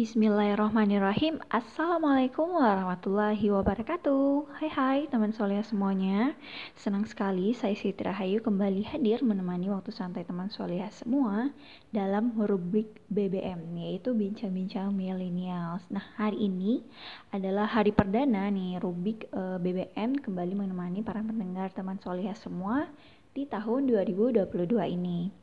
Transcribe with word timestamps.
Bismillahirrahmanirrahim. 0.00 1.44
Assalamualaikum 1.52 2.56
warahmatullahi 2.56 3.52
wabarakatuh. 3.52 4.48
Hai 4.56 4.70
hai 4.72 5.00
teman 5.12 5.28
soleh 5.28 5.60
semuanya. 5.60 6.32
Senang 6.72 7.04
sekali 7.04 7.52
saya 7.52 7.76
Siti 7.76 8.00
Rahayu 8.00 8.40
kembali 8.40 8.80
hadir 8.88 9.20
menemani 9.20 9.68
waktu 9.68 9.92
santai 9.92 10.24
teman 10.24 10.48
soleh 10.48 10.80
semua 10.88 11.52
Dalam 11.92 12.32
rubrik 12.32 12.96
BBM 13.12 13.76
yaitu 13.76 14.16
Bincang-Bincang 14.16 14.88
Millennials. 14.88 15.84
Nah 15.92 16.16
hari 16.16 16.48
ini 16.48 16.80
adalah 17.28 17.68
hari 17.68 17.92
perdana 17.92 18.48
nih 18.48 18.80
rubrik 18.80 19.28
eh, 19.28 19.60
BBM 19.60 20.16
kembali 20.16 20.64
menemani 20.64 21.04
para 21.04 21.20
pendengar 21.20 21.76
teman 21.76 22.00
soleh 22.00 22.24
semua 22.40 22.88
di 23.36 23.44
tahun 23.44 23.84
2022 23.84 24.48
ini 24.96 25.39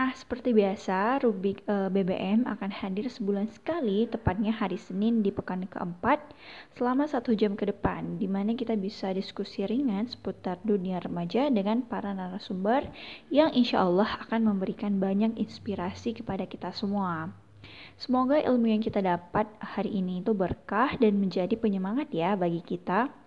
Nah, 0.00 0.16
seperti 0.16 0.56
biasa, 0.56 1.20
Rubik 1.20 1.60
e, 1.68 1.76
eh, 1.76 1.88
BBM 1.92 2.48
akan 2.48 2.72
hadir 2.72 3.12
sebulan 3.12 3.52
sekali, 3.52 4.08
tepatnya 4.08 4.48
hari 4.48 4.80
Senin 4.80 5.20
di 5.20 5.28
pekan 5.28 5.68
keempat, 5.68 6.24
selama 6.72 7.04
satu 7.04 7.36
jam 7.36 7.52
ke 7.52 7.68
depan, 7.68 8.16
di 8.16 8.24
mana 8.24 8.56
kita 8.56 8.80
bisa 8.80 9.12
diskusi 9.12 9.60
ringan 9.68 10.08
seputar 10.08 10.56
dunia 10.64 11.04
remaja 11.04 11.52
dengan 11.52 11.84
para 11.84 12.16
narasumber 12.16 12.88
yang 13.28 13.52
insya 13.52 13.84
Allah 13.84 14.24
akan 14.24 14.48
memberikan 14.48 14.96
banyak 14.96 15.36
inspirasi 15.36 16.16
kepada 16.16 16.48
kita 16.48 16.72
semua. 16.72 17.36
Semoga 18.00 18.40
ilmu 18.40 18.72
yang 18.72 18.80
kita 18.80 19.04
dapat 19.04 19.52
hari 19.60 20.00
ini 20.00 20.24
itu 20.24 20.32
berkah 20.32 20.96
dan 20.96 21.20
menjadi 21.20 21.52
penyemangat 21.60 22.08
ya 22.08 22.40
bagi 22.40 22.64
kita 22.64 23.19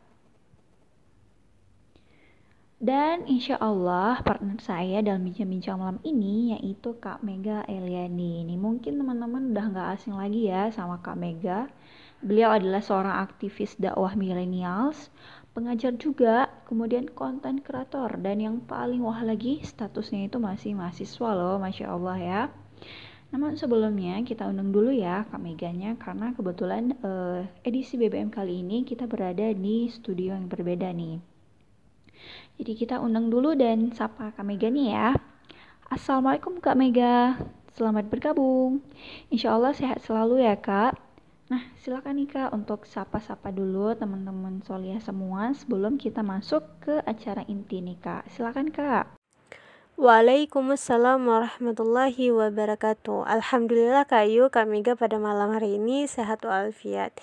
dan 2.83 3.23
insya 3.31 3.55
Allah 3.63 4.19
partner 4.27 4.59
saya 4.59 4.99
dalam 4.99 5.23
bincang-bincang 5.23 5.79
malam 5.79 5.99
ini 6.03 6.51
yaitu 6.51 6.99
Kak 6.99 7.23
Mega 7.23 7.63
Eliani. 7.63 8.43
Ini 8.43 8.59
mungkin 8.59 8.99
teman-teman 8.99 9.55
udah 9.55 9.65
nggak 9.71 9.89
asing 9.95 10.19
lagi 10.19 10.51
ya 10.51 10.67
sama 10.67 10.99
Kak 10.99 11.15
Mega. 11.15 11.71
Beliau 12.19 12.51
adalah 12.51 12.83
seorang 12.83 13.23
aktivis 13.23 13.79
dakwah 13.79 14.19
millennials, 14.19 15.07
pengajar 15.55 15.95
juga, 15.95 16.51
kemudian 16.67 17.07
konten 17.07 17.63
kreator 17.63 18.19
dan 18.19 18.43
yang 18.43 18.59
paling 18.67 18.99
wah 18.99 19.23
lagi 19.23 19.63
statusnya 19.63 20.27
itu 20.27 20.43
masih 20.43 20.75
mahasiswa 20.75 21.29
loh, 21.31 21.63
masya 21.63 21.87
Allah 21.87 22.17
ya. 22.19 22.41
Namun 23.31 23.55
sebelumnya 23.55 24.19
kita 24.27 24.43
undang 24.51 24.75
dulu 24.75 24.91
ya 24.91 25.23
Kak 25.31 25.39
Meganya 25.39 25.95
karena 25.95 26.35
kebetulan 26.35 26.99
uh, 26.99 27.47
edisi 27.63 27.95
BBM 27.95 28.27
kali 28.27 28.59
ini 28.59 28.83
kita 28.83 29.07
berada 29.07 29.55
di 29.55 29.87
studio 29.87 30.35
yang 30.35 30.51
berbeda 30.51 30.91
nih. 30.91 31.32
Jadi 32.61 32.77
kita 32.77 33.01
undang 33.01 33.33
dulu 33.33 33.57
dan 33.57 33.89
sapa 33.97 34.29
Kak 34.37 34.45
Mega 34.45 34.69
nih 34.69 34.93
ya. 34.93 35.17
Assalamualaikum 35.89 36.61
Kak 36.61 36.77
Mega, 36.77 37.41
selamat 37.73 38.13
bergabung. 38.13 38.85
Insya 39.33 39.57
Allah 39.57 39.73
sehat 39.73 40.05
selalu 40.05 40.45
ya 40.45 40.53
Kak. 40.61 40.93
Nah 41.49 41.65
silakan 41.81 42.21
nih 42.21 42.29
Kak 42.29 42.49
untuk 42.53 42.85
sapa-sapa 42.85 43.49
dulu 43.49 43.97
teman-teman 43.97 44.61
Solia 44.61 45.01
semua 45.01 45.49
sebelum 45.57 45.97
kita 45.97 46.21
masuk 46.21 46.61
ke 46.77 47.01
acara 47.09 47.41
inti 47.49 47.81
nih 47.81 47.97
Kak. 47.97 48.29
Silakan 48.29 48.69
Kak. 48.69 49.17
Waalaikumsalam 49.93 51.21
warahmatullahi 51.21 52.33
wabarakatuh 52.33 53.29
Alhamdulillah 53.29 54.09
Kayu 54.09 54.49
kami 54.49 54.81
juga 54.81 54.97
pada 54.97 55.21
malam 55.21 55.53
hari 55.53 55.77
ini 55.77 56.09
sehat 56.09 56.41
walafiat 56.41 57.13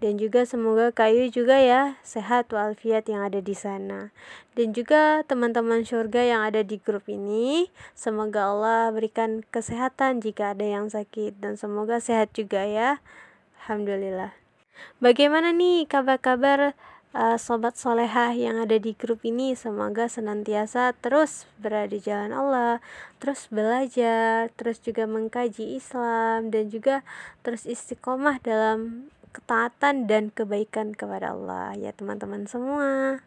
Dan 0.00 0.16
juga 0.16 0.48
semoga 0.48 0.88
Kayu 0.96 1.28
juga 1.28 1.60
ya 1.60 2.00
sehat 2.00 2.48
walafiat 2.48 3.04
yang 3.04 3.20
ada 3.20 3.44
di 3.44 3.52
sana. 3.52 4.08
Dan 4.56 4.72
juga 4.72 5.20
teman-teman 5.28 5.84
surga 5.84 6.24
yang 6.24 6.40
ada 6.40 6.64
di 6.64 6.80
grup 6.80 7.04
ini 7.04 7.68
Semoga 7.92 8.48
Allah 8.48 8.88
berikan 8.96 9.44
kesehatan 9.52 10.24
jika 10.24 10.56
ada 10.56 10.64
yang 10.64 10.88
sakit. 10.88 11.36
Dan 11.44 11.60
semoga 11.60 12.00
sehat 12.00 12.32
juga 12.32 12.64
ya. 12.64 13.04
Alhamdulillah. 13.60 14.32
Bagaimana 15.04 15.52
nih 15.52 15.84
kabar-kabar 15.84 16.72
uh, 17.12 17.36
sobat 17.36 17.76
solehah 17.76 18.32
yang 18.32 18.56
ada 18.56 18.80
di 18.80 18.96
grup 18.96 19.20
ini? 19.28 19.52
Semoga 19.52 20.08
senantiasa 20.08 20.96
terus 20.96 21.44
berada 21.60 21.92
di 21.92 22.00
jalan 22.00 22.32
Allah 22.32 22.80
terus 23.20 23.52
belajar 23.52 24.48
terus 24.56 24.80
juga 24.80 25.04
mengkaji 25.04 25.76
Islam 25.76 26.48
dan 26.48 26.72
juga 26.72 27.04
terus 27.44 27.68
istiqomah 27.68 28.40
dalam 28.40 29.12
ketaatan 29.30 30.10
dan 30.10 30.34
kebaikan 30.34 30.92
kepada 30.94 31.34
Allah 31.34 31.74
ya 31.78 31.94
teman-teman 31.94 32.46
semua 32.50 33.22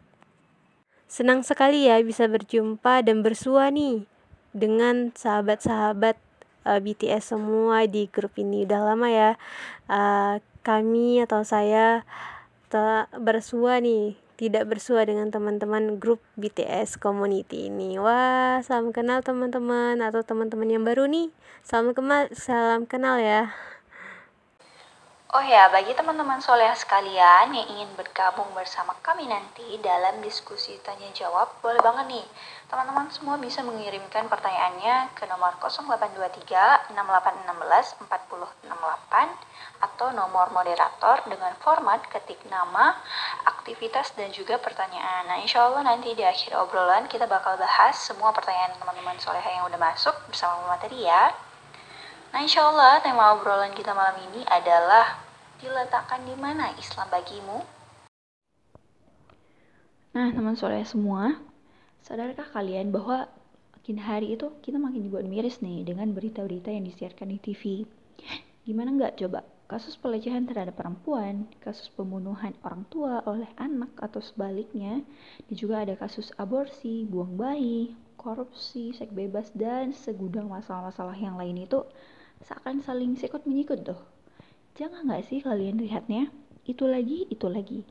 senang 1.08 1.40
sekali 1.44 1.88
ya 1.88 2.00
bisa 2.04 2.28
berjumpa 2.28 3.04
dan 3.04 3.24
bersua 3.24 3.72
nih 3.72 4.04
dengan 4.54 5.10
sahabat-sahabat 5.16 6.16
uh, 6.68 6.76
eh, 6.76 6.80
BTS 6.80 7.36
semua 7.36 7.84
di 7.88 8.08
grup 8.08 8.36
ini 8.40 8.64
udah 8.68 8.80
lama 8.94 9.08
ya 9.10 9.30
uh, 9.88 10.40
kami 10.64 11.20
atau 11.20 11.44
saya 11.44 12.02
tak 12.72 13.12
bersua 13.20 13.78
nih 13.78 14.16
tidak 14.34 14.66
bersua 14.66 15.06
dengan 15.06 15.30
teman-teman 15.30 16.02
grup 16.02 16.18
BTS 16.34 16.98
community 16.98 17.70
ini. 17.70 18.02
Wah, 18.02 18.58
salam 18.66 18.90
kenal 18.90 19.22
teman-teman 19.22 20.02
atau 20.02 20.26
teman-teman 20.26 20.66
yang 20.66 20.82
baru 20.82 21.06
nih. 21.06 21.30
Salam 21.62 21.94
kenal, 21.94 22.26
salam 22.34 22.82
kenal 22.82 23.22
ya. 23.22 23.54
Oh 25.34 25.42
ya, 25.42 25.66
bagi 25.66 25.90
teman-teman 25.98 26.38
soleh 26.38 26.70
sekalian 26.78 27.50
yang 27.50 27.66
ingin 27.66 27.90
bergabung 27.98 28.46
bersama 28.54 28.94
kami 29.02 29.26
nanti 29.26 29.66
dalam 29.82 30.22
diskusi 30.22 30.78
tanya 30.86 31.10
jawab, 31.10 31.58
boleh 31.58 31.82
banget 31.82 32.06
nih. 32.06 32.26
Teman-teman 32.70 33.10
semua 33.10 33.34
bisa 33.42 33.58
mengirimkan 33.66 34.30
pertanyaannya 34.30 35.10
ke 35.18 35.26
nomor 35.26 35.58
0823 35.58 36.94
6816 36.94 37.50
4068 38.06 39.82
atau 39.82 40.14
nomor 40.14 40.54
moderator 40.54 41.26
dengan 41.26 41.50
format 41.58 41.98
ketik 42.06 42.38
nama, 42.46 42.94
aktivitas, 43.42 44.14
dan 44.14 44.30
juga 44.30 44.62
pertanyaan. 44.62 45.26
Nah, 45.26 45.42
insya 45.42 45.66
Allah 45.66 45.82
nanti 45.82 46.14
di 46.14 46.22
akhir 46.22 46.54
obrolan 46.54 47.10
kita 47.10 47.26
bakal 47.26 47.58
bahas 47.58 47.98
semua 47.98 48.30
pertanyaan 48.30 48.78
teman-teman 48.78 49.18
soleh 49.18 49.42
yang 49.42 49.66
udah 49.66 49.82
masuk 49.82 50.14
bersama 50.30 50.78
materi 50.78 51.02
ya. 51.02 51.34
Nah, 52.34 52.42
insya 52.42 52.66
Allah 52.66 52.98
tema 52.98 53.30
obrolan 53.30 53.70
kita 53.78 53.94
malam 53.94 54.18
ini 54.26 54.42
adalah 54.50 55.22
diletakkan 55.62 56.18
di 56.26 56.34
mana 56.34 56.74
Islam 56.74 57.06
bagimu? 57.06 57.62
Nah, 60.18 60.34
teman 60.34 60.58
soleh 60.58 60.82
semua, 60.82 61.38
sadarkah 62.02 62.50
kalian 62.50 62.90
bahwa 62.90 63.30
makin 63.78 64.02
hari 64.02 64.34
itu 64.34 64.50
kita 64.66 64.82
makin 64.82 65.06
dibuat 65.06 65.22
miris 65.30 65.62
nih 65.62 65.86
dengan 65.86 66.10
berita-berita 66.10 66.74
yang 66.74 66.82
disiarkan 66.82 67.30
di 67.30 67.38
TV? 67.38 67.86
Gimana 68.66 68.90
nggak 68.98 69.14
coba? 69.22 69.46
Kasus 69.70 69.94
pelecehan 69.94 70.50
terhadap 70.50 70.74
perempuan, 70.74 71.46
kasus 71.62 71.86
pembunuhan 71.94 72.58
orang 72.66 72.82
tua 72.90 73.22
oleh 73.30 73.46
anak 73.62 73.94
atau 74.02 74.18
sebaliknya, 74.18 75.06
dan 75.46 75.54
juga 75.54 75.86
ada 75.86 75.94
kasus 75.94 76.34
aborsi, 76.34 77.06
buang 77.06 77.38
bayi, 77.38 77.94
korupsi, 78.18 78.90
seks 78.90 79.14
bebas, 79.14 79.54
dan 79.54 79.94
segudang 79.94 80.50
masalah-masalah 80.50 81.14
yang 81.14 81.38
lain 81.38 81.62
itu 81.62 81.86
seakan 82.44 82.84
saling 82.84 83.16
sikut 83.16 83.48
menyikut 83.48 83.82
tuh 83.82 84.00
Jangan 84.74 85.06
nggak 85.06 85.30
sih 85.30 85.38
kalian 85.38 85.78
lihatnya? 85.78 86.34
Itu 86.66 86.90
lagi, 86.90 87.30
itu 87.30 87.46
lagi. 87.46 87.86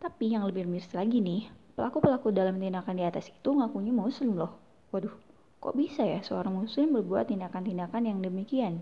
Tapi 0.00 0.32
yang 0.32 0.48
lebih 0.48 0.64
miris 0.64 0.88
lagi 0.96 1.20
nih, 1.20 1.52
pelaku-pelaku 1.76 2.32
dalam 2.32 2.56
tindakan 2.56 2.96
di 2.96 3.04
atas 3.04 3.28
itu 3.28 3.52
ngakunya 3.52 3.92
muslim 3.92 4.40
loh. 4.40 4.56
Waduh, 4.88 5.12
kok 5.60 5.76
bisa 5.76 6.00
ya 6.00 6.24
seorang 6.24 6.64
muslim 6.64 6.96
berbuat 6.96 7.28
tindakan-tindakan 7.28 8.08
yang 8.08 8.24
demikian? 8.24 8.80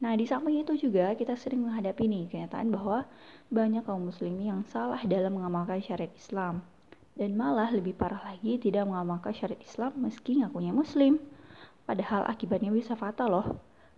Nah, 0.00 0.16
di 0.16 0.24
samping 0.24 0.64
itu 0.64 0.88
juga 0.88 1.12
kita 1.12 1.36
sering 1.36 1.68
menghadapi 1.68 2.08
nih 2.08 2.32
kenyataan 2.32 2.72
bahwa 2.72 3.04
banyak 3.52 3.84
kaum 3.84 4.08
muslim 4.08 4.40
yang 4.40 4.64
salah 4.72 5.04
dalam 5.04 5.36
mengamalkan 5.36 5.84
syariat 5.84 6.16
Islam. 6.16 6.64
Dan 7.12 7.36
malah 7.36 7.68
lebih 7.68 7.92
parah 7.92 8.24
lagi 8.24 8.56
tidak 8.56 8.88
mengamalkan 8.88 9.36
syariat 9.36 9.60
Islam 9.60 10.00
meski 10.00 10.40
ngakunya 10.40 10.72
muslim. 10.72 11.20
Padahal 11.90 12.22
akibatnya 12.30 12.70
bisa 12.70 12.94
fatal 12.94 13.34
loh. 13.34 13.46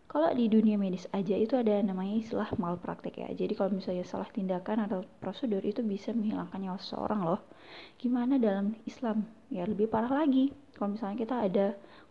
Kalau 0.09 0.33
di 0.33 0.49
dunia 0.49 0.81
medis 0.81 1.05
aja 1.13 1.37
itu 1.37 1.61
ada 1.61 1.77
namanya 1.85 2.25
istilah 2.25 2.49
malpraktek 2.57 3.21
ya. 3.21 3.29
Jadi 3.37 3.53
kalau 3.53 3.69
misalnya 3.69 4.01
salah 4.09 4.33
tindakan 4.33 4.89
atau 4.89 5.05
prosedur 5.21 5.61
itu 5.61 5.85
bisa 5.85 6.09
menghilangkan 6.17 6.57
nyawa 6.57 6.81
seseorang 6.81 7.21
loh. 7.21 7.45
Gimana 8.01 8.41
dalam 8.41 8.81
Islam? 8.89 9.29
Ya 9.53 9.69
lebih 9.69 9.93
parah 9.93 10.09
lagi. 10.09 10.57
Kalau 10.73 10.97
misalnya 10.97 11.21
kita 11.21 11.37
ada 11.37 11.67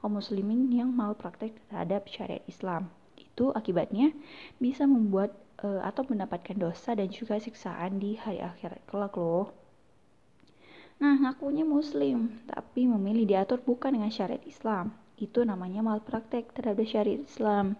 kaum 0.06 0.22
muslimin 0.22 0.69
yang 0.69 0.94
malpraktek 0.94 1.57
terhadap 1.74 2.06
syariat 2.06 2.45
Islam 2.45 2.94
itu 3.18 3.50
akibatnya 3.57 4.13
bisa 4.62 4.86
membuat 4.86 5.34
uh, 5.66 5.81
atau 5.81 6.06
mendapatkan 6.06 6.62
dosa 6.62 6.94
dan 6.94 7.10
juga 7.10 7.42
siksaan 7.42 7.98
di 7.98 8.22
hari 8.22 8.38
akhirat 8.38 8.86
kelak 8.86 9.18
loh. 9.18 9.50
Nah, 11.01 11.18
ngakunya 11.18 11.66
muslim, 11.66 12.38
tapi 12.45 12.86
memilih 12.86 13.25
diatur 13.25 13.57
bukan 13.66 13.98
dengan 13.98 14.13
syariat 14.13 14.45
Islam 14.45 15.00
itu 15.21 15.45
namanya 15.45 15.85
malpraktek 15.85 16.50
terhadap 16.57 16.81
syariat 16.89 17.21
Islam. 17.21 17.77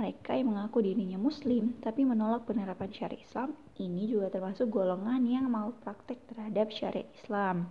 Mereka 0.00 0.32
yang 0.32 0.56
mengaku 0.56 0.80
dirinya 0.80 1.20
muslim 1.20 1.76
tapi 1.84 2.08
menolak 2.08 2.48
penerapan 2.48 2.88
syariat 2.88 3.20
Islam 3.20 3.52
ini 3.76 4.08
juga 4.10 4.32
termasuk 4.32 4.72
golongan 4.72 5.22
yang 5.28 5.46
malpraktek 5.52 6.18
terhadap 6.32 6.72
syariat 6.72 7.06
Islam. 7.12 7.68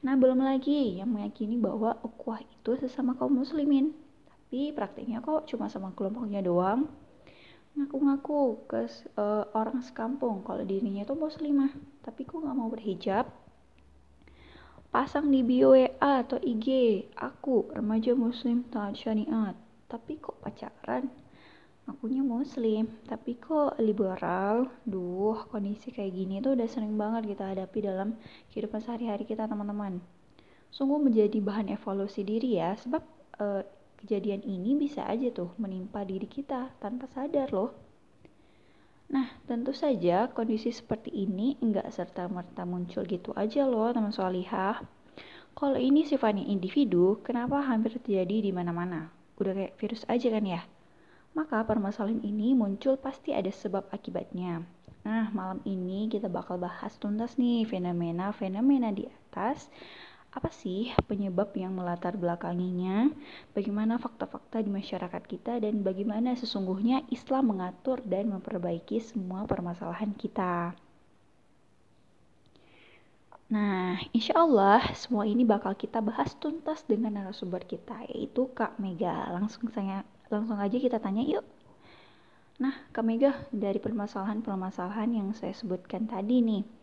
Nah, 0.00 0.14
belum 0.16 0.40
lagi 0.40 0.98
yang 0.98 1.12
meyakini 1.12 1.60
bahwa 1.60 2.00
ukhuwah 2.00 2.40
itu 2.40 2.76
sesama 2.80 3.14
kaum 3.14 3.36
muslimin, 3.36 3.92
tapi 4.26 4.72
prakteknya 4.72 5.20
kok 5.20 5.46
cuma 5.46 5.68
sama 5.68 5.92
kelompoknya 5.92 6.40
doang. 6.40 6.88
ngaku-ngaku 7.76 8.64
ke 8.72 8.88
uh, 9.20 9.44
orang 9.52 9.84
sekampung 9.84 10.40
kalau 10.48 10.64
dirinya 10.64 11.04
itu 11.04 11.12
muslimah 11.12 11.68
tapi 12.00 12.24
kok 12.24 12.40
nggak 12.40 12.56
mau 12.56 12.72
berhijab 12.72 13.28
pasang 14.96 15.28
di 15.28 15.44
bio 15.44 15.76
WA 15.76 16.24
atau 16.24 16.40
IG 16.40 16.68
aku 17.20 17.68
remaja 17.68 18.16
muslim 18.16 18.64
taat 18.72 18.96
syariat. 18.96 19.52
Tapi 19.92 20.16
kok 20.16 20.40
pacaran? 20.40 21.12
Akunya 21.84 22.24
muslim 22.24 22.88
tapi 23.04 23.36
kok 23.36 23.76
liberal? 23.76 24.72
Duh 24.88 25.36
kondisi 25.52 25.92
kayak 25.92 26.16
gini 26.16 26.40
tuh 26.40 26.56
udah 26.56 26.64
sering 26.64 26.96
banget 26.96 27.36
kita 27.36 27.44
hadapi 27.44 27.84
dalam 27.84 28.16
kehidupan 28.48 28.80
sehari-hari 28.80 29.28
kita 29.28 29.44
teman-teman. 29.44 30.00
Sungguh 30.72 30.96
menjadi 30.96 31.44
bahan 31.44 31.76
evaluasi 31.76 32.24
diri 32.24 32.56
ya 32.56 32.72
sebab 32.80 33.04
uh, 33.36 33.60
kejadian 34.00 34.48
ini 34.48 34.80
bisa 34.80 35.04
aja 35.04 35.28
tuh 35.28 35.52
menimpa 35.60 36.08
diri 36.08 36.24
kita 36.24 36.72
tanpa 36.80 37.04
sadar 37.12 37.52
loh. 37.52 37.85
Nah, 39.06 39.30
tentu 39.46 39.70
saja 39.70 40.26
kondisi 40.34 40.74
seperti 40.74 41.14
ini 41.14 41.54
enggak 41.62 41.86
serta-merta 41.94 42.66
muncul 42.66 43.06
gitu 43.06 43.30
aja 43.38 43.62
loh 43.62 43.94
teman 43.94 44.10
solihah. 44.10 44.82
Kalau 45.56 45.78
ini 45.78 46.04
sifatnya 46.04 46.44
individu, 46.44 47.22
kenapa 47.22 47.62
hampir 47.64 47.96
terjadi 47.96 48.44
di 48.44 48.50
mana-mana? 48.52 49.08
Udah 49.38 49.52
kayak 49.56 49.76
virus 49.78 50.02
aja 50.10 50.28
kan 50.28 50.44
ya? 50.44 50.60
Maka 51.32 51.62
permasalahan 51.64 52.20
ini 52.26 52.52
muncul 52.52 52.98
pasti 52.98 53.32
ada 53.32 53.48
sebab 53.48 53.88
akibatnya. 53.94 54.66
Nah, 55.06 55.30
malam 55.30 55.62
ini 55.62 56.10
kita 56.10 56.26
bakal 56.26 56.58
bahas 56.58 56.98
tuntas 56.98 57.38
nih 57.38 57.62
fenomena-fenomena 57.62 58.90
di 58.90 59.06
atas 59.06 59.70
apa 60.36 60.52
sih 60.52 60.92
penyebab 61.08 61.56
yang 61.56 61.72
melatar 61.72 62.12
belakanginya, 62.20 63.08
bagaimana 63.56 63.96
fakta-fakta 63.96 64.60
di 64.60 64.68
masyarakat 64.68 65.22
kita, 65.24 65.56
dan 65.64 65.80
bagaimana 65.80 66.36
sesungguhnya 66.36 67.08
Islam 67.08 67.56
mengatur 67.56 68.04
dan 68.04 68.28
memperbaiki 68.28 69.00
semua 69.00 69.48
permasalahan 69.48 70.12
kita. 70.12 70.76
Nah, 73.46 73.96
insya 74.10 74.42
Allah 74.42 74.82
semua 74.98 75.24
ini 75.24 75.46
bakal 75.46 75.72
kita 75.78 76.02
bahas 76.02 76.34
tuntas 76.36 76.82
dengan 76.84 77.16
narasumber 77.16 77.62
kita, 77.64 78.04
yaitu 78.12 78.50
Kak 78.52 78.76
Mega. 78.76 79.30
Langsung 79.32 79.70
saya 79.72 80.04
langsung 80.28 80.58
aja 80.58 80.76
kita 80.76 80.98
tanya 80.98 81.22
yuk. 81.22 81.46
Nah, 82.58 82.74
Kak 82.90 83.06
Mega, 83.06 83.32
dari 83.54 83.78
permasalahan-permasalahan 83.78 85.14
yang 85.14 85.28
saya 85.32 85.54
sebutkan 85.54 86.10
tadi 86.10 86.42
nih, 86.42 86.75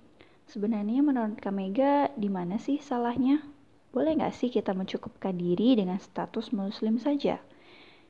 Sebenarnya 0.47 0.99
menurut 0.99 1.39
Kak 1.39 1.55
Mega, 1.55 2.11
di 2.19 2.27
mana 2.27 2.59
sih 2.59 2.79
salahnya? 2.79 3.43
Boleh 3.93 4.17
nggak 4.17 4.35
sih 4.35 4.49
kita 4.49 4.73
mencukupkan 4.73 5.37
diri 5.37 5.77
dengan 5.77 6.01
status 6.01 6.51
muslim 6.51 6.99
saja? 6.99 7.39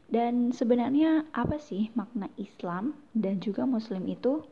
Dan 0.07 0.53
sebenarnya 0.53 1.25
apa 1.33 1.57
sih 1.57 1.89
makna 1.97 2.29
Islam 2.37 2.93
dan 3.17 3.41
juga 3.41 3.65
muslim 3.65 4.05
itu? 4.05 4.45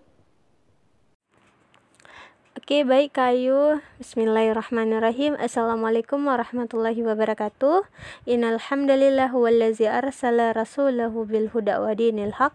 Oke, 2.51 2.83
baik 2.83 3.15
Kayu. 3.15 3.80
Bismillahirrahmanirrahim. 3.95 5.39
Assalamualaikum 5.39 6.27
warahmatullahi 6.27 7.00
wabarakatuh. 7.00 7.88
Innal 8.27 8.59
hamdalillah 8.59 9.31
wallazi 9.31 9.88
arsala 9.88 10.51
rasulahu 10.51 11.24
bil 11.24 11.48
huda 11.48 11.80
wa 11.80 11.95
dinil 11.95 12.36
haq 12.36 12.51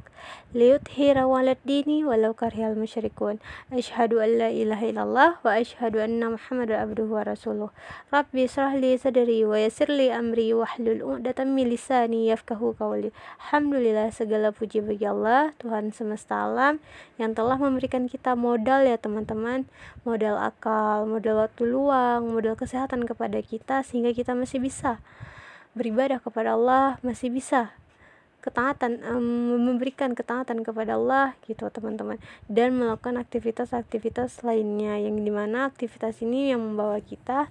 liyudhhira 0.52 1.24
'alad 1.24 1.56
dini 1.64 2.04
walau 2.04 2.36
karihal 2.36 2.76
musyrikun. 2.76 3.40
Asyhadu 3.72 4.20
an 4.20 4.36
la 4.36 4.48
ilaha 4.52 4.84
illallah 4.84 5.30
wa 5.40 5.56
asyhadu 5.56 6.04
anna 6.04 6.36
Muhammadar 6.36 6.84
abduhu 6.84 7.16
wa 7.16 7.24
rasuluh. 7.24 7.72
Rabbi 8.12 8.44
israh 8.44 8.76
li 8.76 9.00
sadri 9.00 9.48
wa 9.48 9.56
yassir 9.56 9.88
li 9.88 10.12
amri 10.12 10.52
wahlul 10.52 11.00
'uqdatam 11.00 11.56
min 11.56 11.72
lisani 11.72 12.28
yafqahu 12.28 12.76
qawli. 12.76 13.16
Alhamdulillah 13.48 14.12
segala 14.12 14.52
puji 14.52 14.84
bagi 14.84 15.08
Allah, 15.08 15.56
Tuhan 15.56 15.96
semesta 15.96 16.44
alam 16.44 16.84
yang 17.16 17.32
telah 17.32 17.56
memberikan 17.56 18.12
kita 18.12 18.36
modal 18.36 18.84
ya 18.84 19.00
teman-teman 19.00 19.64
modal 20.06 20.38
akal, 20.38 21.04
modal 21.04 21.46
waktu 21.46 21.66
luang, 21.66 22.30
modal 22.30 22.54
kesehatan 22.54 23.04
kepada 23.04 23.42
kita 23.42 23.82
sehingga 23.82 24.14
kita 24.14 24.32
masih 24.38 24.62
bisa 24.62 25.02
beribadah 25.76 26.22
kepada 26.22 26.56
Allah, 26.56 26.96
masih 27.04 27.28
bisa 27.28 27.74
ketaatan 28.40 29.02
um, 29.10 29.58
memberikan 29.58 30.14
ketaatan 30.14 30.62
kepada 30.62 30.94
Allah 30.94 31.34
gitu 31.50 31.66
teman-teman. 31.66 32.22
Dan 32.46 32.78
melakukan 32.78 33.18
aktivitas-aktivitas 33.18 34.46
lainnya 34.46 35.02
yang 35.02 35.18
di 35.18 35.34
mana 35.34 35.66
aktivitas 35.66 36.22
ini 36.22 36.54
yang 36.54 36.62
membawa 36.62 37.02
kita 37.02 37.50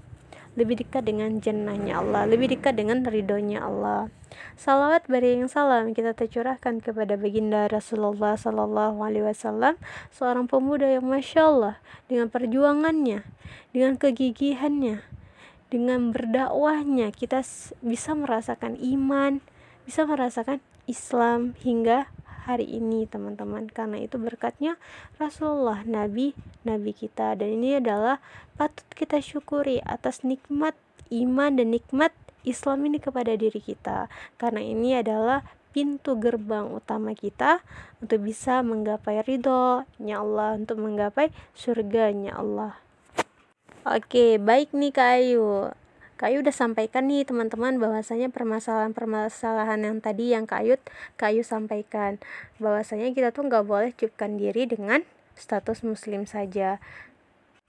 lebih 0.55 0.81
dekat 0.83 1.07
dengan 1.07 1.39
jannahnya 1.39 1.99
Allah. 1.99 2.27
Lebih 2.27 2.55
dekat 2.57 2.79
dengan 2.79 3.03
ridhonya 3.03 3.63
Allah. 3.63 4.11
Salawat 4.55 5.07
yang 5.11 5.47
salam. 5.47 5.91
Kita 5.91 6.15
tercurahkan 6.15 6.83
kepada 6.83 7.15
baginda 7.15 7.67
Rasulullah 7.71 8.35
Sallallahu 8.35 8.99
Alaihi 8.99 9.27
Wasallam 9.27 9.79
seorang 10.11 10.47
pemuda 10.47 10.87
yang 10.87 11.07
masya 11.07 11.47
Allah 11.47 11.75
dengan 12.07 12.27
perjuangannya 12.31 13.23
dengan 13.75 13.95
kegigihannya 13.95 15.03
dengan 15.69 16.15
berdakwahnya. 16.15 17.11
Kita 17.11 17.43
bisa 17.83 18.11
merasakan 18.15 18.79
iman 18.79 19.43
bisa 19.85 20.01
merasakan 20.09 20.59
Islam 20.89 21.53
hingga 21.61 22.09
hari 22.45 22.69
ini 22.69 23.09
teman-teman. 23.09 23.67
Karena 23.67 23.99
itu 23.99 24.21
berkatnya 24.21 24.77
Rasulullah 25.17 25.81
Nabi 25.83 26.37
Nabi 26.63 26.93
kita. 26.93 27.33
Dan 27.35 27.59
ini 27.59 27.81
adalah 27.81 28.21
patut 28.55 28.85
kita 28.93 29.19
syukuri 29.19 29.81
atas 29.83 30.21
nikmat 30.21 30.77
iman 31.09 31.57
dan 31.57 31.73
nikmat 31.73 32.13
Islam 32.45 32.85
ini 32.85 33.01
kepada 33.01 33.33
diri 33.33 33.57
kita. 33.59 34.07
Karena 34.37 34.61
ini 34.61 34.95
adalah 34.95 35.41
pintu 35.75 36.15
gerbang 36.15 36.71
utama 36.71 37.11
kita 37.11 37.59
untuk 37.99 38.23
bisa 38.23 38.63
menggapai 38.63 39.19
ridho-nya 39.27 40.23
Allah 40.23 40.55
untuk 40.55 40.79
menggapai 40.79 41.35
surganya 41.51 42.39
Allah. 42.39 42.79
Oke, 43.83 44.39
baik 44.39 44.71
nih 44.71 44.95
Kak 44.95 45.09
Ayu. 45.19 45.75
Kayu 46.15 46.39
udah 46.39 46.55
sampaikan 46.55 47.11
nih 47.11 47.27
teman-teman 47.27 47.75
bahwasanya 47.75 48.31
permasalahan-permasalahan 48.31 49.83
yang 49.83 49.97
tadi 49.99 50.31
yang 50.31 50.47
Kayu 50.47 50.79
Kayu 51.19 51.43
sampaikan 51.43 52.23
bahwasanya 52.63 53.11
kita 53.11 53.35
tuh 53.35 53.51
nggak 53.51 53.67
boleh 53.67 53.91
cukupkan 53.91 54.39
diri 54.39 54.63
dengan 54.63 55.03
status 55.35 55.83
muslim 55.83 56.23
saja 56.23 56.79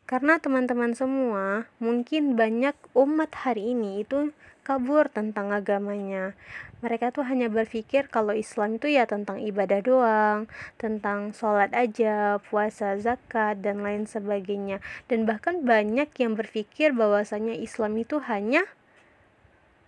karena 0.07 0.39
teman-teman 0.39 0.95
semua 0.95 1.67
mungkin 1.83 2.39
banyak 2.39 2.79
umat 2.95 3.35
hari 3.35 3.75
ini 3.75 4.07
itu 4.07 4.31
kabur 4.63 5.11
tentang 5.11 5.51
agamanya. 5.51 6.39
Mereka 6.85 7.09
tuh 7.09 7.25
hanya 7.25 7.49
berpikir 7.49 8.13
kalau 8.13 8.37
Islam 8.37 8.77
itu 8.77 8.93
ya 8.93 9.09
tentang 9.09 9.41
ibadah 9.41 9.81
doang, 9.81 10.41
tentang 10.77 11.33
sholat 11.33 11.73
aja, 11.73 12.37
puasa, 12.53 13.01
zakat, 13.01 13.65
dan 13.65 13.81
lain 13.81 14.05
sebagainya. 14.05 14.85
Dan 15.09 15.25
bahkan 15.25 15.65
banyak 15.65 16.13
yang 16.21 16.37
berpikir 16.37 16.93
bahwasanya 16.93 17.57
Islam 17.57 17.97
itu 17.97 18.21
hanya 18.29 18.69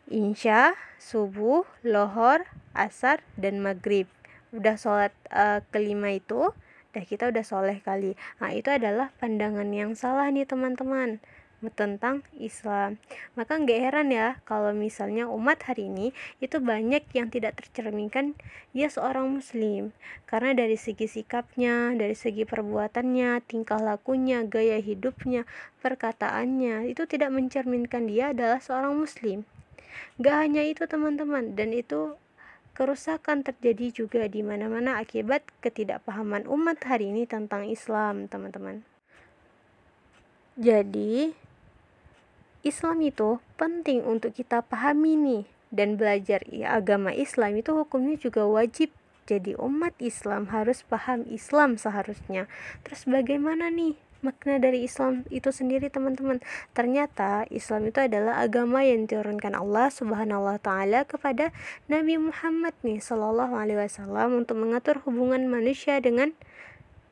insya, 0.09 0.73
subuh, 0.97 1.69
lohor, 1.85 2.49
asar, 2.73 3.21
dan 3.37 3.61
maghrib. 3.61 4.09
Udah 4.57 4.81
sholat 4.81 5.13
uh, 5.29 5.61
kelima 5.69 6.17
itu, 6.17 6.57
dah 6.97 7.05
kita 7.05 7.29
udah 7.29 7.45
soleh 7.45 7.85
kali. 7.85 8.17
Nah 8.41 8.57
itu 8.57 8.73
adalah 8.73 9.13
pandangan 9.21 9.69
yang 9.69 9.93
salah 9.93 10.33
nih 10.33 10.49
teman-teman 10.49 11.21
tentang 11.75 12.23
Islam. 12.39 13.03
Maka 13.35 13.59
nggak 13.59 13.81
heran 13.83 14.15
ya 14.15 14.39
kalau 14.47 14.71
misalnya 14.71 15.27
umat 15.27 15.59
hari 15.67 15.91
ini 15.91 16.15
itu 16.39 16.63
banyak 16.63 17.03
yang 17.15 17.29
tidak 17.35 17.59
tercerminkan 17.59 18.39
dia 18.71 18.87
seorang 18.87 19.27
muslim 19.27 19.91
karena 20.31 20.55
dari 20.55 20.79
segi 20.79 21.11
sikapnya, 21.11 21.97
dari 21.99 22.15
segi 22.15 22.47
perbuatannya, 22.47 23.43
tingkah 23.43 23.83
lakunya, 23.83 24.47
gaya 24.47 24.79
hidupnya, 24.79 25.49
perkataannya 25.83 26.87
itu 26.87 27.09
tidak 27.11 27.35
mencerminkan 27.35 28.07
dia 28.07 28.31
adalah 28.31 28.63
seorang 28.63 28.95
muslim. 28.95 29.43
Gak 30.23 30.37
hanya 30.47 30.63
itu 30.63 30.87
teman-teman 30.87 31.59
dan 31.59 31.75
itu 31.75 32.15
kerusakan 32.79 33.43
terjadi 33.43 33.91
juga 33.91 34.23
di 34.31 34.47
mana-mana 34.47 35.03
akibat 35.03 35.43
ketidakpahaman 35.59 36.47
umat 36.47 36.79
hari 36.87 37.11
ini 37.11 37.27
tentang 37.27 37.67
Islam, 37.67 38.31
teman-teman. 38.31 38.87
Jadi, 40.55 41.35
Islam 42.67 42.99
itu 43.07 43.39
penting 43.55 44.03
untuk 44.03 44.35
kita 44.35 44.67
pahami 44.67 45.15
nih 45.15 45.45
dan 45.71 45.95
belajar. 45.95 46.43
Ya, 46.49 46.75
agama 46.75 47.15
Islam 47.15 47.59
itu 47.61 47.71
hukumnya 47.77 48.19
juga 48.19 48.45
wajib. 48.49 48.91
Jadi 49.29 49.55
umat 49.61 49.93
Islam 50.01 50.49
harus 50.49 50.83
paham 50.89 51.29
Islam 51.29 51.77
seharusnya. 51.77 52.49
Terus 52.81 53.05
bagaimana 53.05 53.69
nih 53.69 53.95
makna 54.25 54.59
dari 54.59 54.89
Islam 54.89 55.29
itu 55.29 55.53
sendiri 55.53 55.93
teman-teman? 55.93 56.41
Ternyata 56.73 57.45
Islam 57.53 57.93
itu 57.93 58.01
adalah 58.01 58.41
agama 58.41 58.83
yang 58.83 59.05
diturunkan 59.05 59.53
Allah 59.53 59.93
subhanahu 59.93 60.49
ta'ala 60.65 61.05
kepada 61.05 61.53
Nabi 61.93 62.17
Muhammad 62.17 62.73
nih 62.81 63.05
sallallahu 63.05 63.53
alaihi 63.53 63.85
wasallam 63.85 64.43
untuk 64.43 64.57
mengatur 64.59 64.99
hubungan 65.05 65.45
manusia 65.45 66.01
dengan 66.01 66.33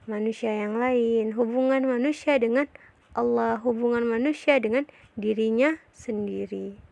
manusia 0.06 0.54
yang 0.54 0.78
lain 0.78 1.34
hubungan 1.34 1.82
manusia 1.82 2.38
dengan 2.38 2.70
Allah 3.16 3.56
hubungan 3.64 4.04
manusia 4.04 4.61
dengan 4.61 4.85
dirinya 5.16 5.80
sendiri 5.96 6.87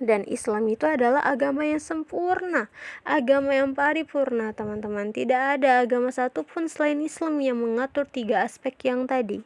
dan 0.00 0.28
Islam 0.28 0.68
itu 0.68 0.84
adalah 0.84 1.24
agama 1.24 1.64
yang 1.64 1.80
sempurna, 1.80 2.68
agama 3.04 3.56
yang 3.56 3.72
paripurna, 3.72 4.52
teman-teman. 4.52 5.12
Tidak 5.12 5.60
ada 5.60 5.80
agama 5.80 6.12
satupun 6.12 6.68
selain 6.68 7.00
Islam 7.00 7.40
yang 7.40 7.56
mengatur 7.60 8.04
tiga 8.04 8.44
aspek 8.44 8.76
yang 8.84 9.08
tadi. 9.08 9.40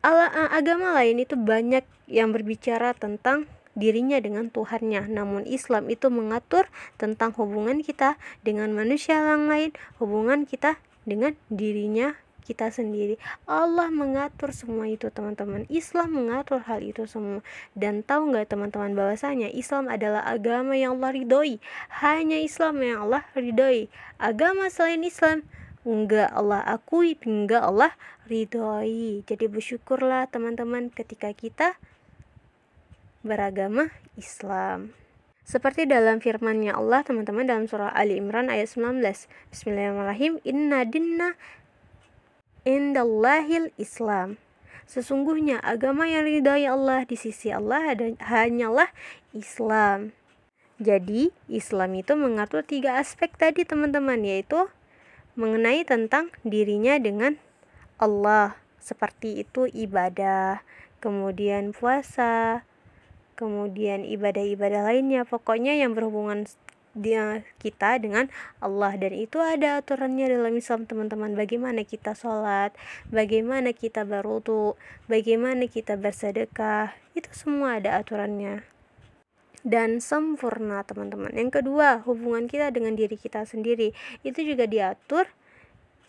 Agama 0.00 0.96
lain 0.96 1.20
itu 1.20 1.36
banyak 1.36 1.84
yang 2.08 2.32
berbicara 2.32 2.96
tentang 2.96 3.44
dirinya 3.76 4.16
dengan 4.16 4.48
Tuhannya. 4.48 5.10
Namun 5.10 5.44
Islam 5.44 5.92
itu 5.92 6.08
mengatur 6.08 6.70
tentang 6.96 7.36
hubungan 7.36 7.84
kita 7.84 8.16
dengan 8.40 8.72
manusia 8.72 9.20
yang 9.20 9.50
lain, 9.50 9.76
hubungan 10.00 10.48
kita 10.48 10.80
dengan 11.04 11.36
dirinya 11.52 12.16
kita 12.50 12.74
sendiri. 12.74 13.14
Allah 13.46 13.86
mengatur 13.94 14.50
semua 14.50 14.90
itu 14.90 15.06
teman-teman. 15.14 15.70
Islam 15.70 16.18
mengatur 16.18 16.66
hal 16.66 16.82
itu 16.82 17.06
semua. 17.06 17.46
Dan 17.78 18.02
tahu 18.02 18.34
nggak 18.34 18.50
teman-teman 18.50 18.98
bahwasanya 18.98 19.46
Islam 19.54 19.86
adalah 19.86 20.26
agama 20.26 20.74
yang 20.74 20.98
Allah 20.98 21.14
ridhoi. 21.14 21.62
Hanya 22.02 22.42
Islam 22.42 22.82
yang 22.82 23.06
Allah 23.06 23.22
ridhoi. 23.38 23.86
Agama 24.18 24.66
selain 24.66 25.06
Islam 25.06 25.46
enggak 25.86 26.28
Allah 26.34 26.60
akui, 26.66 27.16
enggak 27.22 27.62
Allah 27.62 27.94
ridhoi. 28.26 29.22
Jadi 29.24 29.46
bersyukurlah 29.46 30.28
teman-teman 30.28 30.90
ketika 30.90 31.30
kita 31.32 31.78
beragama 33.22 33.88
Islam. 34.18 34.92
Seperti 35.50 35.82
dalam 35.82 36.22
firman-Nya 36.22 36.78
Allah, 36.78 37.02
teman-teman 37.02 37.42
dalam 37.42 37.66
surah 37.66 37.90
Ali 37.90 38.22
Imran 38.22 38.46
ayat 38.52 38.70
19. 38.70 39.02
Bismillahirrahmanirrahim. 39.50 40.38
Inna 40.46 40.86
dinna 40.86 41.34
indallahil 42.64 43.72
Islam. 43.80 44.36
Sesungguhnya 44.90 45.62
agama 45.62 46.10
yang 46.10 46.26
ridhai 46.26 46.66
Allah 46.66 47.06
di 47.06 47.14
sisi 47.14 47.54
Allah 47.54 47.94
hanyalah 48.26 48.90
Islam. 49.30 50.10
Jadi, 50.80 51.30
Islam 51.46 51.94
itu 51.94 52.16
mengatur 52.16 52.64
tiga 52.64 52.96
aspek 52.98 53.30
tadi 53.36 53.68
teman-teman, 53.68 54.24
yaitu 54.24 54.66
mengenai 55.36 55.84
tentang 55.84 56.32
dirinya 56.42 56.96
dengan 56.96 57.36
Allah. 58.00 58.56
Seperti 58.80 59.44
itu 59.44 59.68
ibadah, 59.68 60.64
kemudian 61.04 61.76
puasa, 61.76 62.64
kemudian 63.36 64.08
ibadah-ibadah 64.08 64.88
lainnya. 64.88 65.28
Pokoknya 65.28 65.76
yang 65.76 65.92
berhubungan 65.92 66.48
dia 66.94 67.46
kita 67.62 67.98
dengan 68.02 68.28
Allah. 68.58 68.96
Dan 68.98 69.14
itu 69.14 69.38
ada 69.38 69.80
aturannya 69.80 70.26
dalam 70.30 70.54
Islam 70.58 70.86
teman-teman. 70.86 71.34
Bagaimana 71.38 71.86
kita 71.86 72.14
sholat 72.18 72.74
bagaimana 73.08 73.70
kita 73.74 74.02
berwudu 74.06 74.74
bagaimana 75.06 75.66
kita 75.70 75.94
bersedekah 75.94 76.94
itu 77.14 77.30
semua 77.32 77.78
ada 77.78 77.98
aturannya. 77.98 78.66
Dan 79.60 80.00
sempurna 80.00 80.80
teman-teman. 80.88 81.36
Yang 81.36 81.60
kedua 81.60 82.00
hubungan 82.08 82.48
kita 82.48 82.72
dengan 82.72 82.96
diri 82.96 83.20
kita 83.20 83.44
sendiri. 83.44 83.92
Itu 84.24 84.40
juga 84.40 84.64
diatur 84.64 85.28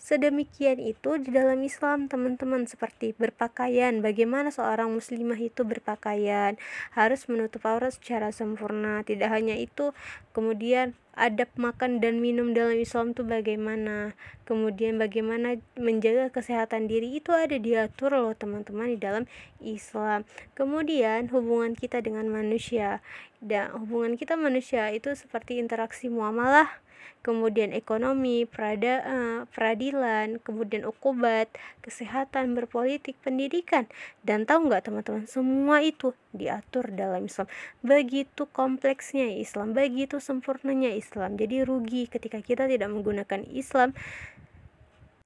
Sedemikian 0.01 0.81
itu 0.81 1.21
di 1.21 1.29
dalam 1.29 1.61
Islam 1.61 2.09
teman-teman 2.09 2.65
seperti 2.65 3.13
berpakaian. 3.13 4.01
Bagaimana 4.01 4.49
seorang 4.49 4.89
muslimah 4.89 5.37
itu 5.37 5.61
berpakaian? 5.61 6.57
Harus 6.97 7.29
menutup 7.29 7.61
aurat 7.69 7.93
secara 7.93 8.33
sempurna. 8.33 9.05
Tidak 9.05 9.29
hanya 9.29 9.53
itu 9.53 9.93
kemudian 10.33 10.97
adab 11.13 11.53
makan 11.53 12.01
dan 12.01 12.17
minum 12.17 12.57
dalam 12.57 12.81
Islam 12.81 13.13
itu 13.13 13.21
bagaimana? 13.21 14.17
Kemudian 14.49 14.97
bagaimana 14.97 15.61
menjaga 15.77 16.33
kesehatan 16.33 16.89
diri 16.89 17.21
itu 17.21 17.29
ada 17.37 17.61
diatur 17.61 18.17
loh 18.17 18.33
teman-teman 18.33 18.97
di 18.97 18.97
dalam 18.97 19.29
Islam. 19.61 20.25
Kemudian 20.57 21.29
hubungan 21.29 21.77
kita 21.77 22.01
dengan 22.01 22.25
manusia. 22.25 23.05
Dan 23.37 23.69
hubungan 23.77 24.17
kita 24.17 24.33
manusia 24.33 24.89
itu 24.89 25.13
seperti 25.13 25.61
interaksi 25.61 26.09
muamalah 26.09 26.81
kemudian 27.19 27.75
ekonomi, 27.75 28.47
perada, 28.47 29.03
uh, 29.03 29.39
peradilan, 29.51 30.39
kemudian 30.41 30.87
ukubat, 30.87 31.51
kesehatan, 31.83 32.55
berpolitik, 32.55 33.19
pendidikan. 33.21 33.91
Dan 34.23 34.47
tahu 34.47 34.71
nggak 34.71 34.87
teman-teman, 34.87 35.27
semua 35.27 35.83
itu 35.83 36.15
diatur 36.31 36.89
dalam 36.95 37.27
Islam. 37.27 37.51
Begitu 37.83 38.47
kompleksnya 38.49 39.35
Islam, 39.35 39.75
begitu 39.75 40.17
sempurnanya 40.17 40.91
Islam. 40.95 41.37
Jadi 41.37 41.61
rugi 41.67 42.07
ketika 42.07 42.41
kita 42.41 42.65
tidak 42.65 42.89
menggunakan 42.89 43.45
Islam 43.51 43.93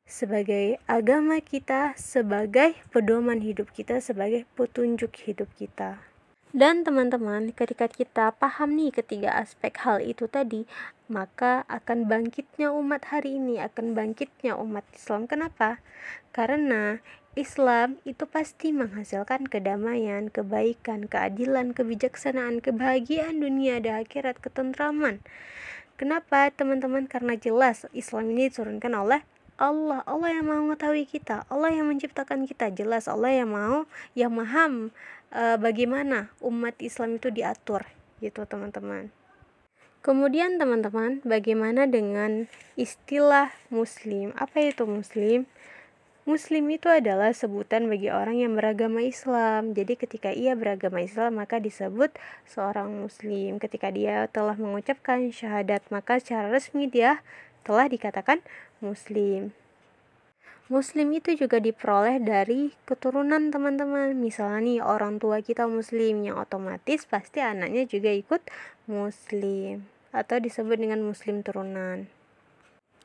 sebagai 0.06 0.77
agama 0.86 1.42
kita, 1.42 1.98
sebagai 1.98 2.77
pedoman 2.94 3.42
hidup 3.42 3.74
kita, 3.74 3.98
sebagai 3.98 4.46
petunjuk 4.54 5.12
hidup 5.25 5.50
kita. 5.58 5.98
Dan 6.56 6.88
teman-teman, 6.88 7.51
ketika 7.51 7.92
kita 7.92 8.32
paham 8.32 8.80
nih 8.80 8.96
ketiga 8.96 9.36
aspek 9.44 9.75
hal 9.84 10.00
itu 10.00 10.32
tadi, 10.32 10.63
maka 11.05 11.63
akan 11.69 12.09
bangkitnya 12.09 12.74
umat 12.74 13.09
hari 13.13 13.38
ini, 13.38 13.62
akan 13.62 13.93
bangkitnya 13.93 14.57
umat 14.57 14.85
Islam. 14.93 15.29
Kenapa? 15.29 15.83
Karena 16.33 17.00
Islam 17.35 18.00
itu 18.07 18.24
pasti 18.25 18.71
menghasilkan 18.71 19.51
kedamaian, 19.51 20.31
kebaikan, 20.31 21.12
keadilan, 21.12 21.75
kebijaksanaan, 21.75 22.63
kebahagiaan 22.63 23.43
dunia 23.43 23.83
dan 23.83 24.07
akhirat, 24.07 24.39
ketentraman. 24.39 25.19
Kenapa 26.00 26.47
teman-teman? 26.51 27.12
Karena 27.12 27.35
jelas 27.35 27.88
Islam 27.91 28.31
ini 28.31 28.47
diturunkan 28.47 28.91
oleh 28.95 29.24
Allah, 29.55 30.03
Allah 30.03 30.35
yang 30.35 30.47
mau 30.47 30.59
mengetahui 30.67 31.07
kita, 31.07 31.47
Allah 31.47 31.71
yang 31.71 31.88
menciptakan 31.88 32.43
kita, 32.43 32.71
jelas 32.75 33.07
Allah 33.07 33.31
yang 33.31 33.51
mau, 33.55 33.88
yang 34.12 34.31
maha 34.35 34.91
uh, 35.31 35.55
bagaimana 35.59 36.31
umat 36.43 36.75
Islam 36.83 37.19
itu 37.19 37.31
diatur 37.31 37.88
gitu 38.19 38.43
teman-teman. 38.43 39.12
Kemudian 40.05 40.62
teman-teman, 40.62 41.17
bagaimana 41.25 41.89
dengan 41.89 42.45
istilah 42.77 43.50
muslim? 43.74 44.38
Apa 44.38 44.69
itu 44.69 44.85
muslim? 44.85 45.50
Muslim 46.29 46.69
itu 46.69 46.85
adalah 46.93 47.33
sebutan 47.33 47.89
bagi 47.89 48.13
orang 48.13 48.38
yang 48.38 48.53
beragama 48.53 49.01
Islam. 49.01 49.74
Jadi 49.74 49.97
ketika 49.97 50.29
ia 50.29 50.53
beragama 50.53 51.01
Islam 51.01 51.41
maka 51.41 51.57
disebut 51.57 52.13
seorang 52.45 52.93
muslim. 52.93 53.57
Ketika 53.57 53.89
dia 53.89 54.29
telah 54.29 54.53
mengucapkan 54.53 55.33
syahadat 55.33 55.81
maka 55.89 56.21
secara 56.21 56.53
resmi 56.53 56.85
dia 56.85 57.25
telah 57.65 57.89
dikatakan 57.89 58.45
muslim. 58.85 59.57
Muslim 60.69 61.17
itu 61.17 61.33
juga 61.33 61.57
diperoleh 61.57 62.21
dari 62.21 62.77
keturunan 62.85 63.50
teman-teman. 63.50 64.13
Misalnya 64.13 64.62
nih 64.62 64.79
orang 64.85 65.17
tua 65.17 65.41
kita 65.41 65.65
muslim 65.65 66.21
yang 66.21 66.38
otomatis 66.38 67.09
pasti 67.09 67.41
anaknya 67.41 67.89
juga 67.89 68.13
ikut 68.13 68.41
muslim 68.85 69.94
atau 70.15 70.39
disebut 70.39 70.79
dengan 70.79 71.03
muslim 71.03 71.43
turunan. 71.43 72.07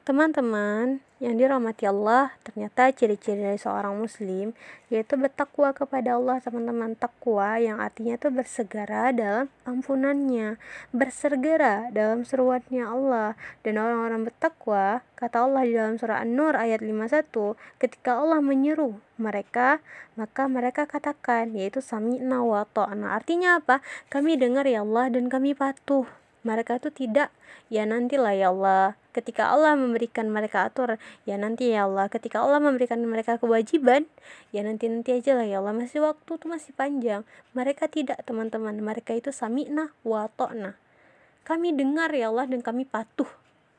Teman-teman 0.00 1.04
yang 1.20 1.36
dirahmati 1.36 1.84
Allah, 1.84 2.32
ternyata 2.40 2.88
ciri-ciri 2.88 3.44
dari 3.44 3.60
seorang 3.60 3.94
muslim 4.00 4.56
yaitu 4.88 5.14
bertakwa 5.20 5.76
kepada 5.76 6.16
Allah, 6.16 6.40
teman-teman. 6.40 6.96
Takwa 6.96 7.60
yang 7.60 7.78
artinya 7.78 8.16
itu 8.16 8.32
bersegera 8.32 9.12
dalam 9.12 9.52
ampunannya, 9.68 10.56
bersegera 10.90 11.92
dalam 11.92 12.24
seruannya 12.24 12.80
Allah. 12.80 13.36
Dan 13.60 13.76
orang-orang 13.76 14.24
bertakwa, 14.32 15.04
kata 15.20 15.44
Allah 15.44 15.62
di 15.68 15.76
dalam 15.76 15.94
surah 16.00 16.24
An-Nur 16.24 16.56
ayat 16.56 16.80
51, 16.80 17.54
ketika 17.76 18.18
Allah 18.18 18.40
menyeru 18.40 18.96
mereka, 19.20 19.84
maka 20.16 20.48
mereka 20.48 20.88
katakan 20.88 21.52
yaitu 21.52 21.84
sami'na 21.84 22.40
wa 22.40 22.64
ta'na. 22.64 23.14
Artinya 23.14 23.60
apa? 23.60 23.84
Kami 24.08 24.40
dengar 24.40 24.64
ya 24.64 24.80
Allah 24.80 25.12
dan 25.12 25.28
kami 25.28 25.52
patuh 25.52 26.08
mereka 26.46 26.80
itu 26.80 26.88
tidak. 26.90 27.28
Ya 27.70 27.86
nantilah 27.86 28.34
ya 28.34 28.48
Allah. 28.50 28.98
Ketika 29.10 29.50
Allah 29.50 29.74
memberikan 29.74 30.30
mereka 30.30 30.66
atur 30.66 30.96
ya 31.28 31.36
nanti 31.36 31.70
ya 31.72 31.86
Allah. 31.86 32.06
Ketika 32.10 32.42
Allah 32.42 32.58
memberikan 32.58 33.00
mereka 33.04 33.36
kewajiban 33.36 34.06
ya 34.54 34.64
nanti 34.66 34.86
nanti 34.88 35.16
aja 35.16 35.36
lah 35.36 35.46
ya 35.46 35.58
Allah. 35.62 35.76
Masih 35.76 36.02
waktu 36.02 36.30
tuh 36.36 36.48
masih 36.48 36.72
panjang. 36.72 37.22
Mereka 37.52 37.90
tidak 37.90 38.22
teman-teman. 38.24 38.76
Mereka 38.78 39.16
itu 39.16 39.34
sami'na 39.34 39.92
wa 40.06 40.28
to'na 40.34 40.78
kami 41.50 41.74
dengar 41.74 42.14
ya 42.14 42.30
Allah 42.30 42.46
dan 42.46 42.62
kami 42.62 42.86
patuh. 42.86 43.26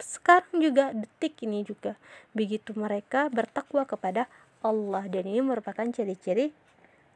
Sekarang 0.02 0.60
juga 0.60 0.92
detik 0.92 1.40
ini 1.46 1.64
juga 1.64 1.96
begitu 2.36 2.74
mereka 2.76 3.32
bertakwa 3.32 3.88
kepada 3.88 4.28
Allah. 4.60 5.08
Dan 5.08 5.30
ini 5.30 5.40
merupakan 5.40 5.88
ciri-ciri 5.88 6.52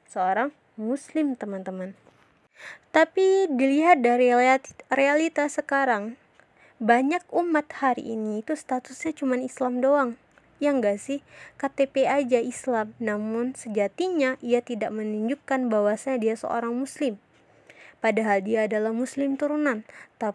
seorang 0.08 0.56
muslim 0.80 1.36
teman-teman 1.36 1.98
tapi 2.96 3.52
dilihat 3.52 4.00
dari 4.00 4.32
realita 4.88 5.44
sekarang, 5.52 6.16
banyak 6.80 7.24
umat 7.32 7.68
hari 7.84 8.16
ini 8.16 8.40
itu 8.44 8.56
statusnya 8.56 9.16
cuma 9.16 9.36
Islam 9.40 9.80
doang. 9.80 10.20
Ya 10.64 10.72
enggak 10.72 11.04
sih? 11.04 11.20
KTP 11.60 12.08
aja 12.08 12.40
Islam, 12.40 12.96
namun 13.04 13.52
sejatinya 13.60 14.40
ia 14.40 14.64
tidak 14.64 14.96
menunjukkan 14.96 15.68
bahwasanya 15.68 16.20
dia 16.24 16.36
seorang 16.40 16.72
muslim. 16.72 17.20
Padahal 18.00 18.40
dia 18.40 18.68
adalah 18.68 18.96
muslim 18.96 19.36
turunan. 19.36 19.84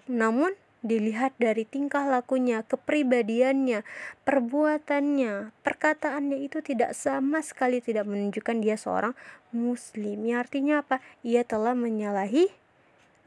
Namun 0.08 0.52
dilihat 0.80 1.36
dari 1.36 1.68
tingkah 1.68 2.08
lakunya, 2.08 2.64
kepribadiannya, 2.64 3.84
perbuatannya, 4.24 5.52
perkataannya 5.60 6.40
itu 6.40 6.64
tidak 6.64 6.96
sama 6.96 7.44
sekali 7.44 7.84
tidak 7.84 8.08
menunjukkan 8.08 8.64
dia 8.64 8.80
seorang 8.80 9.12
muslim. 9.52 10.24
Ya 10.24 10.40
artinya 10.40 10.80
apa? 10.80 11.04
Ia 11.20 11.44
telah 11.44 11.76
menyalahi 11.76 12.48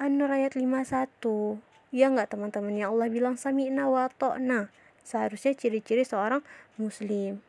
An-Nur 0.02 0.34
ayat 0.34 0.58
51 0.58 1.14
ya 1.94 2.10
nggak 2.10 2.34
teman-teman? 2.34 2.74
Ya 2.74 2.90
Allah 2.90 3.08
bilang 3.14 3.38
sami'na 3.38 3.86
wa 3.86 4.10
ta'na 4.10 4.74
seharusnya 5.06 5.54
ciri-ciri 5.54 6.02
seorang 6.02 6.42
muslim 6.82 7.44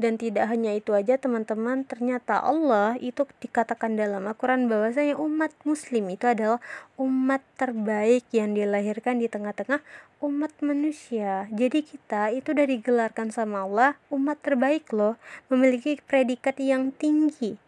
dan 0.00 0.16
tidak 0.16 0.48
hanya 0.48 0.72
itu 0.72 0.96
aja 0.96 1.20
teman-teman, 1.20 1.84
ternyata 1.84 2.40
Allah 2.40 2.96
itu 2.98 3.28
dikatakan 3.44 3.94
dalam 3.94 4.24
Al-Quran 4.24 4.66
bahwasanya 4.66 5.20
umat 5.20 5.52
muslim 5.68 6.08
itu 6.08 6.24
adalah 6.24 6.58
umat 6.96 7.44
terbaik 7.60 8.24
yang 8.32 8.56
dilahirkan 8.56 9.20
di 9.20 9.28
tengah-tengah 9.28 9.84
umat 10.24 10.52
manusia. 10.64 11.50
Jadi 11.52 11.84
kita 11.84 12.32
itu 12.32 12.56
dari 12.56 12.80
gelarkan 12.80 13.28
sama 13.34 13.68
Allah 13.68 14.00
umat 14.08 14.40
terbaik 14.40 14.88
loh, 14.94 15.20
memiliki 15.52 16.00
predikat 16.00 16.56
yang 16.62 16.94
tinggi 16.94 17.60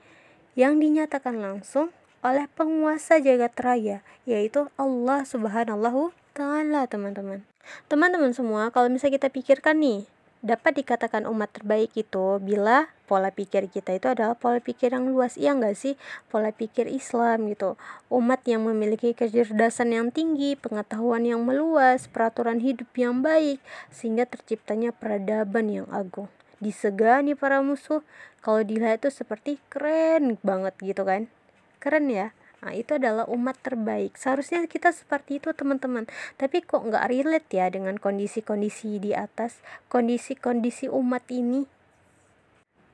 yang 0.54 0.78
dinyatakan 0.78 1.35
langsung 1.43 1.90
oleh 2.25 2.47
penguasa 2.57 3.21
jagat 3.21 3.52
raya 3.61 4.00
yaitu 4.25 4.71
Allah 4.81 5.26
Subhanahu 5.26 6.14
taala 6.33 6.88
teman-teman. 6.88 7.45
Teman-teman 7.88 8.33
semua, 8.37 8.69
kalau 8.69 8.93
misalnya 8.93 9.16
kita 9.21 9.28
pikirkan 9.33 9.81
nih, 9.81 10.04
dapat 10.45 10.85
dikatakan 10.85 11.25
umat 11.25 11.49
terbaik 11.57 11.97
itu 11.97 12.37
bila 12.37 12.93
pola 13.09 13.33
pikir 13.33 13.65
kita 13.73 13.97
itu 13.97 14.13
adalah 14.13 14.37
pola 14.37 14.61
pikir 14.61 14.93
yang 14.93 15.09
luas. 15.09 15.41
Iya 15.41 15.57
enggak 15.57 15.73
sih? 15.81 15.97
Pola 16.29 16.53
pikir 16.53 16.85
Islam 16.85 17.49
gitu. 17.49 17.81
Umat 18.13 18.45
yang 18.45 18.69
memiliki 18.69 19.17
kecerdasan 19.17 19.97
yang 19.97 20.13
tinggi 20.13 20.53
pengetahuan 20.53 21.25
yang 21.25 21.41
meluas 21.49 22.05
peraturan 22.13 22.61
hidup 22.61 22.93
yang 22.93 23.25
baik 23.25 23.57
sehingga 23.89 24.29
terciptanya 24.29 24.93
peradaban 24.93 25.73
yang 25.73 25.89
agung. 25.89 26.29
Disegani 26.61 27.33
para 27.33 27.65
musuh. 27.65 28.05
Kalau 28.45 28.61
dilihat 28.61 29.01
itu 29.01 29.09
seperti 29.09 29.57
keren 29.73 30.37
banget 30.45 30.77
gitu 30.85 31.09
kan? 31.09 31.33
Keren 31.81 32.13
ya 32.13 32.37
Nah, 32.64 32.73
itu 32.73 32.97
adalah 32.97 33.28
umat 33.28 33.61
terbaik. 33.61 34.16
Seharusnya 34.16 34.64
kita 34.64 34.88
seperti 34.88 35.37
itu, 35.37 35.52
teman-teman. 35.52 36.09
Tapi 36.40 36.64
kok 36.64 36.88
nggak 36.88 37.12
relate 37.12 37.49
ya 37.52 37.68
dengan 37.68 38.00
kondisi-kondisi 38.00 38.97
di 39.04 39.12
atas, 39.12 39.61
kondisi-kondisi 39.92 40.88
umat 40.88 41.28
ini? 41.28 41.68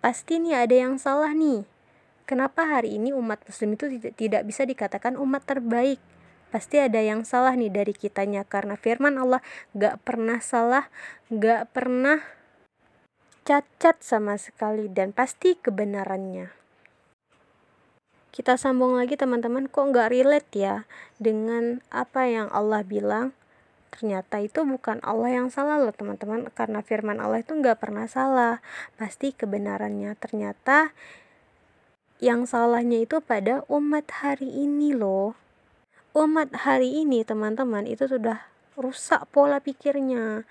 Pasti 0.02 0.42
nih 0.42 0.66
ada 0.66 0.74
yang 0.74 0.98
salah 0.98 1.30
nih. 1.30 1.62
Kenapa 2.26 2.66
hari 2.66 2.98
ini 2.98 3.14
umat 3.14 3.46
muslim 3.46 3.78
itu 3.78 3.86
tidak, 3.86 4.18
tidak 4.18 4.42
bisa 4.42 4.66
dikatakan 4.66 5.14
umat 5.14 5.46
terbaik? 5.46 6.02
Pasti 6.50 6.82
ada 6.82 6.98
yang 6.98 7.22
salah 7.22 7.54
nih 7.54 7.70
dari 7.70 7.94
kitanya 7.94 8.42
karena 8.42 8.74
firman 8.74 9.22
Allah 9.22 9.38
gak 9.78 10.02
pernah 10.02 10.42
salah, 10.42 10.90
gak 11.30 11.70
pernah 11.70 12.18
cacat 13.46 14.02
sama 14.02 14.34
sekali 14.34 14.90
dan 14.90 15.14
pasti 15.14 15.54
kebenarannya 15.54 16.59
kita 18.30 18.54
sambung 18.56 18.96
lagi 18.98 19.18
teman-teman. 19.18 19.66
Kok 19.66 19.94
nggak 19.94 20.10
relate 20.10 20.50
ya 20.54 20.76
dengan 21.18 21.82
apa 21.90 22.26
yang 22.26 22.48
Allah 22.50 22.86
bilang? 22.86 23.34
Ternyata 23.90 24.38
itu 24.38 24.62
bukan 24.62 25.02
Allah 25.02 25.42
yang 25.42 25.48
salah 25.50 25.82
loh 25.82 25.92
teman-teman. 25.94 26.46
Karena 26.54 26.80
firman 26.80 27.18
Allah 27.18 27.42
itu 27.42 27.52
nggak 27.54 27.82
pernah 27.82 28.06
salah. 28.06 28.62
Pasti 28.94 29.34
kebenarannya 29.34 30.14
ternyata 30.16 30.94
yang 32.22 32.44
salahnya 32.46 33.02
itu 33.02 33.18
pada 33.18 33.66
umat 33.66 34.06
hari 34.22 34.48
ini 34.48 34.94
loh. 34.94 35.34
Umat 36.14 36.52
hari 36.66 37.02
ini 37.02 37.22
teman-teman 37.22 37.86
itu 37.86 38.06
sudah 38.06 38.50
rusak 38.78 39.26
pola 39.30 39.60
pikirnya 39.60 40.46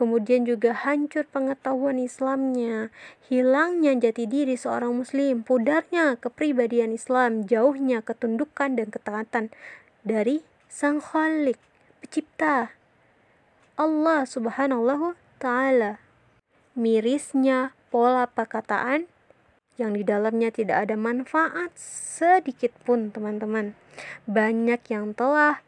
kemudian 0.00 0.48
juga 0.48 0.72
hancur 0.72 1.28
pengetahuan 1.28 2.00
Islamnya, 2.00 2.88
hilangnya 3.28 3.92
jati 4.00 4.24
diri 4.24 4.56
seorang 4.56 4.96
muslim, 4.96 5.44
pudarnya 5.44 6.16
kepribadian 6.16 6.96
Islam, 6.96 7.44
jauhnya 7.44 8.00
ketundukan 8.00 8.80
dan 8.80 8.88
ketaatan 8.88 9.52
dari 10.00 10.40
Sang 10.72 11.04
Khalik, 11.04 11.60
pencipta 12.00 12.72
Allah 13.76 14.24
Subhanahu 14.24 15.12
taala. 15.36 16.00
Mirisnya 16.72 17.76
pola 17.92 18.24
perkataan 18.24 19.04
yang 19.76 19.92
di 19.92 20.00
dalamnya 20.00 20.48
tidak 20.48 20.88
ada 20.88 20.96
manfaat 20.96 21.76
sedikit 21.76 22.72
pun, 22.88 23.12
teman-teman. 23.12 23.76
Banyak 24.24 24.80
yang 24.88 25.12
telah 25.12 25.60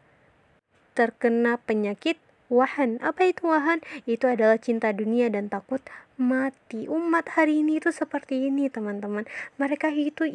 terkena 0.97 1.57
penyakit 1.61 2.17
wahan. 2.53 3.01
Apa 3.01 3.33
itu 3.33 3.49
wahan? 3.49 3.81
Itu 4.05 4.29
adalah 4.29 4.61
cinta 4.61 4.93
dunia 4.93 5.33
dan 5.33 5.49
takut 5.49 5.81
mati. 6.21 6.85
Umat 6.85 7.33
hari 7.33 7.65
ini 7.65 7.81
itu 7.81 7.89
seperti 7.89 8.53
ini, 8.53 8.69
teman-teman. 8.69 9.25
Mereka 9.57 9.89
itu 9.89 10.29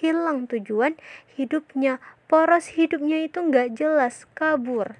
hilang 0.00 0.48
tujuan 0.48 0.96
hidupnya. 1.36 2.00
Poros 2.24 2.72
hidupnya 2.72 3.28
itu 3.28 3.44
nggak 3.44 3.76
jelas, 3.76 4.24
kabur. 4.32 4.96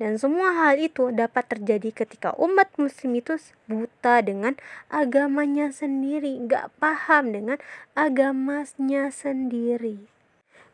Dan 0.00 0.16
semua 0.16 0.56
hal 0.56 0.80
itu 0.80 1.12
dapat 1.12 1.44
terjadi 1.44 1.92
ketika 1.92 2.32
umat 2.40 2.72
muslim 2.80 3.20
itu 3.20 3.36
buta 3.68 4.24
dengan 4.24 4.56
agamanya 4.88 5.68
sendiri, 5.68 6.40
nggak 6.40 6.72
paham 6.80 7.36
dengan 7.36 7.60
agamanya 7.92 9.12
sendiri. 9.12 10.08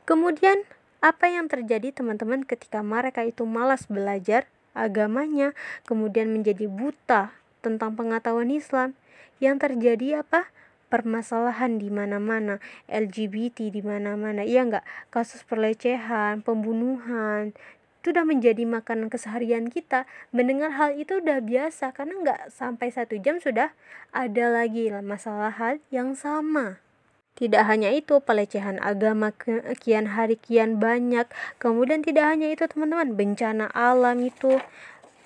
Kemudian 0.06 0.62
apa 1.02 1.26
yang 1.26 1.50
terjadi 1.50 1.90
teman-teman 1.90 2.46
ketika 2.46 2.86
mereka 2.86 3.26
itu 3.26 3.42
malas 3.42 3.90
belajar 3.90 4.46
agamanya, 4.76 5.56
kemudian 5.88 6.28
menjadi 6.28 6.68
buta 6.68 7.32
tentang 7.64 7.96
pengetahuan 7.96 8.52
Islam, 8.52 8.92
yang 9.40 9.56
terjadi 9.56 10.20
apa? 10.22 10.52
permasalahan 10.86 11.82
di 11.82 11.90
mana-mana, 11.90 12.62
LGBT 12.86 13.74
di 13.74 13.82
mana-mana, 13.82 14.46
iya 14.46 14.62
enggak? 14.62 14.86
Kasus 15.10 15.42
pelecehan, 15.42 16.46
pembunuhan, 16.46 17.50
itu 18.06 18.14
udah 18.14 18.22
menjadi 18.22 18.62
makanan 18.62 19.10
keseharian 19.10 19.66
kita. 19.66 20.06
Mendengar 20.30 20.78
hal 20.78 20.94
itu 20.94 21.18
udah 21.18 21.42
biasa 21.42 21.90
karena 21.90 22.14
enggak 22.22 22.40
sampai 22.54 22.94
satu 22.94 23.18
jam 23.18 23.42
sudah 23.42 23.74
ada 24.14 24.46
lagi 24.46 24.94
masalah 25.02 25.50
hal 25.50 25.82
yang 25.90 26.14
sama. 26.14 26.78
Tidak 27.36 27.68
hanya 27.68 27.92
itu, 27.92 28.24
pelecehan 28.24 28.80
agama 28.80 29.28
kian 29.76 30.16
hari 30.16 30.40
kian 30.40 30.80
banyak. 30.80 31.28
Kemudian 31.60 32.00
tidak 32.00 32.32
hanya 32.32 32.48
itu 32.48 32.64
teman-teman, 32.64 33.12
bencana 33.12 33.68
alam 33.76 34.24
itu 34.24 34.56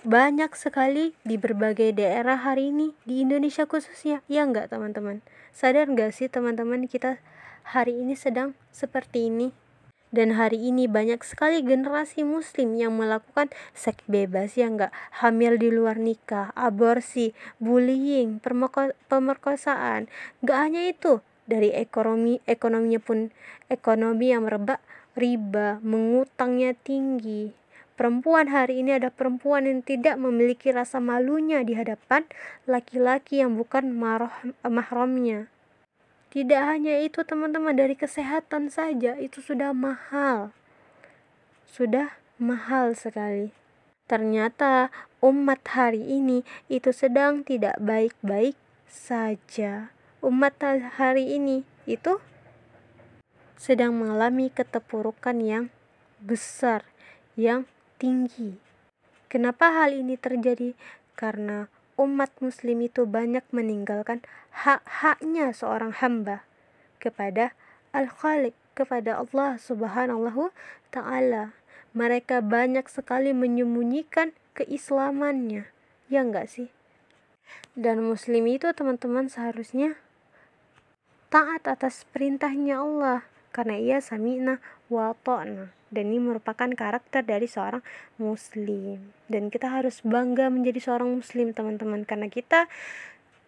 banyak 0.02 0.50
sekali 0.58 1.14
di 1.22 1.38
berbagai 1.38 1.94
daerah 1.94 2.40
hari 2.40 2.74
ini 2.74 2.98
di 3.06 3.22
Indonesia 3.22 3.62
khususnya. 3.62 4.26
Ya 4.26 4.42
enggak 4.42 4.74
teman-teman? 4.74 5.22
Sadar 5.54 5.86
enggak 5.86 6.10
sih 6.10 6.26
teman-teman 6.26 6.90
kita 6.90 7.22
hari 7.62 7.94
ini 7.94 8.18
sedang 8.18 8.58
seperti 8.74 9.30
ini? 9.30 9.54
Dan 10.10 10.34
hari 10.34 10.58
ini 10.58 10.90
banyak 10.90 11.22
sekali 11.22 11.62
generasi 11.62 12.26
muslim 12.26 12.74
yang 12.74 12.98
melakukan 12.98 13.54
seks 13.78 14.02
bebas 14.10 14.58
ya 14.58 14.66
enggak 14.66 14.90
hamil 15.22 15.54
di 15.54 15.70
luar 15.70 16.02
nikah, 16.02 16.50
aborsi, 16.58 17.30
bullying, 17.62 18.42
pemerkosaan. 19.06 20.10
Enggak 20.42 20.58
hanya 20.58 20.82
itu, 20.90 21.22
dari 21.50 21.74
ekonomi 21.74 22.38
ekonominya 22.46 23.02
pun 23.02 23.34
ekonomi 23.66 24.30
yang 24.30 24.46
merebak 24.46 24.78
riba 25.18 25.82
mengutangnya 25.82 26.78
tinggi. 26.78 27.50
Perempuan 27.98 28.48
hari 28.48 28.80
ini 28.80 28.96
ada 28.96 29.12
perempuan 29.12 29.68
yang 29.68 29.84
tidak 29.84 30.16
memiliki 30.16 30.72
rasa 30.72 31.02
malunya 31.04 31.60
di 31.60 31.76
hadapan 31.76 32.24
laki-laki 32.64 33.44
yang 33.44 33.60
bukan 33.60 33.92
mahramnya. 34.64 35.52
Tidak 36.30 36.62
hanya 36.62 36.96
itu 37.02 37.26
teman-teman 37.26 37.76
dari 37.76 37.98
kesehatan 37.98 38.72
saja 38.72 39.18
itu 39.20 39.44
sudah 39.44 39.76
mahal. 39.76 40.54
Sudah 41.68 42.16
mahal 42.40 42.96
sekali. 42.96 43.52
Ternyata 44.08 44.88
umat 45.20 45.60
hari 45.68 46.00
ini 46.00 46.40
itu 46.72 46.96
sedang 46.96 47.44
tidak 47.44 47.76
baik-baik 47.82 48.56
saja 48.88 49.92
umat 50.20 50.60
hari 51.00 51.40
ini 51.40 51.64
itu 51.88 52.20
sedang 53.56 53.96
mengalami 53.96 54.52
keterpurukan 54.52 55.36
yang 55.40 55.64
besar, 56.20 56.84
yang 57.36 57.64
tinggi. 57.96 58.60
Kenapa 59.32 59.72
hal 59.72 59.96
ini 59.96 60.20
terjadi? 60.20 60.76
Karena 61.16 61.68
umat 62.00 62.32
muslim 62.40 62.84
itu 62.84 63.04
banyak 63.04 63.44
meninggalkan 63.52 64.24
hak-haknya 64.52 65.52
seorang 65.52 65.92
hamba 65.92 66.44
kepada 67.00 67.52
Al-Khaliq, 67.92 68.56
kepada 68.76 69.20
Allah 69.20 69.56
Subhanahu 69.56 70.52
taala. 70.92 71.56
Mereka 71.96 72.44
banyak 72.44 72.86
sekali 72.88 73.32
menyembunyikan 73.32 74.36
keislamannya. 74.56 75.68
Ya 76.12 76.20
enggak 76.24 76.48
sih? 76.48 76.68
Dan 77.74 78.04
muslim 78.04 78.46
itu 78.46 78.70
teman-teman 78.72 79.26
seharusnya 79.26 79.98
taat 81.30 81.62
atas 81.70 82.04
perintahnya 82.10 82.82
Allah 82.82 83.22
karena 83.54 83.78
ia 83.78 83.98
sami'na 84.02 84.58
wa 84.90 85.14
ta'na 85.14 85.70
dan 85.90 86.04
ini 86.10 86.18
merupakan 86.18 86.70
karakter 86.70 87.22
dari 87.22 87.46
seorang 87.46 87.82
muslim 88.18 89.14
dan 89.30 89.50
kita 89.50 89.70
harus 89.70 90.02
bangga 90.02 90.50
menjadi 90.50 90.78
seorang 90.90 91.22
muslim 91.22 91.54
teman-teman 91.54 92.02
karena 92.02 92.26
kita 92.26 92.66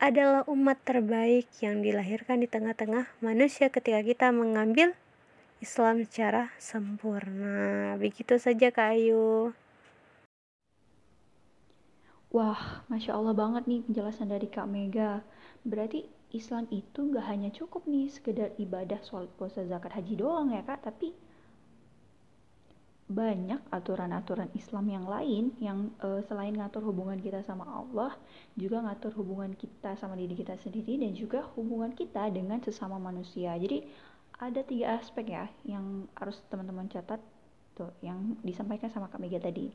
adalah 0.03 0.43
umat 0.51 0.79
terbaik 0.83 1.47
yang 1.63 1.83
dilahirkan 1.83 2.43
di 2.43 2.51
tengah-tengah 2.51 3.07
manusia 3.23 3.71
ketika 3.71 4.03
kita 4.03 4.35
mengambil 4.35 4.95
Islam 5.63 6.03
secara 6.03 6.51
sempurna. 6.59 7.95
Begitu 7.95 8.35
saja 8.35 8.75
Kak 8.75 8.99
Ayu. 8.99 9.55
Wah, 12.35 12.83
Masya 12.91 13.15
Allah 13.15 13.31
banget 13.31 13.71
nih 13.71 13.87
penjelasan 13.87 14.27
dari 14.27 14.51
Kak 14.51 14.67
Mega. 14.67 15.23
Berarti 15.63 16.11
Islam 16.33 16.65
itu 16.73 17.13
gak 17.13 17.29
hanya 17.29 17.53
cukup 17.53 17.85
nih 17.85 18.09
sekedar 18.09 18.57
ibadah, 18.57 18.99
sholat, 19.05 19.29
puasa, 19.37 19.63
zakat, 19.69 19.93
haji 19.93 20.17
doang 20.17 20.51
ya 20.53 20.65
Kak, 20.65 20.83
tapi 20.89 21.13
banyak 23.13 23.61
aturan-aturan 23.69 24.49
Islam 24.57 24.89
yang 24.89 25.05
lain 25.05 25.53
yang 25.61 25.93
uh, 26.01 26.25
selain 26.25 26.57
ngatur 26.57 26.81
hubungan 26.81 27.21
kita 27.21 27.45
sama 27.45 27.69
Allah, 27.69 28.17
juga 28.57 28.81
ngatur 28.81 29.13
hubungan 29.21 29.53
kita 29.53 29.93
sama 30.01 30.17
diri 30.17 30.33
kita 30.33 30.57
sendiri 30.57 30.97
dan 30.97 31.13
juga 31.13 31.45
hubungan 31.53 31.93
kita 31.93 32.33
dengan 32.33 32.65
sesama 32.65 32.97
manusia. 32.97 33.53
Jadi 33.61 33.85
ada 34.41 34.65
tiga 34.65 34.97
aspek 34.97 35.37
ya 35.37 35.45
yang 35.69 36.09
harus 36.17 36.41
teman-teman 36.49 36.89
catat 36.89 37.21
tuh 37.77 37.93
yang 38.01 38.41
disampaikan 38.41 38.89
sama 38.89 39.13
Kak 39.13 39.21
Mega 39.21 39.39
tadi. 39.39 39.69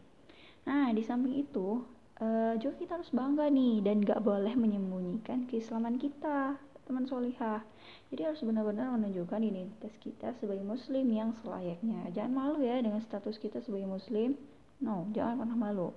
Nah 0.66 0.90
di 0.92 1.06
samping 1.06 1.38
itu 1.38 1.86
uh, 2.22 2.54
juga 2.58 2.76
kita 2.82 2.92
harus 3.02 3.12
bangga 3.14 3.50
nih 3.50 3.82
dan 3.86 4.02
gak 4.02 4.22
boleh 4.22 4.54
menyembunyikan 4.54 5.46
keislaman 5.46 6.02
kita 6.02 6.58
teman 6.88 7.04
solihah. 7.04 7.62
Jadi 8.08 8.22
harus 8.24 8.40
benar-benar 8.40 8.88
menunjukkan 8.96 9.44
identitas 9.44 9.92
kita 10.00 10.32
sebagai 10.40 10.64
muslim 10.64 11.04
yang 11.12 11.36
selayaknya. 11.44 12.08
Jangan 12.16 12.32
malu 12.32 12.64
ya 12.64 12.80
dengan 12.80 13.04
status 13.04 13.36
kita 13.44 13.60
sebagai 13.60 13.92
muslim. 13.92 14.40
No 14.80 15.04
jangan 15.12 15.44
pernah 15.44 15.58
malu. 15.60 15.92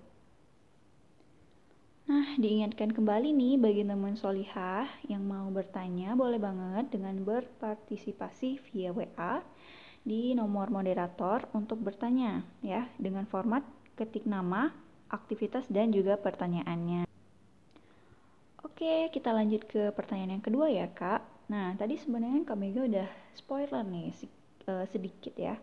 Nah, 2.10 2.34
diingatkan 2.42 2.90
kembali 2.90 3.30
nih 3.30 3.54
bagi 3.54 3.86
teman 3.86 4.18
solihah 4.18 4.90
yang 5.06 5.22
mau 5.22 5.46
bertanya 5.54 6.18
boleh 6.18 6.42
banget 6.42 6.90
dengan 6.90 7.22
berpartisipasi 7.22 8.58
via 8.66 8.90
WA 8.90 9.46
di 10.02 10.34
nomor 10.34 10.74
moderator 10.74 11.46
untuk 11.54 11.78
bertanya 11.78 12.42
ya 12.66 12.90
dengan 12.98 13.30
format 13.30 13.62
ketik 13.94 14.26
nama, 14.26 14.74
aktivitas 15.10 15.66
dan 15.66 15.90
juga 15.90 16.16
pertanyaannya. 16.16 17.10
Oke, 18.62 19.12
kita 19.12 19.34
lanjut 19.34 19.68
ke 19.68 19.92
pertanyaan 19.92 20.40
yang 20.40 20.44
kedua 20.44 20.72
ya, 20.72 20.88
Kak. 20.88 21.20
Nah, 21.52 21.76
tadi 21.76 22.00
sebenarnya 22.00 22.46
Kak 22.48 22.56
Mega 22.56 22.86
udah 22.86 23.08
spoiler 23.36 23.84
nih 23.84 24.14
uh, 24.70 24.86
sedikit 24.88 25.34
ya. 25.36 25.58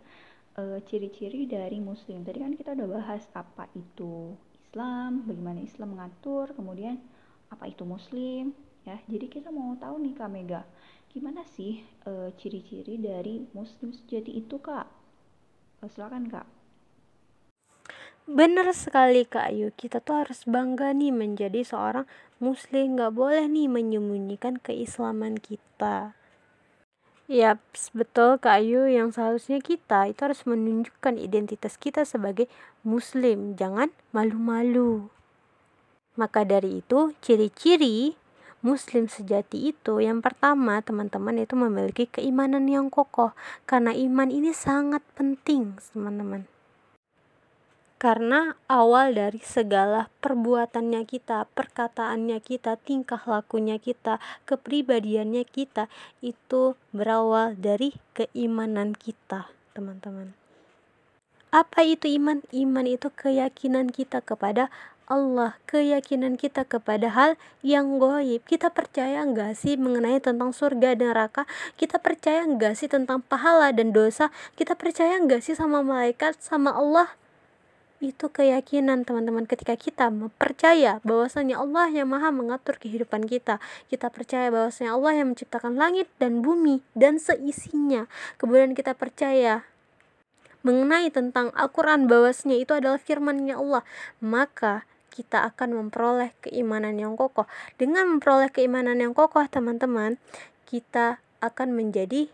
Uh, 0.53 0.77
ciri-ciri 0.85 1.49
dari 1.49 1.81
muslim. 1.81 2.21
Tadi 2.21 2.37
kan 2.43 2.53
kita 2.53 2.77
udah 2.77 2.87
bahas 2.99 3.23
apa 3.33 3.65
itu 3.73 4.37
Islam, 4.67 5.25
bagaimana 5.25 5.63
Islam 5.63 5.97
mengatur, 5.97 6.53
kemudian 6.53 7.01
apa 7.49 7.65
itu 7.71 7.87
muslim, 7.87 8.51
ya. 8.85 8.99
Jadi 9.07 9.25
kita 9.31 9.49
mau 9.49 9.73
tahu 9.79 9.97
nih 10.03 10.13
Kak 10.13 10.29
Mega, 10.29 10.61
gimana 11.09 11.41
sih 11.55 11.81
uh, 12.05 12.29
ciri-ciri 12.37 12.99
dari 12.99 13.47
muslim 13.55 13.95
sejati 13.95 14.35
itu, 14.37 14.59
Kak? 14.59 14.85
Silakan, 15.93 16.27
Kak. 16.27 16.56
Bener 18.27 18.67
sekali 18.75 19.23
Kak 19.23 19.55
Ayu, 19.55 19.71
kita 19.71 20.03
tuh 20.03 20.19
harus 20.19 20.43
bangga 20.43 20.91
nih 20.91 21.15
menjadi 21.15 21.63
seorang 21.63 22.03
muslim, 22.43 22.99
gak 22.99 23.15
boleh 23.15 23.47
nih 23.47 23.71
menyembunyikan 23.71 24.59
keislaman 24.59 25.39
kita. 25.39 26.11
Yap, 27.31 27.63
betul 27.95 28.35
Kak 28.35 28.59
Ayu 28.59 28.83
yang 28.91 29.15
seharusnya 29.15 29.63
kita 29.63 30.11
itu 30.11 30.19
harus 30.27 30.43
menunjukkan 30.43 31.15
identitas 31.15 31.79
kita 31.79 32.03
sebagai 32.03 32.51
muslim, 32.83 33.55
jangan 33.55 33.95
malu-malu. 34.11 35.07
Maka 36.19 36.43
dari 36.43 36.83
itu, 36.83 37.15
ciri-ciri 37.23 38.19
muslim 38.59 39.07
sejati 39.07 39.71
itu 39.71 40.03
yang 40.03 40.19
pertama 40.19 40.83
teman-teman 40.83 41.47
itu 41.47 41.55
memiliki 41.55 42.11
keimanan 42.11 42.67
yang 42.67 42.91
kokoh. 42.91 43.31
Karena 43.63 43.95
iman 43.95 44.27
ini 44.27 44.51
sangat 44.51 44.99
penting 45.15 45.79
teman-teman 45.95 46.56
karena 47.97 48.53
awal 48.69 49.17
dari 49.17 49.41
segala 49.41 50.13
perbuatannya 50.21 51.01
kita, 51.09 51.49
perkataannya 51.57 52.37
kita, 52.45 52.77
tingkah 52.77 53.21
lakunya 53.25 53.81
kita, 53.81 54.21
kepribadiannya 54.45 55.41
kita 55.49 55.89
itu 56.21 56.77
berawal 56.93 57.57
dari 57.57 57.97
keimanan 58.13 58.93
kita, 58.93 59.49
teman-teman. 59.73 60.37
Apa 61.49 61.81
itu 61.81 62.05
iman? 62.21 62.45
Iman 62.53 62.85
itu 62.85 63.09
keyakinan 63.09 63.89
kita 63.89 64.21
kepada 64.21 64.69
Allah, 65.07 65.55
keyakinan 65.65 66.35
kita 66.35 66.67
kepada 66.67 67.07
hal 67.15 67.39
yang 67.63 67.97
goib. 67.97 68.43
Kita 68.43 68.69
percaya 68.69 69.23
enggak 69.23 69.55
sih 69.55 69.79
mengenai 69.79 70.19
tentang 70.19 70.51
surga 70.51 70.99
dan 70.99 71.15
neraka? 71.15 71.47
Kita 71.79 71.97
percaya 71.97 72.43
enggak 72.43 72.75
sih 72.75 72.91
tentang 72.91 73.23
pahala 73.23 73.71
dan 73.71 73.95
dosa? 73.95 74.29
Kita 74.59 74.75
percaya 74.75 75.15
enggak 75.15 75.41
sih 75.47 75.55
sama 75.55 75.79
malaikat, 75.79 76.37
sama 76.43 76.75
Allah? 76.75 77.15
Itu 77.97 78.29
keyakinan 78.29 79.09
teman-teman 79.09 79.49
ketika 79.49 79.73
kita 79.73 80.13
percaya 80.37 81.01
bahwasanya 81.01 81.57
Allah 81.57 81.89
yang 81.89 82.13
maha 82.13 82.29
mengatur 82.29 82.77
kehidupan 82.77 83.25
kita. 83.25 83.57
Kita 83.89 84.13
percaya 84.13 84.53
bahwasanya 84.53 84.93
Allah 84.93 85.13
yang 85.17 85.33
menciptakan 85.33 85.73
langit 85.73 86.05
dan 86.21 86.45
bumi 86.45 86.85
dan 86.93 87.17
seisinya. 87.17 88.05
Kemudian 88.37 88.77
kita 88.77 88.93
percaya 88.93 89.65
mengenai 90.61 91.09
tentang 91.09 91.49
Al-Quran 91.57 92.05
bahwasanya 92.05 92.57
itu 92.59 92.73
adalah 92.75 92.99
firmannya 92.99 93.55
Allah 93.55 93.87
maka 94.19 94.83
kita 95.09 95.49
akan 95.49 95.73
memperoleh 95.73 96.37
keimanan 96.45 97.01
yang 97.01 97.17
kokoh. 97.17 97.49
Dengan 97.81 98.17
memperoleh 98.17 98.53
keimanan 98.53 99.01
yang 99.01 99.17
kokoh 99.17 99.45
teman-teman 99.49 100.21
kita 100.69 101.17
akan 101.41 101.73
menjadi 101.73 102.29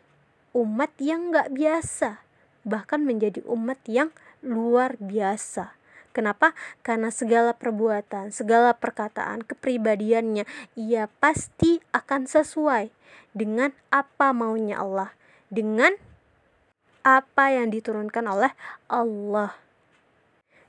umat 0.52 0.91
yang 0.99 1.32
gak 1.32 1.56
biasa 1.56 2.23
bahkan 2.63 3.04
menjadi 3.04 3.43
umat 3.47 3.80
yang 3.88 4.12
luar 4.43 4.99
biasa. 4.99 5.79
Kenapa? 6.13 6.53
Karena 6.86 7.10
segala 7.10 7.58
perbuatan, 7.58 8.29
segala 8.29 8.77
perkataan, 8.77 9.41
kepribadiannya, 9.41 10.45
ia 10.77 11.10
pasti 11.17 11.82
akan 11.89 12.29
sesuai 12.29 12.93
dengan 13.34 13.73
apa 13.89 14.29
maunya 14.29 14.77
Allah, 14.77 15.10
dengan 15.49 15.97
apa 17.01 17.49
yang 17.49 17.73
diturunkan 17.73 18.29
oleh 18.29 18.53
Allah. 18.86 19.58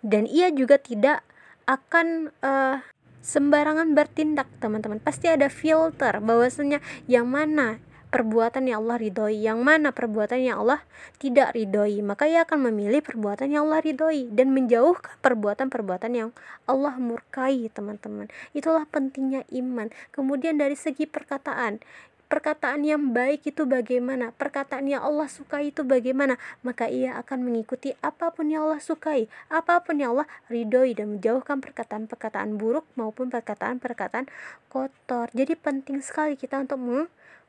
Dan 0.01 0.25
ia 0.25 0.49
juga 0.49 0.81
tidak 0.81 1.21
akan 1.69 2.33
uh, 2.41 2.81
sembarangan 3.21 3.93
bertindak, 3.93 4.49
teman-teman. 4.65 5.01
Pasti 5.01 5.29
ada 5.29 5.53
filter 5.53 6.25
bahwasanya 6.25 6.81
yang 7.05 7.29
mana 7.29 7.81
perbuatan 8.15 8.71
yang 8.71 8.87
Allah 8.87 9.03
ridhoi. 9.03 9.43
Yang 9.43 9.59
mana 9.67 9.91
perbuatan 9.91 10.39
yang 10.39 10.63
Allah 10.63 10.87
tidak 11.19 11.59
ridhoi 11.59 11.99
maka 11.99 12.31
ia 12.31 12.47
akan 12.47 12.71
memilih 12.71 13.03
perbuatan 13.03 13.51
yang 13.51 13.67
Allah 13.67 13.83
ridhoi 13.83 14.31
dan 14.31 14.55
menjauhkan 14.55 15.19
perbuatan-perbuatan 15.19 16.13
yang 16.15 16.31
Allah 16.71 16.95
murkai 16.95 17.67
teman-teman. 17.75 18.31
Itulah 18.55 18.87
pentingnya 18.87 19.43
iman. 19.51 19.91
Kemudian 20.15 20.63
dari 20.63 20.79
segi 20.79 21.11
perkataan 21.11 21.83
perkataan 22.25 22.83
yang 22.83 23.15
baik 23.15 23.47
itu 23.47 23.63
bagaimana, 23.63 24.35
perkataan 24.35 24.91
yang 24.91 25.07
Allah 25.07 25.31
sukai 25.31 25.71
itu 25.71 25.87
bagaimana, 25.87 26.41
maka 26.67 26.91
ia 26.91 27.15
akan 27.21 27.47
mengikuti 27.47 27.95
apa 28.03 28.35
pun 28.35 28.51
yang 28.51 28.67
Allah 28.67 28.83
sukai, 28.83 29.31
apa 29.53 29.85
pun 29.85 30.03
yang 30.03 30.19
Allah 30.19 30.27
ridhoi 30.51 30.99
dan 30.99 31.15
menjauhkan 31.15 31.63
perkataan-perkataan 31.63 32.59
buruk 32.59 32.89
maupun 32.99 33.31
perkataan-perkataan 33.31 34.27
kotor. 34.67 35.31
Jadi 35.31 35.55
penting 35.55 36.03
sekali 36.03 36.35
kita 36.35 36.59
untuk 36.59 36.81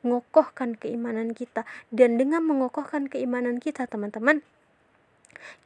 mengokohkan 0.06 0.78
keimanan 0.78 1.34
kita 1.34 1.66
dan 1.90 2.14
dengan 2.14 2.46
mengokohkan 2.46 3.10
keimanan 3.10 3.58
kita 3.58 3.90
teman-teman 3.90 4.46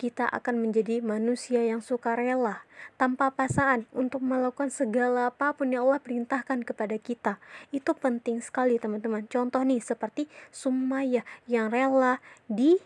kita 0.00 0.26
akan 0.26 0.60
menjadi 0.60 1.04
manusia 1.04 1.62
yang 1.62 1.84
suka 1.84 2.16
rela 2.16 2.64
tanpa 2.96 3.32
paksaan 3.32 3.84
untuk 3.92 4.24
melakukan 4.24 4.72
segala 4.72 5.28
apa 5.28 5.52
pun 5.52 5.72
yang 5.72 5.88
Allah 5.88 6.02
perintahkan 6.02 6.64
kepada 6.64 6.96
kita. 6.96 7.36
Itu 7.70 7.96
penting 7.96 8.40
sekali 8.40 8.76
teman-teman. 8.80 9.28
Contoh 9.28 9.62
nih 9.62 9.80
seperti 9.80 10.26
Sumayyah 10.52 11.24
yang 11.48 11.68
rela 11.68 12.18
di 12.48 12.80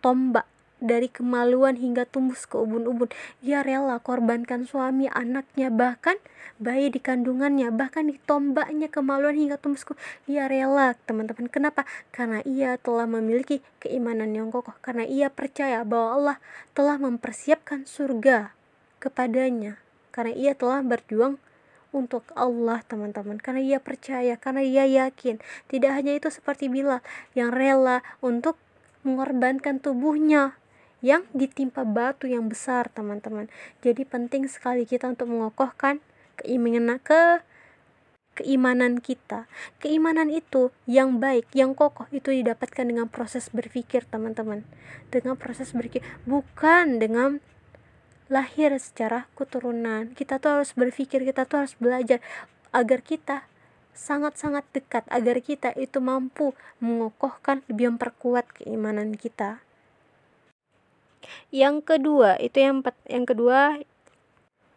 tombak 0.00 0.48
dari 0.80 1.12
kemaluan 1.12 1.76
hingga 1.76 2.08
tumbus 2.08 2.48
ke 2.48 2.56
ubun-ubun. 2.56 3.12
Ia 3.44 3.60
rela 3.60 4.00
korbankan 4.00 4.64
suami, 4.64 5.06
anaknya, 5.12 5.68
bahkan 5.68 6.16
bayi 6.56 6.88
di 6.88 6.98
kandungannya, 6.98 7.68
bahkan 7.70 8.08
ditombaknya 8.08 8.88
kemaluan 8.88 9.36
hingga 9.36 9.60
tumbus 9.60 9.84
ke 9.84 9.94
Ia 10.26 10.48
rela, 10.48 10.96
teman-teman. 11.04 11.52
Kenapa? 11.52 11.84
Karena 12.10 12.40
ia 12.48 12.80
telah 12.80 13.04
memiliki 13.04 13.60
keimanan 13.78 14.32
yang 14.32 14.48
kokoh. 14.48 14.74
Karena 14.80 15.04
ia 15.04 15.28
percaya 15.28 15.84
bahwa 15.84 16.08
Allah 16.16 16.36
telah 16.72 16.96
mempersiapkan 16.96 17.84
surga 17.84 18.56
kepadanya. 18.98 19.78
Karena 20.10 20.32
ia 20.34 20.52
telah 20.56 20.82
berjuang 20.82 21.38
untuk 21.90 22.22
Allah 22.38 22.86
teman-teman 22.86 23.42
karena 23.42 23.58
ia 23.58 23.78
percaya 23.82 24.38
karena 24.38 24.62
ia 24.62 24.86
yakin 24.86 25.42
tidak 25.66 25.90
hanya 25.98 26.14
itu 26.14 26.30
seperti 26.30 26.70
Bila 26.70 27.02
yang 27.34 27.50
rela 27.50 28.06
untuk 28.22 28.54
mengorbankan 29.02 29.82
tubuhnya 29.82 30.59
yang 31.00 31.24
ditimpa 31.32 31.84
batu 31.84 32.28
yang 32.28 32.48
besar 32.48 32.92
teman-teman 32.92 33.48
jadi 33.80 34.04
penting 34.04 34.46
sekali 34.48 34.84
kita 34.84 35.08
untuk 35.10 35.32
mengokohkan 35.32 36.04
keimanan 36.40 36.96
ke 37.00 37.44
keimanan 38.40 39.04
kita. 39.04 39.44
Keimanan 39.82 40.32
itu 40.32 40.72
yang 40.88 41.20
baik, 41.20 41.52
yang 41.52 41.76
kokoh 41.76 42.08
itu 42.08 42.32
didapatkan 42.32 42.88
dengan 42.88 43.06
proses 43.12 43.52
berpikir, 43.52 44.08
teman-teman. 44.08 44.64
Dengan 45.12 45.36
proses 45.36 45.76
berpikir, 45.76 46.00
bukan 46.24 46.96
dengan 46.96 47.44
lahir 48.32 48.72
secara 48.80 49.28
keturunan. 49.36 50.16
Kita 50.16 50.40
tuh 50.40 50.62
harus 50.62 50.72
berpikir, 50.72 51.26
kita 51.26 51.44
tuh 51.44 51.66
harus 51.66 51.76
belajar 51.76 52.24
agar 52.72 53.04
kita 53.04 53.44
sangat-sangat 53.92 54.64
dekat 54.72 55.04
agar 55.12 55.42
kita 55.44 55.74
itu 55.76 56.00
mampu 56.00 56.56
mengokohkan 56.80 57.60
lebih 57.68 57.92
memperkuat 57.92 58.48
keimanan 58.56 59.18
kita. 59.18 59.60
Yang 61.50 61.76
kedua, 61.86 62.38
itu 62.38 62.58
yang 62.60 62.84
yang 63.10 63.26
kedua 63.26 63.82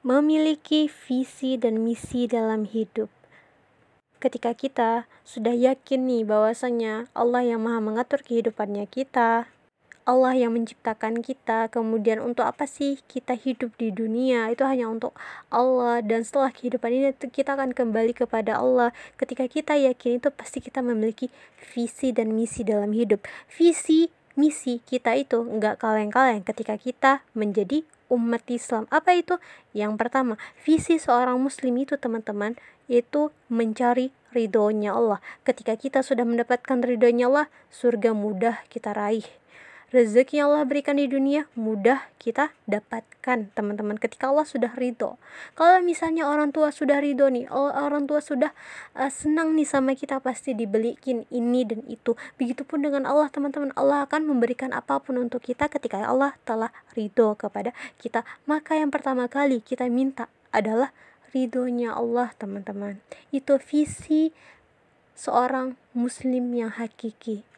memiliki 0.04 0.92
visi 0.92 1.56
dan 1.56 1.80
misi 1.80 2.28
dalam 2.28 2.68
hidup. 2.68 3.08
Ketika 4.20 4.56
kita 4.56 5.08
sudah 5.24 5.52
yakin 5.52 6.08
nih 6.08 6.24
bahwasanya 6.24 7.12
Allah 7.16 7.44
yang 7.44 7.64
Maha 7.64 7.84
mengatur 7.84 8.24
kehidupannya 8.24 8.88
kita, 8.88 9.52
Allah 10.04 10.36
yang 10.36 10.52
menciptakan 10.52 11.24
kita, 11.24 11.72
kemudian 11.72 12.20
untuk 12.20 12.44
apa 12.44 12.68
sih 12.68 13.00
kita 13.08 13.40
hidup 13.40 13.72
di 13.80 13.88
dunia? 13.96 14.52
Itu 14.52 14.68
hanya 14.68 14.92
untuk 14.92 15.16
Allah 15.48 16.04
dan 16.04 16.28
setelah 16.28 16.52
kehidupan 16.52 16.92
ini 16.92 17.16
kita 17.16 17.56
akan 17.56 17.72
kembali 17.72 18.12
kepada 18.12 18.60
Allah. 18.60 18.92
Ketika 19.16 19.48
kita 19.48 19.80
yakin 19.80 20.20
itu 20.20 20.28
pasti 20.36 20.60
kita 20.60 20.84
memiliki 20.84 21.32
visi 21.72 22.12
dan 22.12 22.36
misi 22.36 22.68
dalam 22.68 22.92
hidup. 22.92 23.24
Visi, 23.48 24.12
misi 24.34 24.82
kita 24.84 25.14
itu 25.14 25.46
enggak 25.46 25.82
kaleng-kaleng 25.82 26.42
ketika 26.42 26.78
kita 26.78 27.22
menjadi 27.38 27.86
umat 28.10 28.46
Islam. 28.50 28.86
Apa 28.94 29.18
itu? 29.18 29.42
Yang 29.74 29.94
pertama, 29.98 30.36
visi 30.62 31.02
seorang 31.02 31.42
muslim 31.42 31.74
itu 31.82 31.98
teman-teman 31.98 32.58
itu 32.86 33.34
mencari 33.50 34.14
ridhonya 34.34 34.94
Allah. 34.94 35.20
Ketika 35.46 35.78
kita 35.78 36.02
sudah 36.02 36.26
mendapatkan 36.26 36.82
ridhonya 36.82 37.30
Allah, 37.30 37.48
surga 37.70 38.14
mudah 38.14 38.62
kita 38.70 38.94
raih 38.94 39.26
rezeki 39.94 40.42
yang 40.42 40.50
Allah 40.50 40.66
berikan 40.66 40.98
di 40.98 41.06
dunia 41.06 41.46
mudah 41.54 42.10
kita 42.18 42.50
dapatkan 42.66 43.54
teman-teman 43.54 44.02
ketika 44.02 44.34
Allah 44.34 44.42
sudah 44.42 44.74
ridho. 44.74 45.22
Kalau 45.54 45.86
misalnya 45.86 46.26
orang 46.26 46.50
tua 46.50 46.74
sudah 46.74 46.98
ridho 46.98 47.30
nih 47.30 47.46
orang 47.54 48.10
tua 48.10 48.18
sudah 48.18 48.58
uh, 48.98 49.14
senang 49.14 49.54
nih 49.54 49.70
sama 49.70 49.94
kita 49.94 50.18
pasti 50.18 50.58
dibelikin 50.58 51.30
ini 51.30 51.62
dan 51.62 51.86
itu. 51.86 52.18
Begitupun 52.42 52.82
dengan 52.82 53.06
Allah 53.06 53.30
teman-teman 53.30 53.70
Allah 53.78 54.10
akan 54.10 54.26
memberikan 54.26 54.74
apa 54.74 54.98
pun 54.98 55.22
untuk 55.22 55.46
kita 55.46 55.70
ketika 55.70 56.02
Allah 56.02 56.34
telah 56.42 56.74
ridho 56.98 57.38
kepada 57.38 57.70
kita. 58.02 58.26
Maka 58.50 58.82
yang 58.82 58.90
pertama 58.90 59.30
kali 59.30 59.62
kita 59.62 59.86
minta 59.94 60.26
adalah 60.50 60.90
ridhonya 61.38 61.94
Allah 61.94 62.34
teman-teman. 62.42 62.98
Itu 63.30 63.62
visi 63.62 64.34
seorang 65.14 65.78
muslim 65.94 66.50
yang 66.58 66.74
hakiki 66.74 67.53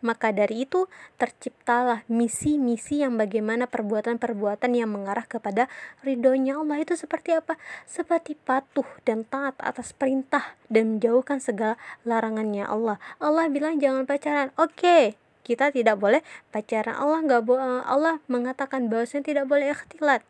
maka 0.00 0.30
dari 0.30 0.66
itu 0.66 0.86
terciptalah 1.16 2.06
misi-misi 2.06 3.02
yang 3.02 3.18
bagaimana 3.18 3.66
perbuatan-perbuatan 3.66 4.74
yang 4.74 4.90
mengarah 4.90 5.26
kepada 5.26 5.66
ridhonya 6.06 6.58
Allah 6.58 6.82
itu 6.82 6.94
seperti 6.94 7.34
apa? 7.34 7.58
Seperti 7.84 8.38
patuh 8.38 8.86
dan 9.02 9.26
taat 9.26 9.58
atas 9.58 9.94
perintah 9.94 10.58
dan 10.70 10.96
menjauhkan 10.96 11.42
segala 11.42 11.80
larangannya 12.06 12.66
Allah. 12.66 12.96
Allah 13.18 13.50
bilang 13.50 13.78
jangan 13.82 14.06
pacaran. 14.06 14.54
Oke, 14.60 14.78
okay, 14.78 15.04
kita 15.48 15.72
tidak 15.72 15.96
boleh 15.96 16.20
pacaran 16.52 16.92
Allah 16.92 17.24
nggak 17.24 17.42
bo 17.48 17.56
Allah 17.56 18.20
mengatakan 18.28 18.92
bahwasanya 18.92 19.24
tidak 19.24 19.44
boleh 19.48 19.72
ikhtilat 19.72 20.20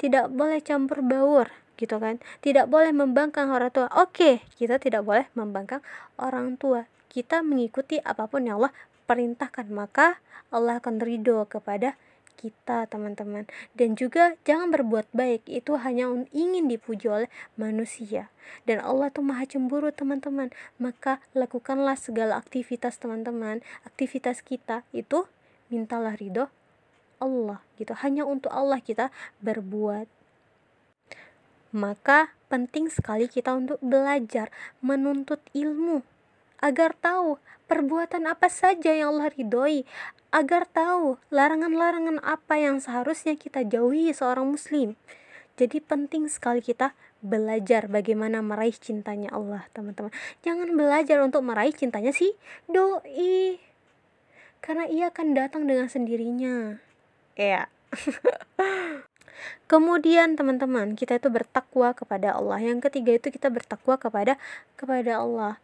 tidak 0.00 0.32
boleh 0.32 0.64
campur 0.64 1.04
baur 1.04 1.52
gitu 1.76 2.00
kan 2.00 2.16
tidak 2.40 2.72
boleh 2.72 2.88
membangkang 2.88 3.52
orang 3.52 3.68
tua 3.68 3.92
oke 3.92 4.40
kita 4.56 4.80
tidak 4.80 5.04
boleh 5.04 5.28
membangkang 5.36 5.84
orang 6.16 6.56
tua 6.56 6.88
kita 7.12 7.44
mengikuti 7.44 8.00
apa 8.00 8.24
pun 8.24 8.48
yang 8.48 8.64
Allah 8.64 8.72
perintahkan 9.12 9.68
maka 9.68 10.16
Allah 10.48 10.80
akan 10.80 11.04
ridho 11.04 11.44
kepada 11.44 12.00
kita 12.40 12.88
teman-teman. 12.88 13.44
Dan 13.76 13.94
juga 13.94 14.40
jangan 14.48 14.72
berbuat 14.72 15.12
baik 15.12 15.44
itu 15.44 15.76
hanya 15.76 16.08
ingin 16.32 16.66
dipuji 16.66 17.06
oleh 17.06 17.28
manusia. 17.60 18.32
Dan 18.64 18.80
Allah 18.80 19.12
tuh 19.12 19.20
maha 19.22 19.44
cemburu 19.44 19.92
teman-teman. 19.92 20.48
Maka 20.80 21.20
lakukanlah 21.36 21.94
segala 22.00 22.40
aktivitas 22.40 22.96
teman-teman. 22.96 23.60
Aktivitas 23.84 24.40
kita 24.40 24.82
itu 24.96 25.28
mintalah 25.68 26.16
ridho 26.16 26.48
Allah 27.22 27.62
gitu. 27.78 27.94
Hanya 27.94 28.26
untuk 28.26 28.50
Allah 28.50 28.82
kita 28.82 29.14
berbuat. 29.44 30.10
Maka 31.72 32.36
penting 32.52 32.90
sekali 32.92 33.30
kita 33.30 33.54
untuk 33.54 33.78
belajar 33.78 34.50
menuntut 34.82 35.40
ilmu. 35.54 36.02
Agar 36.62 36.94
tahu 36.98 37.40
perbuatan 37.72 38.28
apa 38.28 38.52
saja 38.52 38.92
yang 38.92 39.16
Allah 39.16 39.32
ridhoi, 39.32 39.88
agar 40.28 40.68
tahu 40.68 41.16
larangan-larangan 41.32 42.20
apa 42.20 42.60
yang 42.60 42.84
seharusnya 42.84 43.32
kita 43.32 43.64
jauhi 43.64 44.12
seorang 44.12 44.44
muslim. 44.44 45.00
Jadi 45.56 45.80
penting 45.80 46.28
sekali 46.28 46.60
kita 46.60 46.92
belajar 47.24 47.88
bagaimana 47.88 48.44
meraih 48.44 48.76
cintanya 48.76 49.32
Allah, 49.32 49.64
teman-teman. 49.72 50.12
Jangan 50.44 50.76
belajar 50.76 51.24
untuk 51.24 51.40
meraih 51.40 51.72
cintanya 51.72 52.12
si 52.12 52.36
doi. 52.68 53.56
Karena 54.60 54.84
ia 54.92 55.08
akan 55.08 55.32
datang 55.32 55.64
dengan 55.64 55.88
sendirinya. 55.88 56.76
Ya. 57.40 57.72
Kemudian 59.72 60.36
teman-teman, 60.36 60.92
kita 60.92 61.16
itu 61.16 61.32
bertakwa 61.32 61.96
kepada 61.96 62.36
Allah. 62.36 62.60
Yang 62.60 62.92
ketiga 62.92 63.16
itu 63.16 63.32
kita 63.32 63.48
bertakwa 63.48 63.96
kepada 63.96 64.36
kepada 64.76 65.24
Allah. 65.24 65.56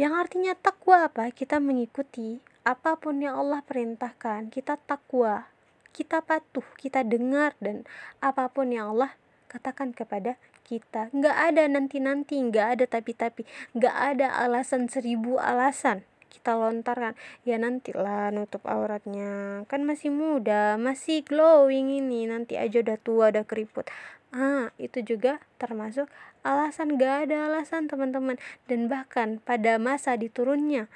Yang 0.00 0.14
artinya 0.16 0.56
takwa 0.56 1.12
apa? 1.12 1.28
Kita 1.28 1.60
mengikuti 1.60 2.40
apa 2.64 2.96
pun 2.96 3.20
yang 3.20 3.36
Allah 3.36 3.60
perintahkan. 3.60 4.48
Kita 4.48 4.80
takwa, 4.80 5.44
kita 5.92 6.24
patuh, 6.24 6.64
kita 6.80 7.04
dengar 7.04 7.52
dan 7.60 7.84
apa 8.24 8.48
pun 8.48 8.72
yang 8.72 8.96
Allah 8.96 9.12
katakan 9.52 9.92
kepada 9.92 10.40
kita. 10.64 11.12
Nggak 11.12 11.36
ada 11.52 11.68
nanti-nanti, 11.68 12.40
nggak 12.40 12.80
ada 12.80 12.84
tapi-tapi, 12.88 13.44
nggak 13.76 13.96
ada 14.16 14.40
alasan 14.40 14.88
seribu 14.88 15.36
alasan 15.36 16.00
kita 16.30 16.54
lontarkan 16.54 17.18
ya 17.42 17.58
nantilah 17.58 18.30
nutup 18.30 18.62
auratnya 18.62 19.66
kan 19.66 19.82
masih 19.82 20.14
muda 20.14 20.78
masih 20.78 21.26
glowing 21.26 21.90
ini 21.90 22.30
nanti 22.30 22.54
aja 22.54 22.80
udah 22.86 22.98
tua 23.02 23.34
udah 23.34 23.42
keriput 23.42 23.90
ah 24.30 24.70
itu 24.78 25.02
juga 25.02 25.42
termasuk 25.58 26.06
alasan 26.46 26.96
gak 26.96 27.28
ada 27.28 27.50
alasan 27.50 27.90
teman-teman. 27.90 28.38
Dan 28.70 28.86
bahkan 28.86 29.42
pada 29.42 29.76
masa 29.76 30.14
diturunnya 30.14 30.86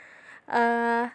uh, 0.51 1.11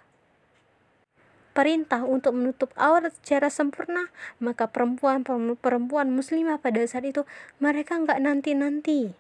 perintah 1.56 2.06
untuk 2.08 2.38
menutup 2.38 2.72
aurat 2.80 3.12
secara 3.20 3.52
sempurna 3.52 4.08
maka 4.40 4.70
perempuan 4.70 5.26
perempuan 5.60 6.08
muslimah 6.08 6.62
pada 6.62 6.80
saat 6.88 7.04
itu 7.04 7.28
mereka 7.60 8.00
nggak 8.00 8.22
nanti 8.22 8.56
nanti 8.56 9.12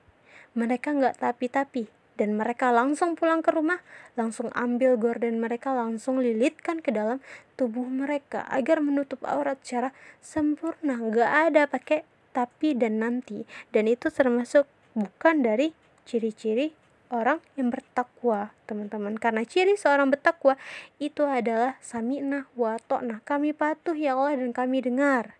mereka 0.55 0.95
nggak 0.95 1.19
tapi 1.19 1.45
tapi 1.51 1.83
dan 2.19 2.35
mereka 2.35 2.67
langsung 2.75 3.15
pulang 3.15 3.39
ke 3.39 3.47
rumah, 3.47 3.79
langsung 4.19 4.51
ambil 4.51 4.99
gorden 4.99 5.39
mereka, 5.39 5.71
langsung 5.71 6.19
lilitkan 6.19 6.83
ke 6.83 6.91
dalam 6.91 7.23
tubuh 7.55 7.88
mereka 7.88 8.43
agar 8.51 8.83
menutup 8.83 9.23
aurat 9.23 9.55
secara 9.63 9.95
sempurna. 10.19 10.99
Gak 11.15 11.31
ada 11.47 11.63
pakai 11.71 12.03
tapi 12.39 12.71
dan 12.71 13.04
nanti. 13.04 13.43
Dan 13.75 13.91
itu 13.91 14.08
termasuk 14.08 14.63
bukan 14.95 15.43
dari 15.43 15.75
ciri-ciri 16.08 16.71
orang 17.12 17.43
yang 17.60 17.67
bertakwa 17.67 18.56
teman-teman. 18.63 19.19
Karena 19.19 19.43
ciri 19.43 19.75
seorang 19.75 20.08
bertakwa 20.08 20.56
itu 21.04 21.28
adalah 21.28 21.75
sami'na 21.84 22.47
wa 22.56 22.80
to'na 22.80 23.19
kami 23.28 23.52
patuh 23.52 23.97
ya 23.97 24.15
Allah 24.15 24.39
dan 24.39 24.56
kami 24.56 24.80
dengar. 24.80 25.36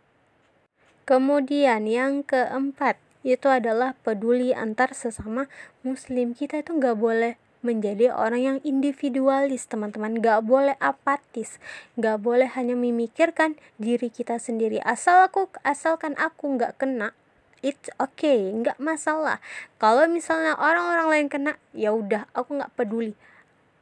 Kemudian 1.08 1.90
yang 1.90 2.22
keempat 2.22 3.00
itu 3.26 3.48
adalah 3.50 3.98
peduli 4.06 4.54
antar 4.54 4.94
sesama 4.94 5.50
muslim. 5.82 6.38
Kita 6.38 6.62
itu 6.62 6.76
nggak 6.76 6.98
boleh 7.00 7.34
menjadi 7.60 8.16
orang 8.16 8.42
yang 8.42 8.58
individualis 8.64 9.68
teman-teman. 9.68 10.20
Gak 10.24 10.48
boleh 10.48 10.76
apatis. 10.80 11.60
Gak 12.00 12.24
boleh 12.24 12.48
hanya 12.48 12.76
memikirkan 12.76 13.60
diri 13.76 14.08
kita 14.08 14.40
sendiri. 14.40 14.80
Asal 14.84 15.28
aku 15.28 15.52
asalkan 15.64 16.16
aku 16.16 16.60
nggak 16.60 16.80
kena 16.80 17.12
it's 17.62 17.92
okay. 18.00 18.52
Nggak 18.52 18.80
masalah. 18.80 19.44
Kalau 19.80 20.08
misalnya 20.08 20.56
orang-orang 20.56 21.08
lain 21.12 21.28
kena 21.28 21.54
ya 21.76 21.92
udah 21.92 22.28
aku 22.32 22.60
nggak 22.60 22.74
peduli. 22.76 23.14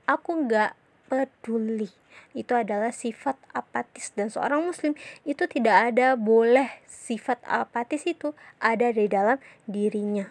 Aku 0.09 0.45
nggak 0.47 0.73
peduli. 1.09 1.89
Itu 2.33 2.53
adalah 2.53 2.93
sifat 2.93 3.37
apatis. 3.53 4.13
Dan 4.13 4.29
seorang 4.29 4.65
muslim 4.65 4.93
itu 5.25 5.45
tidak 5.49 5.93
ada 5.93 6.17
boleh 6.17 6.69
sifat 6.85 7.41
apatis 7.45 8.05
itu 8.05 8.33
ada 8.61 8.89
di 8.93 9.05
dalam 9.09 9.37
dirinya. 9.69 10.27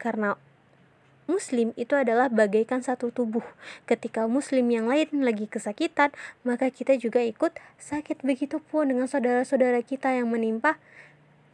Karena 0.00 0.34
Muslim 1.30 1.70
itu 1.78 1.94
adalah 1.94 2.26
bagaikan 2.26 2.82
satu 2.82 3.14
tubuh. 3.14 3.46
Ketika 3.86 4.26
Muslim 4.26 4.66
yang 4.66 4.90
lain 4.90 5.22
lagi 5.22 5.46
kesakitan, 5.46 6.10
maka 6.42 6.66
kita 6.74 6.98
juga 6.98 7.22
ikut 7.22 7.54
sakit. 7.78 8.26
Begitupun 8.26 8.90
dengan 8.90 9.06
saudara-saudara 9.06 9.78
kita 9.86 10.10
yang 10.10 10.26
menimpa 10.34 10.82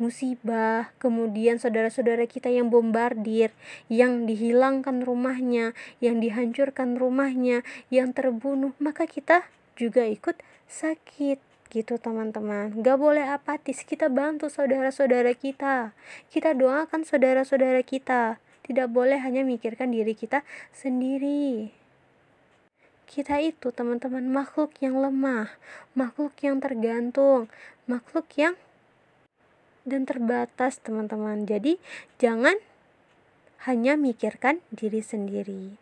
musibah, 0.01 0.93
kemudian 1.01 1.61
saudara-saudara 1.61 2.25
kita 2.25 2.49
yang 2.53 2.73
bombardir, 2.73 3.53
yang 3.93 4.25
dihilangkan 4.25 5.05
rumahnya, 5.05 5.73
yang 6.01 6.21
dihancurkan 6.21 6.97
rumahnya, 6.97 7.65
yang 7.93 8.17
terbunuh, 8.17 8.73
maka 8.81 9.05
kita 9.05 9.45
juga 9.77 10.09
ikut 10.09 10.41
sakit. 10.69 11.41
Gitu 11.67 11.99
teman-teman. 11.99 12.73
Gak 12.79 12.95
boleh 12.95 13.27
apatis. 13.27 13.83
Kita 13.83 14.07
bantu 14.07 14.47
saudara-saudara 14.47 15.35
kita. 15.35 15.91
Kita 16.31 16.55
doakan 16.55 17.03
saudara-saudara 17.03 17.83
kita 17.83 18.39
tidak 18.67 18.91
boleh 18.91 19.23
hanya 19.23 19.47
mikirkan 19.47 19.95
diri 19.95 20.13
kita 20.13 20.43
sendiri 20.75 21.71
kita 23.07 23.39
itu 23.39 23.71
teman-teman 23.71 24.27
makhluk 24.27 24.75
yang 24.83 24.99
lemah, 24.99 25.55
makhluk 25.95 26.35
yang 26.43 26.59
tergantung, 26.59 27.47
makhluk 27.87 28.27
yang 28.35 28.59
dan 29.87 30.03
terbatas 30.03 30.83
teman-teman. 30.83 31.47
Jadi 31.47 31.79
jangan 32.19 32.59
hanya 33.65 33.95
mikirkan 33.95 34.59
diri 34.75 35.01
sendiri. 35.01 35.79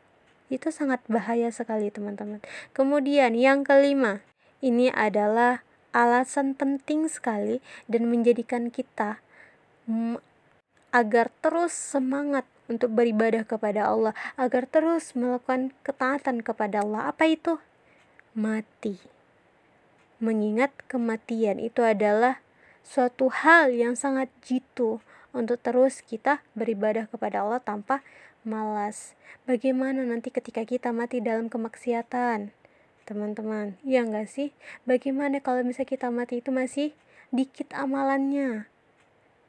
Itu 0.53 0.69
sangat 0.69 1.01
bahaya 1.09 1.49
sekali 1.49 1.89
teman-teman. 1.89 2.45
Kemudian 2.77 3.33
yang 3.33 3.65
kelima, 3.65 4.21
ini 4.61 4.93
adalah 4.93 5.65
alasan 5.97 6.53
penting 6.53 7.09
sekali 7.09 7.65
dan 7.89 8.13
menjadikan 8.13 8.69
kita 8.69 9.25
agar 10.93 11.33
terus 11.41 11.73
semangat 11.73 12.45
untuk 12.71 12.97
beribadah 12.97 13.45
kepada 13.45 13.89
Allah, 13.91 14.15
agar 14.41 14.65
terus 14.65 15.13
melakukan 15.13 15.77
ketaatan 15.85 16.41
kepada 16.41 16.81
Allah. 16.81 17.13
Apa 17.13 17.29
itu? 17.29 17.61
Mati. 18.33 18.99
Mengingat 20.23 20.73
kematian 20.89 21.61
itu 21.61 21.85
adalah 21.85 22.41
suatu 22.85 23.33
hal 23.33 23.73
yang 23.73 23.97
sangat 23.97 24.29
jitu 24.45 25.01
untuk 25.35 25.59
terus 25.61 26.01
kita 26.05 26.45
beribadah 26.55 27.11
kepada 27.11 27.43
Allah 27.43 27.61
tanpa 27.61 28.01
malas. 28.47 29.17
Bagaimana 29.49 30.05
nanti 30.05 30.31
ketika 30.31 30.63
kita 30.63 30.93
mati 30.93 31.19
dalam 31.19 31.51
kemaksiatan? 31.51 32.53
Teman-teman, 33.05 33.77
ya 33.85 34.01
enggak 34.05 34.33
sih? 34.33 34.57
Bagaimana 34.89 35.41
kalau 35.45 35.61
misalnya 35.61 35.93
kita 35.93 36.09
mati 36.09 36.41
itu 36.41 36.49
masih 36.49 36.97
dikit 37.29 37.73
amalannya? 37.77 38.65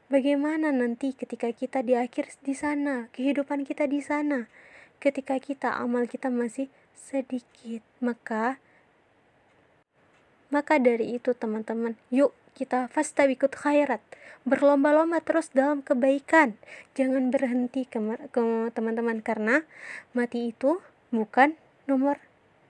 Bagaimana 0.05 0.69
nanti 0.69 1.17
ketika 1.17 1.49
kita 1.49 1.81
di 1.81 1.97
akhir 1.97 2.29
di 2.45 2.53
sana, 2.53 3.09
kehidupan 3.09 3.65
kita 3.65 3.89
di 3.89 4.05
sana, 4.05 4.45
ketika 5.01 5.33
kita 5.41 5.73
amal 5.81 6.05
kita 6.05 6.29
masih 6.29 6.69
sedikit, 6.93 7.81
maka 7.97 8.61
maka 10.53 10.77
dari 10.77 11.17
itu 11.17 11.33
teman-teman, 11.33 11.97
yuk 12.13 12.37
kita 12.53 12.85
ikut 12.85 13.51
khairat, 13.57 13.99
berlomba-lomba 14.45 15.25
terus 15.25 15.49
dalam 15.51 15.81
kebaikan. 15.81 16.53
Jangan 16.93 17.33
berhenti 17.33 17.89
ke 17.89 17.97
teman-teman 18.77 19.25
karena 19.25 19.65
mati 20.13 20.53
itu 20.53 20.85
bukan 21.09 21.57
nomor 21.89 22.21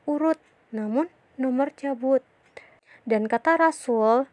urut, 0.08 0.40
namun 0.72 1.12
nomor 1.36 1.76
cabut. 1.76 2.24
Dan 3.04 3.28
kata 3.30 3.60
Rasul, 3.60 4.26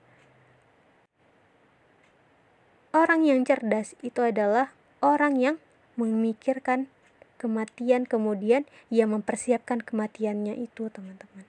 Orang 2.93 3.25
yang 3.25 3.41
cerdas 3.49 3.97
itu 4.05 4.21
adalah 4.21 4.77
orang 5.01 5.41
yang 5.41 5.57
memikirkan 5.97 6.93
kematian 7.41 8.05
kemudian 8.05 8.69
ia 8.93 9.09
mempersiapkan 9.09 9.81
kematiannya 9.81 10.61
itu 10.61 10.93
teman-teman. 10.93 11.49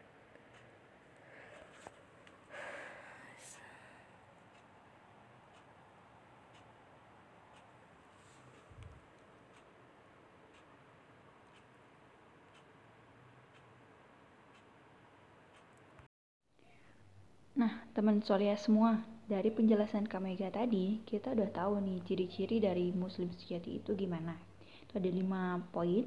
Nah, 17.60 17.84
teman 17.92 18.24
Solia 18.24 18.56
semua, 18.56 19.04
dari 19.24 19.50
penjelasan 19.56 20.04
Kamega 20.04 20.52
tadi, 20.52 21.00
kita 21.08 21.32
udah 21.32 21.50
tahu 21.56 21.80
nih 21.80 22.04
ciri-ciri 22.04 22.60
dari 22.60 22.92
muslim 22.92 23.32
sejati 23.32 23.80
itu 23.80 23.96
gimana. 23.96 24.36
Itu 24.84 25.00
ada 25.00 25.08
lima 25.08 25.64
poin, 25.72 26.04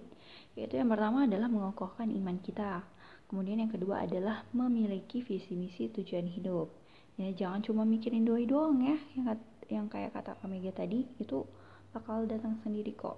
yaitu 0.53 0.77
yang 0.77 0.93
pertama 0.93 1.25
adalah 1.25 1.49
mengokohkan 1.49 2.13
iman 2.13 2.37
kita. 2.45 2.85
Kemudian 3.27 3.65
yang 3.65 3.73
kedua 3.73 4.05
adalah 4.05 4.45
memiliki 4.53 5.25
visi 5.25 5.57
misi 5.57 5.89
tujuan 5.91 6.29
hidup. 6.29 6.71
Ya, 7.17 7.33
jangan 7.33 7.65
cuma 7.65 7.83
mikirin 7.89 8.29
doi 8.29 8.45
doang 8.45 8.77
ya, 8.85 8.97
yang, 9.17 9.27
yang 9.73 9.87
kayak 9.89 10.13
kata 10.13 10.37
Kamega 10.39 10.77
tadi, 10.77 11.09
itu 11.17 11.49
bakal 11.97 12.29
datang 12.29 12.61
sendiri 12.61 12.93
kok. 12.93 13.17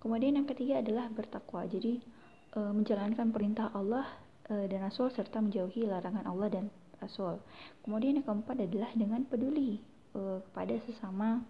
Kemudian 0.00 0.36
yang 0.36 0.48
ketiga 0.48 0.84
adalah 0.84 1.08
bertakwa. 1.08 1.64
Jadi 1.64 2.00
e, 2.52 2.60
menjalankan 2.60 3.32
perintah 3.32 3.72
Allah 3.72 4.04
e, 4.48 4.68
dan 4.68 4.84
Rasul 4.84 5.08
serta 5.12 5.40
menjauhi 5.40 5.88
larangan 5.88 6.24
Allah 6.28 6.48
dan 6.48 6.64
Rasul. 7.00 7.40
Kemudian 7.82 8.20
yang 8.20 8.26
keempat 8.28 8.60
adalah 8.60 8.92
dengan 8.92 9.24
peduli 9.24 9.80
uh, 10.12 10.44
kepada 10.44 10.76
sesama 10.84 11.40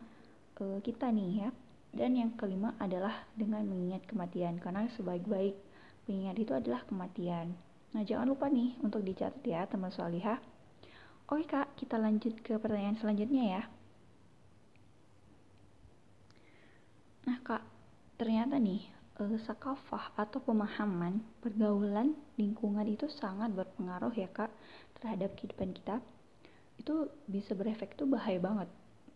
uh, 0.62 0.78
kita 0.80 1.10
nih 1.10 1.46
ya. 1.46 1.50
Dan 1.90 2.14
yang 2.14 2.30
kelima 2.38 2.78
adalah 2.78 3.26
dengan 3.34 3.66
mengingat 3.66 4.06
kematian 4.06 4.62
karena 4.62 4.86
sebaik-baik 4.94 5.58
mengingat 6.06 6.36
itu 6.38 6.52
adalah 6.54 6.86
kematian. 6.86 7.50
Nah, 7.90 8.06
jangan 8.06 8.30
lupa 8.30 8.46
nih 8.46 8.78
untuk 8.78 9.02
dicatat 9.02 9.42
ya 9.42 9.66
teman 9.66 9.90
solihah. 9.90 10.38
Oke 11.26 11.46
kak, 11.46 11.74
kita 11.78 11.98
lanjut 11.98 12.38
ke 12.42 12.58
pertanyaan 12.58 12.98
selanjutnya 12.98 13.44
ya. 13.58 13.62
Nah 17.26 17.38
kak, 17.42 17.62
ternyata 18.18 18.58
nih 18.58 18.82
uh, 19.22 19.38
sakafah 19.46 20.16
atau 20.16 20.42
pemahaman 20.42 21.22
pergaulan 21.38 22.18
lingkungan 22.34 22.82
itu 22.88 23.06
sangat 23.06 23.52
berpengaruh 23.52 24.10
ya 24.16 24.26
kak 24.32 24.50
terhadap 25.00 25.34
kehidupan 25.36 25.72
kita 25.74 25.98
itu 26.80 27.12
bisa 27.28 27.52
berefek 27.52 27.96
tuh 27.96 28.08
bahaya 28.08 28.40
banget. 28.40 28.68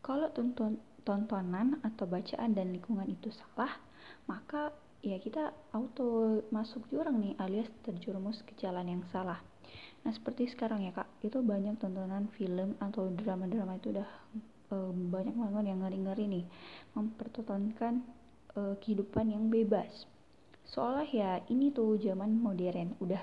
Kalau 0.04 0.28
tonton 0.32 0.76
tontonan 1.04 1.80
atau 1.84 2.04
bacaan 2.08 2.56
dan 2.56 2.72
lingkungan 2.72 3.08
itu 3.08 3.28
salah 3.32 3.72
maka 4.24 4.72
ya 5.04 5.20
kita 5.20 5.52
auto 5.76 6.40
masuk 6.48 6.88
jurang 6.88 7.20
nih 7.20 7.36
alias 7.36 7.68
terjerumus 7.84 8.40
ke 8.44 8.56
jalan 8.56 8.88
yang 8.88 9.02
salah. 9.12 9.40
Nah 10.04 10.12
seperti 10.12 10.48
sekarang 10.48 10.84
ya 10.84 10.92
kak 10.92 11.08
itu 11.20 11.40
banyak 11.44 11.76
tontonan 11.76 12.28
film 12.36 12.76
atau 12.80 13.12
drama-drama 13.12 13.76
itu 13.76 13.92
udah 13.92 14.08
um, 14.72 15.12
banyak 15.12 15.36
banget 15.36 15.64
yang 15.72 15.80
ngeri-ngeri 15.84 16.24
nih 16.28 16.44
mempertontonkan 16.96 18.00
uh, 18.56 18.74
kehidupan 18.80 19.32
yang 19.32 19.52
bebas. 19.52 20.08
Soalnya 20.64 21.04
ya 21.12 21.30
ini 21.52 21.68
tuh 21.68 22.00
zaman 22.00 22.40
modern 22.40 22.96
udah 23.00 23.20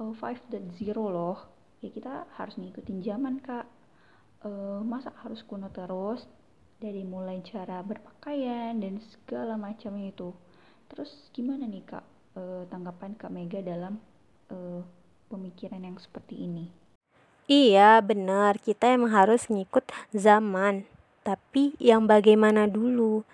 uh, 0.00 0.12
5.0 0.16 0.72
loh 0.96 1.61
ya 1.82 1.90
kita 1.90 2.30
harus 2.38 2.54
ngikutin 2.56 3.02
zaman 3.02 3.42
kak. 3.42 3.66
E, 4.46 4.50
masa 4.86 5.10
harus 5.26 5.42
kuno 5.42 5.68
terus 5.74 6.24
dari 6.78 7.02
mulai 7.02 7.42
cara 7.42 7.82
berpakaian 7.82 8.78
dan 8.78 9.02
segala 9.02 9.58
macamnya 9.58 10.14
itu. 10.14 10.30
Terus 10.86 11.10
gimana 11.34 11.66
nih 11.66 11.82
kak 11.82 12.06
e, 12.38 12.42
tanggapan 12.70 13.18
kak 13.18 13.34
Mega 13.34 13.58
dalam 13.60 13.98
e, 14.46 14.86
pemikiran 15.26 15.82
yang 15.82 15.98
seperti 15.98 16.38
ini? 16.38 16.70
Iya 17.50 17.98
benar. 17.98 18.62
Kita 18.62 18.94
emang 18.94 19.10
harus 19.10 19.50
ngikut 19.50 19.90
zaman. 20.14 20.86
Tapi 21.26 21.74
yang 21.82 22.06
bagaimana 22.06 22.70
dulu? 22.70 23.26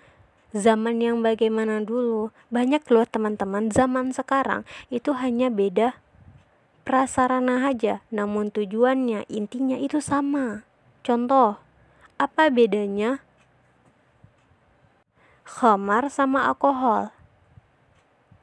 Zaman 0.49 0.97
yang 0.97 1.21
bagaimana 1.21 1.77
dulu? 1.85 2.33
Banyak 2.49 2.81
loh 2.89 3.05
teman-teman 3.05 3.69
zaman 3.69 4.09
sekarang. 4.09 4.65
Itu 4.89 5.13
hanya 5.13 5.53
beda 5.53 5.93
prasarana 6.89 7.69
aja, 7.69 8.01
namun 8.09 8.49
tujuannya 8.49 9.29
intinya 9.29 9.77
itu 9.77 10.01
sama. 10.01 10.65
Contoh, 11.05 11.61
apa 12.17 12.49
bedanya 12.49 13.21
khamar 15.45 16.09
sama 16.09 16.49
alkohol? 16.49 17.13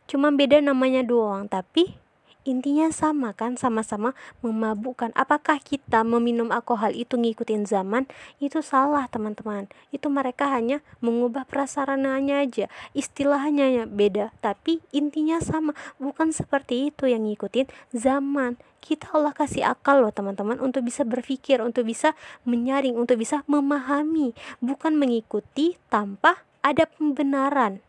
Cuma 0.07 0.31
beda 0.31 0.63
namanya 0.63 1.03
doang, 1.03 1.51
tapi 1.51 1.99
intinya 2.47 2.89
sama 2.95 3.35
kan 3.35 3.59
sama-sama 3.59 4.15
memabukkan. 4.41 5.11
Apakah 5.19 5.59
kita 5.59 6.07
meminum 6.07 6.55
alkohol 6.55 6.95
itu 6.95 7.19
ngikutin 7.19 7.67
zaman? 7.67 8.07
Itu 8.39 8.63
salah 8.63 9.11
teman-teman. 9.11 9.67
Itu 9.91 10.07
mereka 10.07 10.49
hanya 10.55 10.81
mengubah 11.03 11.43
prasarananya 11.45 12.47
aja. 12.47 12.67
Istilahnya 12.95 13.91
beda 13.91 14.31
tapi 14.39 14.79
intinya 14.95 15.43
sama. 15.43 15.75
Bukan 15.99 16.31
seperti 16.31 16.95
itu 16.95 17.11
yang 17.11 17.27
ngikutin 17.27 17.67
zaman. 17.91 18.55
Kita 18.79 19.19
Allah 19.19 19.35
kasih 19.35 19.67
akal 19.67 19.99
loh 19.99 20.15
teman-teman 20.15 20.63
untuk 20.63 20.87
bisa 20.87 21.03
berpikir 21.03 21.59
untuk 21.59 21.83
bisa 21.91 22.15
menyaring 22.47 22.95
untuk 22.95 23.19
bisa 23.19 23.43
memahami. 23.51 24.31
Bukan 24.63 24.95
mengikuti 24.95 25.75
tanpa 25.91 26.47
ada 26.63 26.87
pembenaran. 26.87 27.83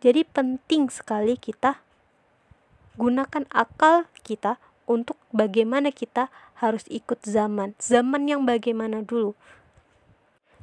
Jadi 0.00 0.24
penting 0.24 0.88
sekali 0.88 1.36
kita 1.36 1.83
gunakan 2.96 3.44
akal 3.50 4.06
kita 4.22 4.58
untuk 4.84 5.16
bagaimana 5.32 5.90
kita 5.90 6.28
harus 6.60 6.84
ikut 6.92 7.24
zaman. 7.24 7.74
Zaman 7.80 8.28
yang 8.28 8.42
bagaimana 8.44 9.02
dulu. 9.04 9.34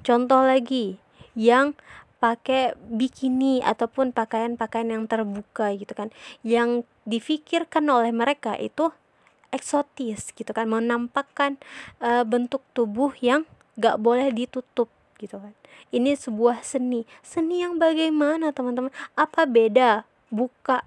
contoh 0.01 0.41
lagi 0.41 0.97
yang 1.37 1.77
pakai 2.21 2.77
bikini 2.77 3.65
ataupun 3.65 4.13
pakaian-pakaian 4.13 4.93
yang 4.93 5.05
terbuka 5.09 5.73
gitu 5.73 5.93
kan 5.97 6.13
yang 6.45 6.85
difikirkan 7.05 7.85
oleh 7.89 8.13
mereka 8.13 8.53
itu 8.57 8.93
eksotis 9.49 10.29
gitu 10.33 10.53
kan 10.53 10.69
menampakkan 10.69 11.57
uh, 11.97 12.21
bentuk 12.21 12.61
tubuh 12.77 13.09
yang 13.21 13.49
gak 13.77 13.97
boleh 13.97 14.29
ditutup 14.29 14.89
gitu 15.17 15.41
kan 15.41 15.53
ini 15.89 16.13
sebuah 16.13 16.61
seni 16.61 17.09
seni 17.25 17.65
yang 17.65 17.81
bagaimana 17.81 18.53
teman-teman 18.53 18.93
apa 19.17 19.49
beda 19.49 20.05
buka 20.29 20.85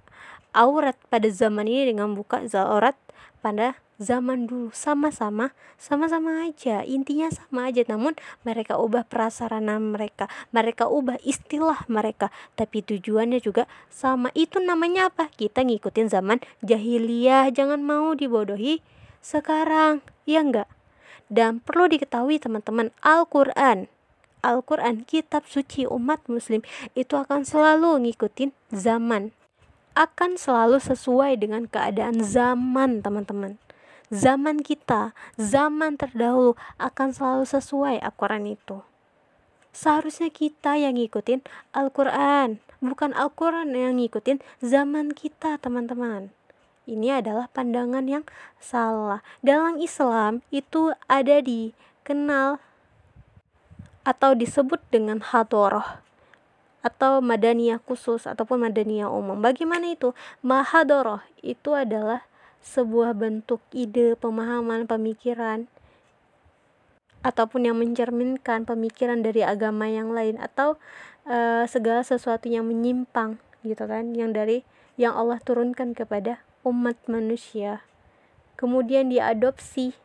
aurat 0.54 0.96
pada 1.10 1.26
zaman 1.28 1.66
ini 1.66 1.92
dengan 1.92 2.14
buka 2.14 2.40
aurat 2.54 2.96
pada 3.44 3.76
zaman 4.00 4.46
dulu. 4.48 4.70
Sama-sama 4.72 5.52
sama-sama 5.76 6.48
aja. 6.48 6.86
Intinya 6.86 7.28
sama 7.28 7.68
aja 7.68 7.84
namun 7.84 8.16
mereka 8.46 8.78
ubah 8.78 9.04
prasarana 9.04 9.76
mereka. 9.82 10.30
Mereka 10.54 10.88
ubah 10.88 11.20
istilah 11.26 11.84
mereka. 11.90 12.32
Tapi 12.56 12.80
tujuannya 12.80 13.42
juga 13.42 13.68
sama. 13.92 14.32
Itu 14.32 14.62
namanya 14.62 15.12
apa? 15.12 15.28
Kita 15.28 15.66
ngikutin 15.66 16.08
zaman 16.08 16.38
jahiliyah. 16.64 17.52
Jangan 17.52 17.82
mau 17.84 18.14
dibodohi 18.14 18.80
sekarang. 19.20 20.00
Ya 20.24 20.40
enggak 20.40 20.70
dan 21.32 21.60
perlu 21.60 21.88
diketahui 21.88 22.38
teman-teman 22.38 22.92
Al-Quran. 23.00 23.88
Al-Quran 24.44 25.08
kitab 25.08 25.48
suci 25.48 25.88
umat 25.88 26.20
muslim 26.28 26.60
itu 26.92 27.16
akan 27.16 27.48
selalu 27.48 27.96
ngikutin 28.04 28.52
zaman 28.68 29.32
akan 29.94 30.36
selalu 30.38 30.82
sesuai 30.82 31.38
dengan 31.38 31.66
keadaan 31.70 32.18
zaman 32.22 33.02
teman-teman 33.02 33.58
zaman 34.14 34.60
kita, 34.62 35.16
zaman 35.34 35.96
terdahulu 35.96 36.54
akan 36.78 37.10
selalu 37.10 37.44
sesuai 37.48 37.98
Al-Quran 37.98 38.54
itu. 38.54 38.84
Seharusnya 39.74 40.30
kita 40.30 40.78
yang 40.78 40.94
ngikutin 40.94 41.42
Al-Quran, 41.74 42.62
bukan 42.78 43.10
Al-Quran 43.10 43.74
yang 43.74 43.98
ngikutin 43.98 44.38
zaman 44.62 45.10
kita, 45.10 45.58
teman-teman. 45.58 46.30
Ini 46.84 47.24
adalah 47.24 47.50
pandangan 47.50 48.06
yang 48.06 48.24
salah. 48.62 49.24
Dalam 49.40 49.80
Islam 49.80 50.44
itu 50.54 50.94
ada 51.08 51.40
dikenal 51.42 52.62
atau 54.04 54.30
disebut 54.36 54.84
dengan 54.92 55.18
hadoroh 55.24 56.03
atau 56.84 57.24
madaniyah 57.24 57.80
khusus 57.80 58.28
ataupun 58.28 58.68
madaniyah 58.68 59.08
umum. 59.08 59.40
Bagaimana 59.40 59.96
itu? 59.96 60.12
Mahadoroh 60.44 61.24
itu 61.40 61.72
adalah 61.72 62.28
sebuah 62.60 63.16
bentuk 63.16 63.64
ide, 63.72 64.20
pemahaman, 64.20 64.84
pemikiran 64.84 65.64
ataupun 67.24 67.64
yang 67.64 67.80
mencerminkan 67.80 68.68
pemikiran 68.68 69.24
dari 69.24 69.40
agama 69.40 69.88
yang 69.88 70.12
lain 70.12 70.36
atau 70.36 70.76
uh, 71.24 71.64
segala 71.64 72.04
sesuatu 72.04 72.52
yang 72.52 72.68
menyimpang 72.68 73.40
gitu 73.64 73.88
kan? 73.88 74.12
Yang 74.12 74.30
dari 74.36 74.58
yang 75.00 75.16
Allah 75.16 75.40
turunkan 75.40 75.96
kepada 75.96 76.44
umat 76.68 77.00
manusia. 77.08 77.80
Kemudian 78.60 79.08
diadopsi. 79.08 79.96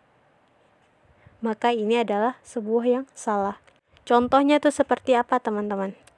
Maka 1.44 1.72
ini 1.72 2.04
adalah 2.04 2.40
sebuah 2.44 2.86
yang 2.88 3.06
salah. 3.16 3.60
Contohnya 4.04 4.60
itu 4.60 4.72
seperti 4.72 5.16
apa 5.16 5.40
teman-teman 5.40 6.09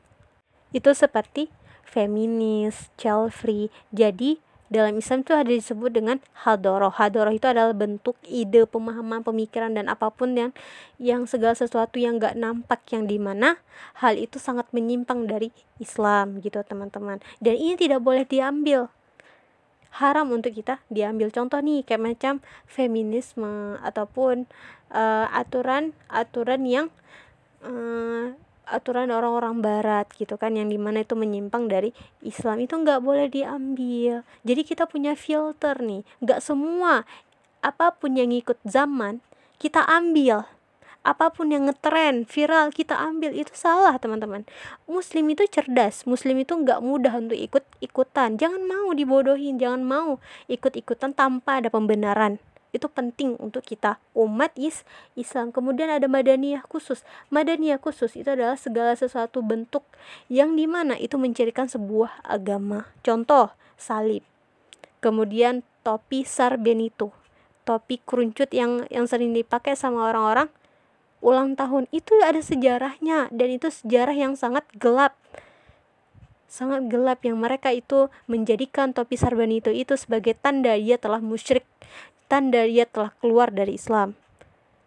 itu 0.71 0.91
seperti 0.95 1.51
feminis, 1.83 2.91
child 2.95 3.35
free 3.35 3.67
jadi 3.91 4.39
dalam 4.71 4.95
Islam 4.95 5.27
itu 5.27 5.35
ada 5.35 5.51
disebut 5.51 5.91
dengan 5.91 6.23
hadoroh. 6.47 6.95
Hadoroh 6.95 7.35
itu 7.35 7.43
adalah 7.43 7.75
bentuk 7.75 8.15
ide, 8.23 8.63
pemahaman, 8.63 9.19
pemikiran 9.19 9.75
dan 9.75 9.91
apa 9.91 10.07
pun 10.07 10.31
yang 10.31 10.55
yang 10.95 11.27
segala 11.27 11.51
sesuatu 11.51 11.99
yang 11.99 12.23
gak 12.23 12.39
nampak 12.39 12.79
yang 12.95 13.03
di 13.03 13.19
mana 13.19 13.59
hal 13.99 14.15
itu 14.15 14.39
sangat 14.39 14.71
menyimpang 14.71 15.27
dari 15.27 15.51
Islam 15.75 16.39
gitu 16.39 16.63
teman-teman. 16.63 17.19
Dan 17.43 17.59
ini 17.59 17.75
tidak 17.75 17.99
boleh 17.99 18.23
diambil 18.23 18.87
haram 19.99 20.31
untuk 20.31 20.55
kita 20.55 20.79
diambil 20.87 21.27
contoh 21.35 21.59
nih 21.59 21.83
kayak 21.83 22.15
macam 22.15 22.33
feminisme 22.63 23.75
ataupun 23.83 24.47
uh, 24.95 25.27
aturan 25.35 25.91
aturan 26.07 26.63
yang 26.63 26.87
uh, 27.59 28.31
aturan 28.71 29.11
orang-orang 29.11 29.59
barat 29.59 30.07
gitu 30.15 30.39
kan 30.39 30.55
yang 30.55 30.71
di 30.71 30.79
mana 30.79 31.03
itu 31.03 31.13
menyimpang 31.13 31.67
dari 31.67 31.91
Islam 32.23 32.63
itu 32.63 32.79
nggak 32.79 33.03
boleh 33.03 33.27
diambil. 33.27 34.23
Jadi 34.47 34.61
kita 34.63 34.87
punya 34.87 35.13
filter 35.13 35.77
nih 35.83 36.07
nggak 36.23 36.39
semua 36.39 37.03
apa 37.61 37.93
pun 37.93 38.17
yang 38.17 38.31
ikut 38.31 38.57
zaman 38.63 39.19
kita 39.59 39.83
ambil. 39.85 40.47
Apa 41.01 41.33
pun 41.33 41.49
yang 41.49 41.65
ngetren 41.65 42.29
viral 42.29 42.69
kita 42.69 42.93
ambil. 42.93 43.33
Itu 43.33 43.57
salah 43.57 43.97
teman-teman. 43.97 44.45
Muslim 44.85 45.33
itu 45.33 45.49
cerdas. 45.49 46.05
Muslim 46.05 46.45
itu 46.45 46.53
nggak 46.53 46.77
mudah 46.77 47.17
untuk 47.17 47.37
ikut 47.37 47.65
ikutan 47.81 48.37
jangan 48.37 48.61
mau 48.63 48.93
dibodohin 48.93 49.57
jangan 49.57 49.81
mau 49.81 50.21
ikut 50.45 50.77
ikutan 50.77 51.11
tanpa 51.11 51.59
ada 51.59 51.73
pembenaran 51.73 52.37
itu 52.71 52.87
penting 52.87 53.35
untuk 53.39 53.63
kita. 53.67 53.99
Umat 54.15 54.55
is 54.59 54.87
Islam. 55.19 55.51
Kemudian 55.51 55.91
ada 55.91 56.07
madaniyah 56.07 56.63
khusus. 56.67 57.03
Madaniyah 57.31 57.79
khusus 57.79 58.15
itu 58.15 58.31
adalah 58.31 58.55
segala 58.55 58.95
sesuatu 58.95 59.43
bentuk 59.43 59.83
yang 60.31 60.55
di 60.55 60.67
mana 60.67 60.95
itu 60.95 61.19
mencirikan 61.19 61.67
sebuah 61.67 62.23
agama. 62.23 62.87
Contoh 63.03 63.51
salib. 63.75 64.23
Kemudian 65.03 65.67
topi 65.83 66.23
sar 66.23 66.61
benito 66.61 67.11
topi 67.63 68.01
keruncut 68.01 68.49
yang 68.51 68.83
yang 68.89 69.05
sering 69.05 69.31
dipakai 69.31 69.77
sama 69.77 70.09
orang-orang 70.09 70.49
ulang 71.21 71.53
tahun. 71.53 71.85
Itu 71.93 72.17
ada 72.25 72.41
sejarahnya 72.41 73.29
dan 73.29 73.47
itu 73.47 73.69
sejarah 73.69 74.17
yang 74.17 74.33
sangat 74.33 74.65
gelap. 74.75 75.15
Sangat 76.51 76.91
gelap 76.91 77.23
yang 77.23 77.39
mereka 77.39 77.71
itu 77.71 78.11
menjadikan 78.27 78.91
topi 78.91 79.15
sarbanito 79.15 79.71
itu 79.71 79.95
sebagai 79.95 80.35
tanda 80.35 80.75
dia 80.75 80.99
telah 80.99 81.23
musyrik 81.23 81.63
tanda 82.31 82.63
dia 82.63 82.87
telah 82.87 83.11
keluar 83.19 83.51
dari 83.51 83.75
Islam. 83.75 84.15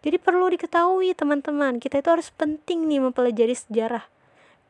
Jadi 0.01 0.17
perlu 0.17 0.49
diketahui 0.49 1.13
teman-teman, 1.13 1.77
kita 1.77 2.01
itu 2.01 2.09
harus 2.09 2.33
penting 2.33 2.89
nih 2.89 3.05
mempelajari 3.05 3.53
sejarah 3.53 4.09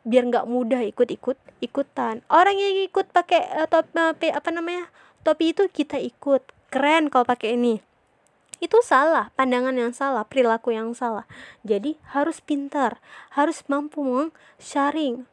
biar 0.06 0.30
nggak 0.30 0.46
mudah 0.46 0.86
ikut-ikut 0.86 1.36
ikutan. 1.66 2.22
Orang 2.30 2.56
yang 2.56 2.86
ikut 2.86 3.10
pakai 3.10 3.42
uh, 3.58 3.66
topi 3.66 4.30
apa 4.30 4.50
namanya 4.54 4.88
topi 5.26 5.52
itu 5.52 5.66
kita 5.66 5.98
ikut 5.98 6.46
keren 6.70 7.10
kalau 7.10 7.26
pakai 7.26 7.58
ini. 7.58 7.82
Itu 8.62 8.80
salah, 8.86 9.34
pandangan 9.36 9.76
yang 9.76 9.92
salah, 9.92 10.24
perilaku 10.24 10.72
yang 10.72 10.96
salah. 10.96 11.28
Jadi 11.68 12.00
harus 12.16 12.40
pintar, 12.40 13.04
harus 13.36 13.66
mampu 13.68 14.00
meng-sharing, 14.00 15.28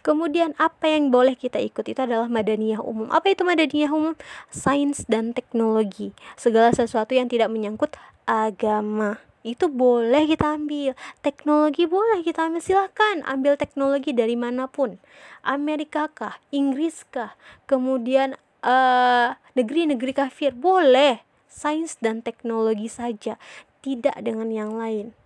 Kemudian 0.00 0.56
apa 0.56 0.88
yang 0.88 1.12
boleh 1.12 1.36
kita 1.36 1.60
ikut? 1.60 1.84
Itu 1.84 2.00
adalah 2.04 2.26
madaniyah 2.26 2.80
umum. 2.80 3.12
Apa 3.12 3.36
itu 3.36 3.44
madaniyah 3.44 3.92
umum? 3.92 4.16
Sains 4.48 5.04
dan 5.04 5.36
teknologi. 5.36 6.16
Segala 6.40 6.72
sesuatu 6.72 7.12
yang 7.12 7.28
tidak 7.28 7.52
menyangkut 7.52 7.92
agama. 8.24 9.20
Itu 9.40 9.72
boleh 9.72 10.28
kita 10.28 10.56
ambil. 10.56 10.92
Teknologi 11.24 11.88
boleh 11.88 12.20
kita 12.20 12.48
ambil. 12.48 12.60
Silahkan 12.60 13.24
ambil 13.24 13.56
teknologi 13.56 14.12
dari 14.12 14.36
mana 14.36 14.68
pun. 14.68 15.00
Amerika 15.40 16.12
kah? 16.12 16.36
Inggris 16.52 17.08
kah? 17.08 17.36
Kemudian 17.64 18.36
negeri 18.60 18.68
eh, 18.68 19.28
negeri-negeri 19.56 20.12
kafir? 20.12 20.52
Boleh. 20.52 21.24
Sains 21.48 21.96
dan 22.00 22.20
teknologi 22.20 22.88
saja. 22.92 23.40
Tidak 23.80 24.16
dengan 24.20 24.52
yang 24.52 24.76
lain. 24.76 25.16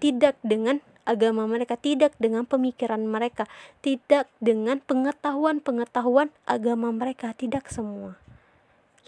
Tidak 0.00 0.40
dengan 0.40 0.80
agama 1.08 1.48
mereka, 1.48 1.80
tidak 1.80 2.12
dengan 2.20 2.44
pemikiran 2.44 3.00
mereka, 3.00 3.48
tidak 3.80 4.28
dengan 4.44 4.84
pengetahuan-pengetahuan 4.84 6.28
agama 6.44 6.92
mereka, 6.92 7.32
tidak 7.32 7.72
semua. 7.72 8.20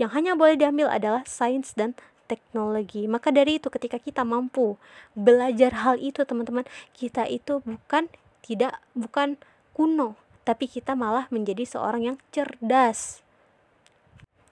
Yang 0.01 0.11
hanya 0.17 0.33
boleh 0.33 0.57
diambil 0.57 0.89
adalah 0.89 1.29
sains 1.29 1.77
dan 1.77 1.93
teknologi. 2.25 3.05
Maka 3.05 3.29
dari 3.29 3.61
itu 3.61 3.69
ketika 3.69 4.01
kita 4.01 4.25
mampu 4.25 4.81
belajar 5.13 5.85
hal 5.85 6.01
itu 6.01 6.25
teman-teman, 6.25 6.65
kita 6.97 7.29
itu 7.29 7.61
bukan 7.61 8.09
tidak 8.41 8.81
bukan 8.97 9.37
kuno, 9.77 10.17
tapi 10.49 10.71
kita 10.71 10.97
malah 10.97 11.29
menjadi 11.29 11.69
seorang 11.69 12.15
yang 12.15 12.17
cerdas. 12.33 13.21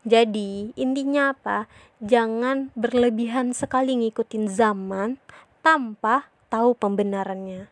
Jadi, 0.08 0.72
intinya 0.76 1.36
apa? 1.36 1.68
Jangan 2.00 2.72
berlebihan 2.78 3.52
sekali 3.52 3.92
ngikutin 3.98 4.48
zaman 4.48 5.20
tanpa 5.60 6.30
tahu 6.48 6.74
pembenarannya 6.76 7.68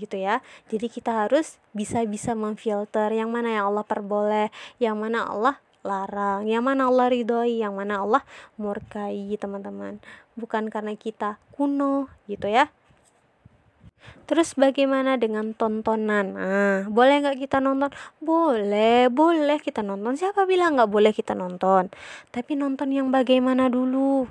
gitu 0.00 0.16
ya. 0.16 0.40
Jadi 0.72 0.88
kita 0.88 1.26
harus 1.26 1.60
bisa-bisa 1.76 2.32
memfilter 2.32 3.12
yang 3.12 3.28
mana 3.28 3.52
yang 3.60 3.64
Allah 3.74 3.84
perboleh, 3.84 4.48
yang 4.80 4.96
mana 4.96 5.28
Allah 5.28 5.60
larang, 5.80 6.44
yang 6.48 6.64
mana 6.64 6.88
Allah 6.88 7.08
ridhoi, 7.12 7.60
yang 7.60 7.76
mana 7.76 8.04
Allah 8.04 8.22
murkai, 8.56 9.32
teman-teman. 9.36 10.00
Bukan 10.36 10.72
karena 10.72 10.96
kita 10.96 11.36
kuno 11.52 12.08
gitu 12.28 12.48
ya. 12.48 12.72
Terus 14.24 14.56
bagaimana 14.56 15.20
dengan 15.20 15.52
tontonan? 15.52 16.26
Nah, 16.32 16.78
boleh 16.88 17.20
nggak 17.20 17.36
kita 17.36 17.60
nonton? 17.60 17.92
Boleh, 18.22 19.12
boleh 19.12 19.58
kita 19.60 19.84
nonton. 19.84 20.16
Siapa 20.16 20.48
bilang 20.48 20.80
nggak 20.80 20.88
boleh 20.88 21.12
kita 21.12 21.36
nonton? 21.36 21.92
Tapi 22.32 22.56
nonton 22.56 22.94
yang 22.94 23.12
bagaimana 23.12 23.68
dulu? 23.68 24.24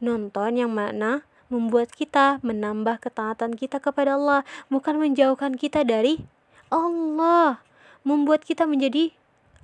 Nonton 0.00 0.56
yang 0.56 0.72
mana 0.72 1.26
membuat 1.52 1.92
kita 1.92 2.40
menambah 2.40 2.96
ketaatan 3.04 3.52
kita 3.52 3.76
kepada 3.76 4.16
Allah, 4.16 4.40
bukan 4.72 4.96
menjauhkan 4.96 5.60
kita 5.60 5.84
dari 5.84 6.24
Allah, 6.72 7.60
membuat 8.08 8.48
kita 8.48 8.64
menjadi 8.64 9.12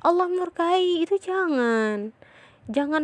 Allah 0.05 0.28
murkai. 0.28 1.01
Itu 1.01 1.16
jangan. 1.16 2.12
Jangan 2.68 3.01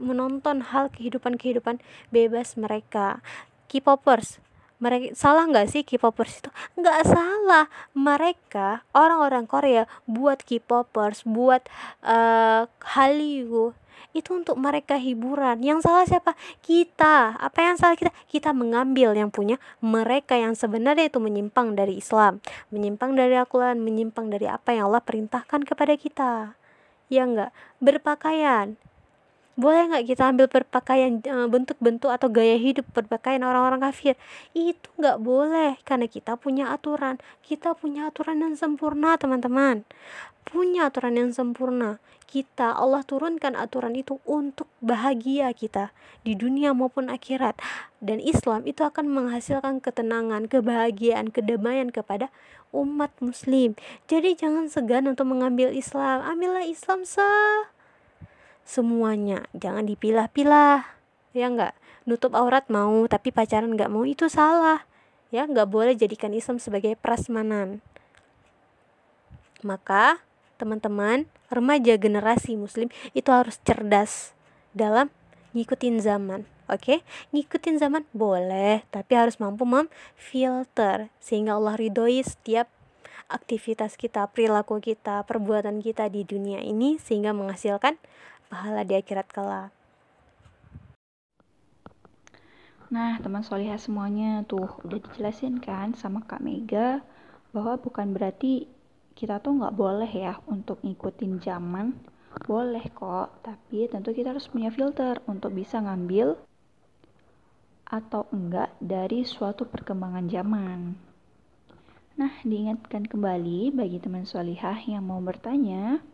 menonton 0.00 0.64
hal 0.64 0.88
kehidupan-kehidupan 0.88 1.84
bebas 2.08 2.56
mereka. 2.56 3.20
K-popers, 3.68 4.40
mereka 4.80 5.12
salah 5.12 5.44
nggak 5.46 5.68
sih 5.68 5.84
K-popers 5.84 6.40
itu? 6.40 6.50
Nggak 6.80 7.12
salah. 7.12 7.68
Mereka 7.92 8.88
orang-orang 8.96 9.44
Korea 9.44 9.84
buat 10.08 10.40
K-popers, 10.40 11.28
buat 11.28 11.62
uh, 12.00 12.64
Hallyu 12.80 13.76
itu 14.12 14.36
untuk 14.36 14.60
mereka 14.60 15.00
hiburan. 15.00 15.60
Yang 15.64 15.88
salah 15.88 16.04
siapa? 16.04 16.32
Kita. 16.60 17.36
Apa 17.40 17.58
yang 17.64 17.76
salah 17.80 17.96
kita? 17.96 18.12
Kita 18.28 18.52
mengambil 18.52 19.16
yang 19.16 19.32
punya 19.32 19.56
mereka 19.80 20.36
yang 20.36 20.52
sebenarnya 20.52 21.08
itu 21.08 21.18
menyimpang 21.18 21.74
dari 21.74 21.98
Islam 21.98 22.42
menyimpang 22.72 23.12
dari 23.14 23.36
Al-Quran 23.36 23.80
menyimpang 23.80 24.32
dari 24.32 24.48
apa 24.48 24.72
yang 24.72 24.92
Allah 24.92 25.04
perintahkan 25.04 25.62
kepada 25.68 25.94
kita. 25.96 26.32
Ya 27.12 27.28
enggak 27.28 27.52
berpakaian 27.82 28.80
boleh 29.52 29.92
nggak 29.92 30.08
kita 30.08 30.32
ambil 30.32 30.46
berpakaian 30.48 31.20
eh, 31.20 31.48
bentuk-bentuk 31.48 32.08
atau 32.08 32.32
gaya 32.32 32.56
hidup 32.56 32.88
berpakaian 32.96 33.44
orang-orang 33.44 33.84
kafir? 33.84 34.16
Itu 34.56 34.88
nggak 34.96 35.20
boleh 35.20 35.76
karena 35.84 36.08
kita 36.08 36.40
punya 36.40 36.72
aturan. 36.72 37.20
Kita 37.44 37.76
punya 37.76 38.08
aturan 38.08 38.40
yang 38.40 38.54
sempurna 38.56 39.20
teman-teman. 39.20 39.84
Punya 40.48 40.88
aturan 40.88 41.20
yang 41.20 41.30
sempurna. 41.36 42.00
Kita 42.24 42.72
Allah 42.72 43.04
turunkan 43.04 43.52
aturan 43.52 43.92
itu 43.92 44.16
untuk 44.24 44.64
bahagia 44.80 45.52
kita 45.52 45.92
di 46.24 46.32
dunia 46.32 46.72
maupun 46.72 47.12
akhirat. 47.12 47.60
Dan 48.00 48.24
Islam 48.24 48.64
itu 48.64 48.82
akan 48.88 49.04
menghasilkan 49.04 49.84
ketenangan 49.84 50.48
kebahagiaan 50.48 51.28
kedamaian 51.28 51.92
kepada 51.92 52.32
umat 52.72 53.12
muslim. 53.20 53.76
Jadi 54.08 54.32
jangan 54.32 54.72
segan 54.72 55.04
untuk 55.12 55.28
mengambil 55.28 55.70
Islam. 55.70 56.24
Ambillah 56.24 56.64
Islam 56.64 57.04
sah 57.04 57.71
semuanya. 58.64 59.46
Jangan 59.56 59.86
dipilah-pilah 59.86 60.86
ya 61.32 61.48
enggak 61.48 61.72
nutup 62.04 62.36
aurat 62.36 62.68
mau 62.68 63.08
tapi 63.08 63.32
pacaran 63.32 63.72
nggak 63.72 63.92
mau 63.92 64.04
itu 64.04 64.28
salah. 64.28 64.84
Ya 65.32 65.48
nggak 65.48 65.68
boleh 65.70 65.94
jadikan 65.96 66.34
Islam 66.36 66.60
sebagai 66.60 66.98
prasmanan. 66.98 67.80
Maka 69.64 70.20
teman-teman 70.60 71.26
remaja 71.48 71.98
generasi 71.98 72.54
muslim 72.54 72.92
itu 73.16 73.30
harus 73.32 73.58
cerdas 73.62 74.36
dalam 74.76 75.10
ngikutin 75.52 76.00
zaman 76.00 76.48
oke? 76.72 76.80
Okay? 76.80 76.98
ngikutin 77.34 77.76
zaman 77.76 78.08
boleh 78.16 78.84
tapi 78.88 79.12
harus 79.16 79.36
mampu 79.36 79.68
memfilter 79.68 81.12
sehingga 81.20 81.60
Allah 81.60 81.76
ridhoi 81.76 82.24
setiap 82.24 82.68
aktivitas 83.28 83.96
kita 83.96 84.28
perilaku 84.28 84.80
kita 84.80 85.24
perbuatan 85.24 85.80
kita 85.80 86.08
di 86.12 86.24
dunia 86.24 86.60
ini 86.60 87.00
sehingga 87.00 87.32
menghasilkan 87.32 87.96
pahala 88.52 88.84
di 88.84 88.92
akhirat 88.92 89.32
kelak. 89.32 89.72
Nah, 92.92 93.16
teman 93.24 93.40
solihah 93.40 93.80
semuanya 93.80 94.44
tuh 94.44 94.68
udah 94.84 95.00
dijelasin 95.00 95.56
kan 95.56 95.96
sama 95.96 96.20
Kak 96.28 96.44
Mega 96.44 97.00
bahwa 97.56 97.80
bukan 97.80 98.12
berarti 98.12 98.68
kita 99.16 99.40
tuh 99.40 99.56
nggak 99.56 99.72
boleh 99.72 100.12
ya 100.12 100.36
untuk 100.44 100.84
ngikutin 100.84 101.40
zaman. 101.40 101.96
Boleh 102.44 102.84
kok, 102.92 103.40
tapi 103.40 103.88
tentu 103.88 104.12
kita 104.12 104.36
harus 104.36 104.44
punya 104.52 104.68
filter 104.68 105.24
untuk 105.24 105.56
bisa 105.56 105.80
ngambil 105.80 106.36
atau 107.88 108.28
enggak 108.36 108.76
dari 108.80 109.24
suatu 109.24 109.64
perkembangan 109.64 110.28
zaman. 110.28 110.92
Nah, 112.20 112.32
diingatkan 112.44 113.08
kembali 113.08 113.72
bagi 113.72 113.96
teman 113.96 114.28
solihah 114.28 114.76
yang 114.84 115.08
mau 115.08 115.20
bertanya, 115.24 116.04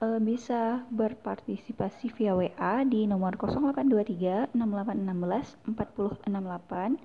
uh, 0.00 0.20
bisa 0.22 0.86
berpartisipasi 0.88 2.14
via 2.16 2.32
WA 2.32 2.86
di 2.88 3.04
nomor 3.04 3.36
0823 3.36 4.56
6816 4.56 5.76
4068 5.76 6.96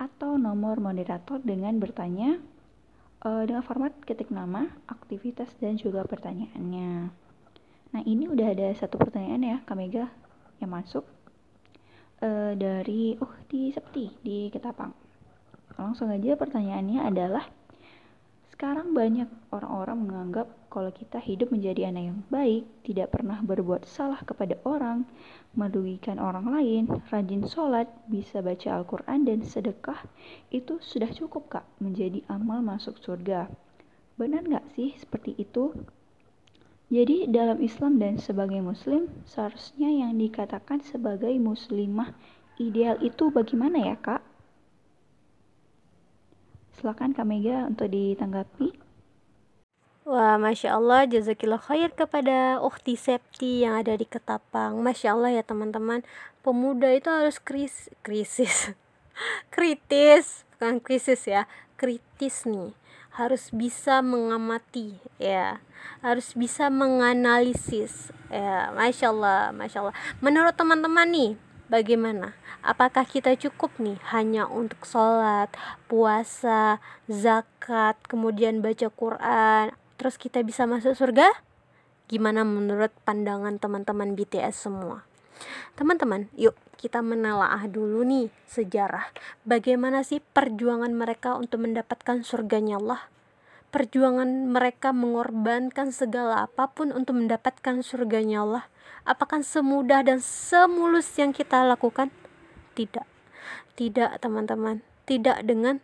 atau 0.00 0.40
nomor 0.40 0.80
moderator 0.80 1.42
dengan 1.44 1.76
bertanya 1.76 2.40
uh, 3.26 3.42
dengan 3.44 3.60
format 3.60 3.92
ketik 4.06 4.32
nama, 4.32 4.72
aktivitas 4.88 5.52
dan 5.60 5.76
juga 5.76 6.06
pertanyaannya. 6.08 7.12
Nah 7.90 8.02
ini 8.06 8.30
udah 8.30 8.46
ada 8.54 8.72
satu 8.72 8.96
pertanyaan 8.96 9.42
ya 9.42 9.56
Kak 9.66 9.76
Mega 9.76 10.08
yang 10.62 10.72
masuk 10.72 11.04
uh, 12.22 12.52
dari 12.56 13.18
uh 13.20 13.34
di 13.50 13.68
Septi 13.74 14.08
di 14.24 14.48
Ketapang. 14.48 14.94
Langsung 15.76 16.12
aja 16.12 16.36
pertanyaannya 16.36 17.00
adalah 17.08 17.44
sekarang 18.60 18.92
banyak 18.92 19.24
orang-orang 19.56 20.04
menganggap 20.04 20.44
kalau 20.68 20.92
kita 20.92 21.16
hidup 21.16 21.48
menjadi 21.48 21.88
anak 21.88 22.12
yang 22.12 22.20
baik, 22.28 22.68
tidak 22.84 23.08
pernah 23.16 23.40
berbuat 23.40 23.88
salah 23.88 24.20
kepada 24.20 24.60
orang, 24.68 25.08
merugikan 25.56 26.20
orang 26.20 26.44
lain, 26.44 26.84
rajin 27.08 27.48
sholat, 27.48 27.88
bisa 28.12 28.44
baca 28.44 28.76
Al-Quran 28.76 29.24
dan 29.24 29.40
sedekah, 29.40 30.04
itu 30.52 30.76
sudah 30.76 31.08
cukup 31.08 31.48
kak 31.48 31.64
menjadi 31.80 32.20
amal 32.28 32.60
masuk 32.60 33.00
surga. 33.00 33.48
Benar 34.20 34.44
nggak 34.44 34.76
sih 34.76 34.92
seperti 34.92 35.40
itu? 35.40 35.72
Jadi 36.92 37.32
dalam 37.32 37.64
Islam 37.64 37.96
dan 37.96 38.20
sebagai 38.20 38.60
muslim, 38.60 39.08
seharusnya 39.24 39.88
yang 39.88 40.20
dikatakan 40.20 40.84
sebagai 40.84 41.32
muslimah 41.40 42.12
ideal 42.60 43.00
itu 43.00 43.32
bagaimana 43.32 43.88
ya 43.88 43.96
kak? 43.96 44.20
Silakan 46.80 47.12
Kak 47.12 47.28
Mega 47.28 47.68
untuk 47.68 47.92
ditanggapi. 47.92 48.72
Wah, 50.08 50.40
Masya 50.40 50.80
Allah, 50.80 51.04
jazakillah 51.04 51.60
khair 51.60 51.92
kepada 51.92 52.56
Ukti 52.56 52.96
Septi 52.96 53.68
yang 53.68 53.76
ada 53.76 53.92
di 53.92 54.08
Ketapang. 54.08 54.80
Masya 54.80 55.12
Allah 55.12 55.36
ya 55.36 55.44
teman-teman, 55.44 56.00
pemuda 56.40 56.88
itu 56.88 57.12
harus 57.12 57.36
kris 57.36 57.92
krisis, 58.00 58.72
kritis, 59.54 60.48
bukan 60.56 60.80
krisis 60.80 61.28
ya, 61.28 61.44
kritis 61.76 62.48
nih. 62.48 62.72
Harus 63.12 63.52
bisa 63.52 64.00
mengamati, 64.00 64.96
ya, 65.20 65.60
harus 66.00 66.32
bisa 66.32 66.72
menganalisis, 66.72 68.08
ya, 68.32 68.72
Masya 68.72 69.12
Allah, 69.12 69.52
Masya 69.52 69.84
Allah. 69.84 69.96
Menurut 70.24 70.56
teman-teman 70.56 71.12
nih, 71.12 71.30
bagaimana? 71.70 72.34
Apakah 72.60 73.08
kita 73.08 73.38
cukup 73.38 73.72
nih 73.80 73.96
hanya 74.12 74.44
untuk 74.50 74.84
sholat, 74.84 75.48
puasa, 75.88 76.82
zakat, 77.08 77.96
kemudian 78.04 78.60
baca 78.60 78.90
Quran, 78.92 79.72
terus 79.96 80.18
kita 80.18 80.44
bisa 80.44 80.66
masuk 80.68 80.92
surga? 80.92 81.30
Gimana 82.10 82.42
menurut 82.42 82.90
pandangan 83.06 83.56
teman-teman 83.56 84.18
BTS 84.18 84.66
semua? 84.66 85.06
Teman-teman, 85.78 86.28
yuk 86.36 86.58
kita 86.76 87.00
menelaah 87.00 87.64
dulu 87.70 88.04
nih 88.04 88.28
sejarah. 88.50 89.08
Bagaimana 89.46 90.04
sih 90.04 90.20
perjuangan 90.20 90.92
mereka 90.92 91.38
untuk 91.38 91.64
mendapatkan 91.64 92.26
surganya 92.26 92.76
Allah? 92.76 93.06
Perjuangan 93.70 94.50
mereka 94.50 94.90
mengorbankan 94.90 95.94
segala 95.94 96.50
apa 96.50 96.70
pun 96.74 96.90
untuk 96.90 97.22
mendapatkan 97.22 97.86
surganya 97.86 98.42
Allah 98.42 98.64
Apakah 99.08 99.40
semudah 99.40 100.04
dan 100.04 100.20
semulus 100.20 101.08
yang 101.16 101.32
kita 101.32 101.64
lakukan? 101.64 102.12
Tidak. 102.76 103.06
Tidak, 103.76 104.10
teman-teman. 104.20 104.84
Tidak 105.08 105.40
dengan 105.42 105.80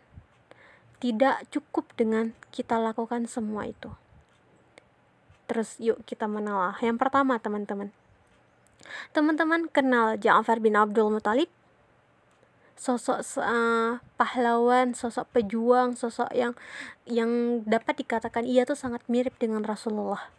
tidak 0.97 1.45
cukup 1.53 1.93
dengan 1.93 2.33
kita 2.49 2.77
lakukan 2.77 3.29
semua 3.29 3.69
itu. 3.69 3.93
Terus 5.49 5.77
yuk 5.81 6.01
kita 6.05 6.29
menelaah. 6.29 6.77
Yang 6.81 6.97
pertama, 7.01 7.41
teman-teman. 7.41 7.89
Teman-teman 9.13 9.69
kenal 9.69 10.17
Ja'far 10.21 10.61
bin 10.61 10.77
Abdul 10.77 11.09
Muthalib? 11.09 11.49
Sosok 12.77 13.25
uh, 13.41 13.97
pahlawan, 14.21 14.93
sosok 14.93 15.25
pejuang, 15.33 15.97
sosok 15.97 16.29
yang 16.31 16.53
yang 17.09 17.61
dapat 17.65 17.99
dikatakan 18.05 18.45
ia 18.45 18.63
tuh 18.69 18.77
sangat 18.77 19.01
mirip 19.09 19.33
dengan 19.41 19.65
Rasulullah 19.65 20.29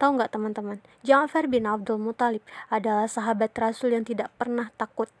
Tahu 0.00 0.16
nggak 0.16 0.32
teman-teman? 0.32 0.80
Ja'far 1.04 1.44
bin 1.44 1.68
Abdul 1.68 2.00
Muthalib 2.00 2.40
adalah 2.72 3.04
sahabat 3.04 3.52
Rasul 3.52 3.92
yang 3.92 4.08
tidak 4.08 4.32
pernah 4.40 4.72
takut. 4.80 5.12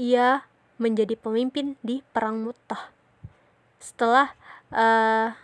Ia 0.00 0.48
menjadi 0.80 1.12
pemimpin 1.12 1.76
di 1.84 2.00
perang 2.16 2.40
Mu'tah. 2.40 2.88
Setelah 3.76 4.32
uh, 4.72 5.36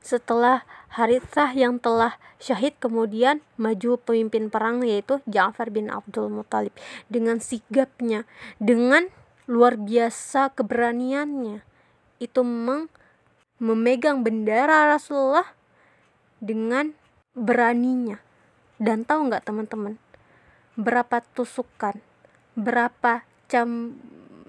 setelah 0.00 0.64
Harithah 0.88 1.52
yang 1.52 1.76
telah 1.76 2.16
syahid 2.40 2.80
kemudian 2.80 3.44
maju 3.60 4.00
pemimpin 4.00 4.48
perang 4.48 4.80
yaitu 4.80 5.20
Ja'far 5.28 5.68
bin 5.68 5.92
Abdul 5.92 6.32
Muthalib 6.32 6.72
dengan 7.12 7.44
sigapnya, 7.44 8.24
dengan 8.56 9.12
luar 9.48 9.80
biasa 9.80 10.52
keberaniannya 10.52 11.64
itu 12.20 12.40
meng 12.44 12.92
memegang 13.58 14.22
bendera 14.22 14.86
Rasulullah 14.86 15.48
dengan 16.38 16.94
beraninya. 17.34 18.22
Dan 18.78 19.02
tahu 19.02 19.26
nggak 19.26 19.42
teman-teman, 19.42 19.98
berapa 20.78 21.18
tusukan, 21.34 21.98
berapa 22.54 23.26
cam 23.50 23.98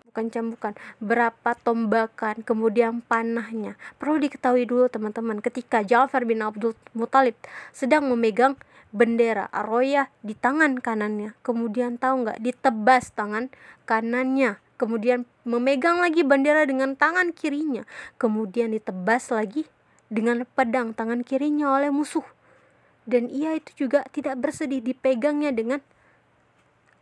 bukan 0.10 0.26
cambukan-cambukan, 0.30 0.74
berapa 1.00 1.52
tombakan, 1.62 2.36
kemudian 2.42 3.06
panahnya. 3.06 3.78
Perlu 4.02 4.18
diketahui 4.20 4.66
dulu 4.66 4.90
teman-teman, 4.90 5.40
ketika 5.40 5.86
Ja'far 5.86 6.26
bin 6.26 6.42
Abdul 6.42 6.74
Muthalib 6.98 7.38
sedang 7.72 8.10
memegang 8.10 8.58
bendera 8.90 9.48
Aroya 9.54 10.10
di 10.26 10.34
tangan 10.34 10.82
kanannya, 10.82 11.38
kemudian 11.46 12.02
tahu 12.02 12.26
nggak 12.26 12.42
ditebas 12.42 13.14
tangan 13.14 13.54
kanannya, 13.86 14.58
kemudian 14.80 15.28
memegang 15.44 16.00
lagi 16.00 16.24
bendera 16.24 16.64
dengan 16.64 16.96
tangan 16.96 17.36
kirinya, 17.36 17.84
kemudian 18.16 18.72
ditebas 18.72 19.28
lagi 19.28 19.68
dengan 20.08 20.48
pedang 20.56 20.96
tangan 20.96 21.28
kirinya 21.28 21.76
oleh 21.76 21.92
musuh. 21.92 22.24
Dan 23.04 23.28
ia 23.28 23.60
itu 23.60 23.86
juga 23.86 24.08
tidak 24.16 24.40
bersedih 24.40 24.80
dipegangnya 24.80 25.52
dengan 25.52 25.84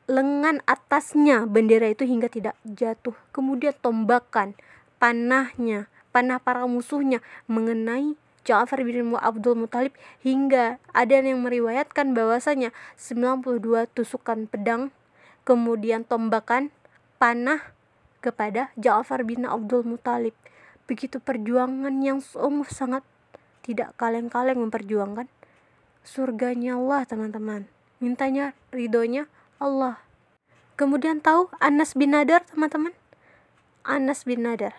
lengan 0.09 0.63
atasnya 0.65 1.45
bendera 1.45 1.93
itu 1.93 2.07
hingga 2.07 2.31
tidak 2.31 2.55
jatuh. 2.65 3.13
Kemudian 3.29 3.77
tombakan, 3.77 4.57
panahnya, 4.97 5.85
panah 6.09 6.41
para 6.41 6.65
musuhnya 6.65 7.21
mengenai 7.45 8.17
Ja'far 8.47 8.79
bin 8.87 9.11
Abdul 9.11 9.59
Muthalib 9.59 9.91
hingga 10.23 10.79
ada 10.95 11.19
yang 11.19 11.43
meriwayatkan 11.43 12.15
bahwasanya 12.15 12.71
92 12.95 13.91
tusukan 13.91 14.47
pedang 14.47 14.95
kemudian 15.43 16.07
tombakan 16.07 16.71
panah 17.17 17.73
kepada 18.21 18.73
Ja'far 18.77 19.25
bin 19.25 19.45
Abdul 19.45 19.85
Muthalib. 19.85 20.33
Begitu 20.87 21.19
perjuangan 21.19 21.93
yang 21.99 22.23
sungguh 22.23 22.69
sangat 22.69 23.03
tidak 23.61 23.93
kaleng-kaleng 23.99 24.57
memperjuangkan 24.63 25.27
surganya 26.07 26.79
Allah 26.79 27.03
teman-teman. 27.03 27.67
Mintanya 27.99 28.55
ridhonya 28.71 29.27
Allah. 29.59 29.99
Kemudian 30.79 31.19
tahu 31.19 31.51
Anas 31.59 31.97
bin 31.97 32.15
Nadar, 32.15 32.47
teman-teman? 32.47 32.95
Anas 33.83 34.23
bin 34.23 34.47
Nadar. 34.47 34.77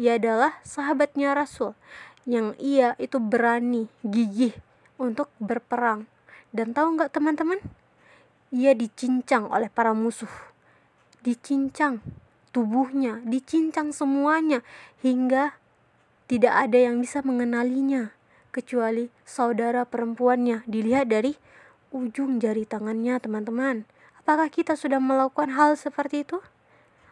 Ia 0.00 0.16
adalah 0.16 0.58
sahabatnya 0.64 1.36
Rasul 1.36 1.76
yang 2.24 2.56
ia 2.56 2.96
itu 2.96 3.20
berani, 3.20 3.86
gigih 4.00 4.56
untuk 4.96 5.28
berperang. 5.38 6.08
Dan 6.50 6.72
tahu 6.72 6.98
nggak 6.98 7.12
teman-teman? 7.14 7.60
Ia 8.50 8.74
dicincang 8.74 9.46
oleh 9.52 9.70
para 9.70 9.94
musuh. 9.94 10.49
Dicincang 11.20 12.00
tubuhnya, 12.50 13.22
dicincang 13.22 13.94
semuanya 13.94 14.60
hingga 15.00 15.54
tidak 16.26 16.54
ada 16.54 16.78
yang 16.78 17.02
bisa 17.02 17.22
mengenalinya 17.22 18.14
kecuali 18.50 19.10
saudara 19.22 19.86
perempuannya 19.86 20.66
dilihat 20.66 21.10
dari 21.10 21.38
ujung 21.90 22.38
jari 22.38 22.66
tangannya, 22.66 23.18
teman-teman. 23.18 23.86
Apakah 24.22 24.46
kita 24.50 24.78
sudah 24.78 25.02
melakukan 25.02 25.54
hal 25.54 25.74
seperti 25.74 26.22
itu 26.22 26.38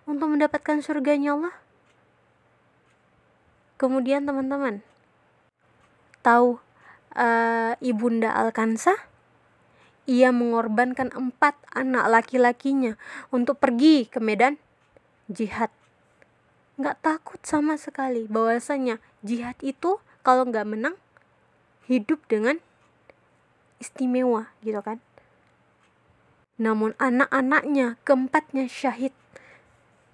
untuk 0.06 0.30
mendapatkan 0.30 0.78
surganya 0.82 1.34
Allah? 1.34 1.54
Kemudian 3.78 4.26
teman-teman, 4.26 4.82
tahu 6.22 6.58
uh, 7.14 7.72
ibunda 7.78 8.34
Alkansa? 8.34 9.07
Ia 10.08 10.32
mengorbankan 10.32 11.12
empat 11.12 11.60
anak 11.68 12.08
laki-lakinya 12.08 12.96
untuk 13.28 13.60
pergi 13.60 14.08
ke 14.08 14.24
medan 14.24 14.56
jihad. 15.28 15.68
Nggak 16.80 16.96
takut 17.04 17.40
sama 17.44 17.76
sekali 17.76 18.24
bahwasanya 18.24 19.04
jihad 19.20 19.60
itu 19.60 20.00
kalau 20.24 20.48
nggak 20.48 20.64
menang 20.64 20.96
hidup 21.84 22.24
dengan 22.24 22.56
istimewa 23.76 24.48
gitu 24.64 24.80
kan? 24.80 25.04
Namun 26.56 26.96
anak-anaknya 26.96 28.00
keempatnya 28.02 28.64
syahid. 28.64 29.12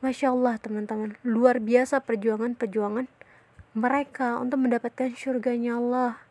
Masya 0.02 0.34
Allah 0.34 0.58
teman-teman. 0.58 1.16
Luar 1.22 1.62
biasa 1.62 2.02
perjuangan-perjuangan 2.02 3.06
mereka 3.78 4.42
untuk 4.42 4.58
mendapatkan 4.66 5.14
surganya 5.14 5.78
Allah 5.78 6.23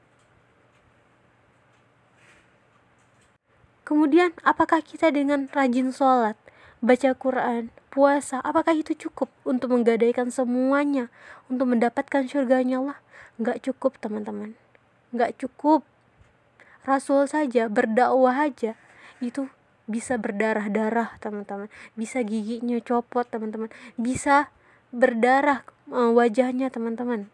Kemudian, 3.83 4.31
apakah 4.47 4.79
kita 4.79 5.11
dengan 5.11 5.51
rajin 5.51 5.91
sholat, 5.91 6.39
baca 6.79 7.11
Quran, 7.15 7.71
puasa, 7.91 8.39
apakah 8.39 8.75
itu 8.75 8.95
cukup 8.95 9.27
untuk 9.43 9.75
menggadaikan 9.75 10.31
semuanya, 10.31 11.11
untuk 11.51 11.71
mendapatkan 11.71 12.27
surganya 12.27 12.79
Allah? 12.79 12.99
Nggak 13.39 13.67
cukup, 13.67 13.99
teman-teman. 13.99 14.55
Nggak 15.11 15.39
cukup 15.39 15.83
Rasul 16.83 17.31
saja 17.31 17.71
berdakwah 17.71 18.35
aja 18.43 18.75
itu 19.23 19.47
bisa 19.87 20.19
berdarah-darah 20.19 21.15
teman-teman 21.19 21.67
bisa 21.95 22.23
giginya 22.23 22.79
copot 22.79 23.27
teman-teman 23.27 23.71
bisa 23.99 24.51
berdarah 24.91 25.63
uh, 25.91 26.11
wajahnya 26.11 26.71
teman-teman 26.71 27.27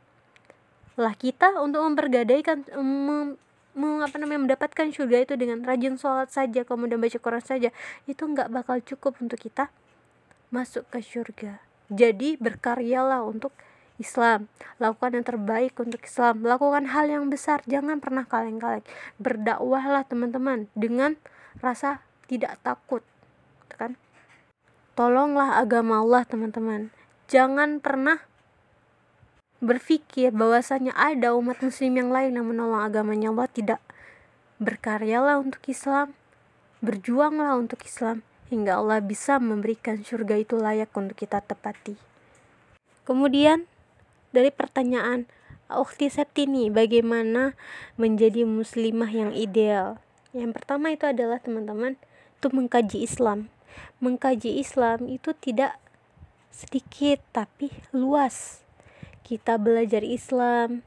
lah 0.98 1.14
kita 1.18 1.54
untuk 1.62 1.86
mempergadaikan 1.86 2.66
mem, 2.78 3.38
mem, 3.78 4.02
apa 4.02 4.16
namanya 4.18 4.54
mendapatkan 4.54 4.90
surga 4.94 5.26
itu 5.26 5.34
dengan 5.38 5.62
rajin 5.66 5.96
sholat 6.00 6.30
saja 6.34 6.66
kemudian 6.66 6.98
baca 6.98 7.18
Quran 7.18 7.44
saja 7.44 7.70
itu 8.10 8.24
nggak 8.26 8.50
bakal 8.50 8.78
cukup 8.82 9.18
untuk 9.22 9.38
kita 9.38 9.70
masuk 10.50 10.86
ke 10.90 11.00
surga. 11.02 11.62
Jadi 11.90 12.38
berkaryalah 12.38 13.26
untuk 13.26 13.54
Islam. 14.00 14.48
Lakukan 14.78 15.20
yang 15.20 15.26
terbaik 15.26 15.74
untuk 15.78 16.02
Islam. 16.02 16.46
Lakukan 16.46 16.90
hal 16.94 17.10
yang 17.10 17.28
besar. 17.28 17.62
Jangan 17.66 18.00
pernah 18.00 18.26
kaleng-kaleng. 18.26 18.86
Berdakwahlah 19.18 20.06
teman-teman 20.08 20.72
dengan 20.74 21.18
rasa 21.60 22.02
tidak 22.30 22.62
takut 22.62 23.02
kan? 23.80 23.96
Tolonglah 24.98 25.58
agama 25.58 26.04
Allah 26.04 26.28
teman-teman. 26.28 26.92
Jangan 27.30 27.80
pernah 27.80 28.26
berpikir 29.60 30.32
bahwasanya 30.32 30.96
ada 30.96 31.36
umat 31.36 31.60
muslim 31.60 31.96
yang 32.00 32.10
lain 32.10 32.36
yang 32.40 32.48
menolong 32.48 32.80
agamanya 32.80 33.32
Allah 33.32 33.50
tidak 33.52 33.82
berkaryalah 34.60 35.40
untuk 35.40 35.64
Islam 35.68 36.16
berjuanglah 36.80 37.60
untuk 37.60 37.84
Islam 37.84 38.24
hingga 38.48 38.80
Allah 38.80 39.04
bisa 39.04 39.36
memberikan 39.38 40.00
surga 40.00 40.40
itu 40.40 40.56
layak 40.56 40.92
untuk 40.96 41.20
kita 41.20 41.44
tepati 41.44 42.00
kemudian 43.04 43.68
dari 44.32 44.54
pertanyaan 44.54 45.28
Ukti 45.70 46.10
Septini, 46.10 46.74
bagaimana 46.74 47.54
menjadi 47.94 48.42
muslimah 48.42 49.14
yang 49.14 49.32
ideal? 49.38 50.02
Yang 50.34 50.58
pertama 50.58 50.90
itu 50.90 51.06
adalah 51.06 51.38
teman-teman 51.38 51.94
itu 52.42 52.48
mengkaji 52.50 53.06
Islam. 53.06 53.54
Mengkaji 54.02 54.58
Islam 54.58 55.06
itu 55.06 55.30
tidak 55.38 55.78
sedikit 56.50 57.22
tapi 57.30 57.70
luas. 57.94 58.66
Kita 59.30 59.62
belajar 59.62 60.02
Islam 60.02 60.82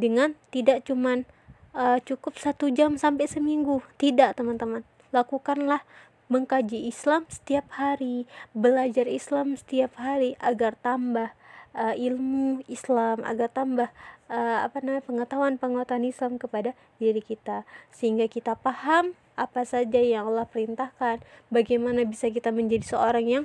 dengan 0.00 0.32
tidak 0.48 0.88
cuman 0.88 1.28
uh, 1.76 2.00
cukup 2.00 2.40
satu 2.40 2.72
jam 2.72 2.96
sampai 2.96 3.28
seminggu. 3.28 3.84
Tidak 4.00 4.32
teman-teman. 4.32 4.80
Lakukanlah 5.12 5.84
mengkaji 6.32 6.88
Islam 6.88 7.28
setiap 7.28 7.68
hari, 7.76 8.24
belajar 8.56 9.04
Islam 9.04 9.60
setiap 9.60 10.00
hari 10.00 10.40
agar 10.40 10.72
tambah 10.80 11.36
uh, 11.76 11.94
ilmu 11.96 12.64
Islam 12.68 13.20
agar 13.28 13.52
tambah 13.52 13.88
uh, 14.32 14.58
apa 14.64 14.80
namanya 14.80 15.04
pengetahuan-pengetahuan 15.04 16.08
Islam 16.08 16.40
kepada 16.40 16.72
diri 16.96 17.20
kita 17.20 17.68
sehingga 17.92 18.28
kita 18.28 18.56
paham 18.56 19.16
apa 19.36 19.64
saja 19.64 20.00
yang 20.00 20.28
Allah 20.28 20.44
perintahkan 20.48 21.24
bagaimana 21.48 22.04
bisa 22.04 22.28
kita 22.28 22.52
menjadi 22.52 22.84
seorang 22.84 23.26
yang 23.28 23.44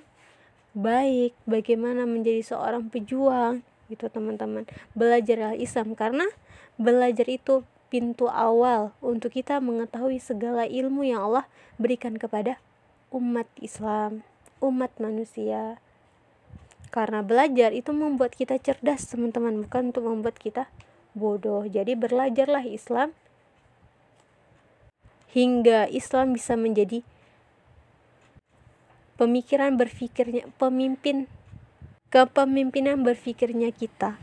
baik 0.75 1.33
bagaimana 1.47 2.03
menjadi 2.03 2.43
seorang 2.43 2.91
pejuang 2.91 3.63
gitu 3.87 4.07
teman-teman. 4.11 4.67
Belajar 4.95 5.55
Islam 5.55 5.95
karena 5.95 6.27
belajar 6.79 7.27
itu 7.27 7.67
pintu 7.87 8.27
awal 8.27 8.91
untuk 8.99 9.31
kita 9.35 9.63
mengetahui 9.63 10.19
segala 10.19 10.67
ilmu 10.67 11.07
yang 11.07 11.31
Allah 11.31 11.45
berikan 11.79 12.19
kepada 12.19 12.59
umat 13.11 13.47
Islam 13.63 14.27
umat 14.61 14.93
manusia. 14.97 15.77
Karena 16.87 17.21
belajar 17.21 17.75
itu 17.75 17.91
membuat 17.91 18.33
kita 18.33 18.57
cerdas 18.57 19.11
teman-teman 19.11 19.67
bukan 19.67 19.91
untuk 19.91 20.07
membuat 20.07 20.39
kita 20.39 20.71
bodoh. 21.11 21.67
Jadi 21.67 21.93
belajarlah 21.93 22.63
Islam 22.63 23.11
hingga 25.35 25.85
Islam 25.91 26.33
bisa 26.33 26.55
menjadi 26.55 27.03
pemikiran 29.19 29.75
berpikirnya 29.75 30.47
pemimpin 30.55 31.27
kepemimpinan 32.09 33.03
berpikirnya 33.03 33.73
kita 33.75 34.19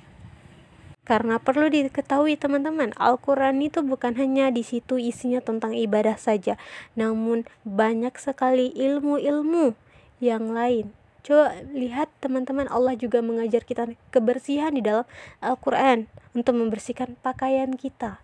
karena 1.04 1.36
perlu 1.36 1.68
diketahui 1.68 2.40
teman-teman 2.40 2.96
Al-Quran 2.96 3.60
itu 3.60 3.84
bukan 3.84 4.16
hanya 4.16 4.48
di 4.48 4.64
situ 4.64 4.96
isinya 4.96 5.44
tentang 5.44 5.76
ibadah 5.76 6.16
saja 6.16 6.56
namun 6.96 7.44
banyak 7.68 8.16
sekali 8.16 8.72
ilmu-ilmu 8.72 9.76
yang 10.24 10.48
lain 10.56 10.96
Coba 11.24 11.56
lihat 11.72 12.12
teman-teman 12.20 12.68
Allah 12.68 12.92
juga 13.00 13.24
mengajar 13.24 13.64
kita 13.64 13.96
kebersihan 14.12 14.76
di 14.76 14.84
dalam 14.84 15.08
Al-Qur'an 15.40 16.04
untuk 16.36 16.52
membersihkan 16.52 17.16
pakaian 17.24 17.80
kita. 17.80 18.20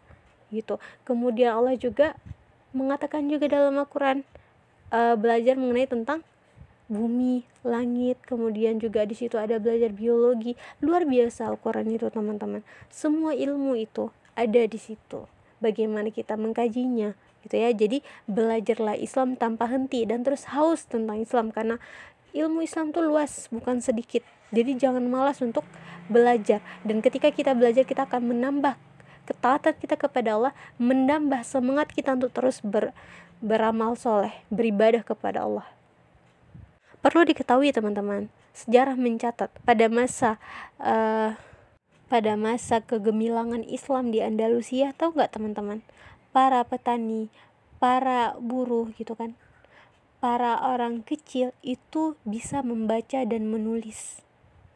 Gitu. 0.53 0.77
Kemudian 1.09 1.57
Allah 1.57 1.81
juga 1.81 2.13
mengatakan 2.77 3.25
juga 3.33 3.49
dalam 3.49 3.73
Al-Qur'an 3.81 4.21
uh, 4.93 5.17
belajar 5.17 5.57
mengenai 5.57 5.89
tentang 5.89 6.21
bumi, 6.91 7.47
langit, 7.63 8.19
kemudian 8.27 8.83
juga 8.83 9.07
di 9.07 9.15
situ 9.15 9.39
ada 9.39 9.63
belajar 9.63 9.95
biologi. 9.95 10.59
Luar 10.83 11.07
biasa 11.07 11.47
Al-Qur'an 11.47 11.87
itu, 11.87 12.11
teman-teman. 12.11 12.67
Semua 12.91 13.33
ilmu 13.33 13.79
itu 13.79 14.11
ada 14.35 14.67
di 14.67 14.77
situ. 14.77 15.31
Bagaimana 15.63 16.11
kita 16.11 16.35
mengkajinya, 16.35 17.15
gitu 17.47 17.55
ya. 17.57 17.71
Jadi 17.71 18.03
belajarlah 18.27 18.99
Islam 18.99 19.39
tanpa 19.39 19.71
henti 19.71 20.05
dan 20.05 20.27
terus 20.27 20.51
haus 20.53 20.85
tentang 20.85 21.23
Islam 21.23 21.55
karena 21.55 21.79
ilmu 22.37 22.67
Islam 22.67 22.91
tuh 22.91 23.07
luas, 23.07 23.47
bukan 23.49 23.81
sedikit. 23.81 24.27
Jadi 24.51 24.75
jangan 24.75 25.07
malas 25.07 25.39
untuk 25.41 25.63
belajar 26.11 26.59
dan 26.83 26.99
ketika 26.99 27.31
kita 27.31 27.55
belajar 27.55 27.87
kita 27.87 28.03
akan 28.11 28.35
menambah 28.35 28.75
ketaatan 29.31 29.79
kita 29.79 29.95
kepada 29.95 30.35
Allah, 30.35 30.55
menambah 30.83 31.47
semangat 31.47 31.95
kita 31.95 32.19
untuk 32.19 32.35
terus 32.35 32.59
ber, 32.67 32.91
beramal 33.39 33.95
soleh, 33.95 34.35
beribadah 34.51 35.07
kepada 35.07 35.47
Allah. 35.47 35.80
Perlu 37.01 37.25
diketahui 37.25 37.73
teman-teman, 37.73 38.29
sejarah 38.53 38.93
mencatat 38.93 39.49
pada 39.65 39.89
masa 39.89 40.37
uh, 40.77 41.33
pada 42.13 42.37
masa 42.37 42.85
kegemilangan 42.85 43.65
Islam 43.65 44.13
di 44.13 44.21
Andalusia, 44.21 44.93
tahu 44.93 45.17
nggak 45.17 45.33
teman-teman? 45.33 45.81
Para 46.37 46.61
petani, 46.61 47.33
para 47.81 48.37
buruh 48.37 48.93
gitu 49.01 49.17
kan, 49.17 49.33
para 50.21 50.61
orang 50.61 51.01
kecil 51.01 51.57
itu 51.65 52.21
bisa 52.29 52.61
membaca 52.61 53.25
dan 53.25 53.49
menulis 53.49 54.21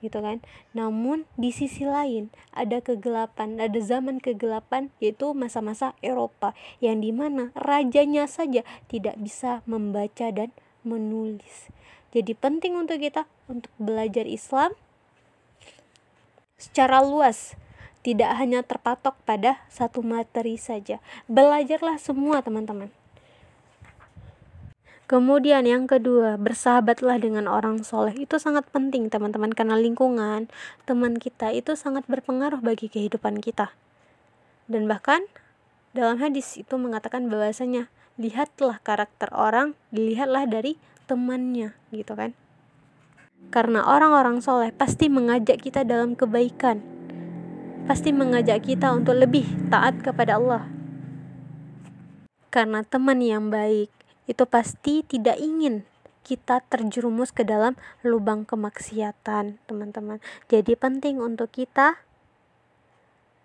gitu 0.00 0.20
kan. 0.24 0.40
Namun 0.72 1.28
di 1.36 1.52
sisi 1.52 1.84
lain 1.84 2.32
ada 2.56 2.80
kegelapan, 2.80 3.60
ada 3.60 3.76
zaman 3.84 4.16
kegelapan 4.16 4.88
yaitu 4.96 5.36
masa-masa 5.36 5.92
Eropa 6.00 6.56
yang 6.80 7.04
di 7.04 7.12
mana 7.12 7.52
rajanya 7.52 8.24
saja 8.24 8.64
tidak 8.88 9.20
bisa 9.20 9.60
membaca 9.68 10.32
dan 10.32 10.56
menulis. 10.84 11.72
Jadi 12.14 12.32
penting 12.38 12.78
untuk 12.78 13.02
kita 13.02 13.26
untuk 13.50 13.74
belajar 13.74 14.22
Islam 14.22 14.70
secara 16.54 17.02
luas, 17.02 17.58
tidak 18.06 18.38
hanya 18.38 18.62
terpatok 18.62 19.18
pada 19.26 19.66
satu 19.66 20.00
materi 20.00 20.54
saja. 20.54 21.02
Belajarlah 21.26 21.98
semua, 21.98 22.40
teman-teman. 22.40 22.94
Kemudian 25.04 25.68
yang 25.68 25.84
kedua, 25.84 26.40
bersahabatlah 26.40 27.20
dengan 27.20 27.44
orang 27.44 27.84
soleh. 27.84 28.16
Itu 28.16 28.40
sangat 28.40 28.64
penting 28.72 29.12
teman-teman 29.12 29.52
karena 29.52 29.76
lingkungan 29.76 30.48
teman 30.88 31.20
kita 31.20 31.52
itu 31.52 31.76
sangat 31.76 32.08
berpengaruh 32.08 32.64
bagi 32.64 32.88
kehidupan 32.88 33.44
kita. 33.44 33.76
Dan 34.64 34.88
bahkan 34.88 35.28
dalam 35.92 36.24
hadis 36.24 36.56
itu 36.56 36.80
mengatakan 36.80 37.28
bahwasanya 37.28 37.92
lihatlah 38.16 38.80
karakter 38.80 39.28
orang, 39.36 39.76
dilihatlah 39.92 40.48
dari 40.48 40.80
temannya 41.04 41.76
gitu 41.92 42.12
kan 42.16 42.32
karena 43.52 43.84
orang-orang 43.84 44.40
soleh 44.40 44.72
pasti 44.72 45.12
mengajak 45.12 45.60
kita 45.60 45.84
dalam 45.84 46.16
kebaikan 46.16 46.80
pasti 47.84 48.10
mengajak 48.16 48.64
kita 48.64 48.92
untuk 48.96 49.14
lebih 49.14 49.44
taat 49.68 50.00
kepada 50.00 50.40
Allah 50.40 50.64
karena 52.48 52.86
teman 52.86 53.20
yang 53.20 53.52
baik 53.52 53.92
itu 54.24 54.44
pasti 54.48 55.04
tidak 55.04 55.36
ingin 55.36 55.84
kita 56.24 56.64
terjerumus 56.72 57.30
ke 57.30 57.44
dalam 57.44 57.76
lubang 58.00 58.48
kemaksiatan, 58.48 59.60
teman-teman. 59.68 60.24
Jadi 60.48 60.72
penting 60.72 61.20
untuk 61.20 61.52
kita 61.52 62.00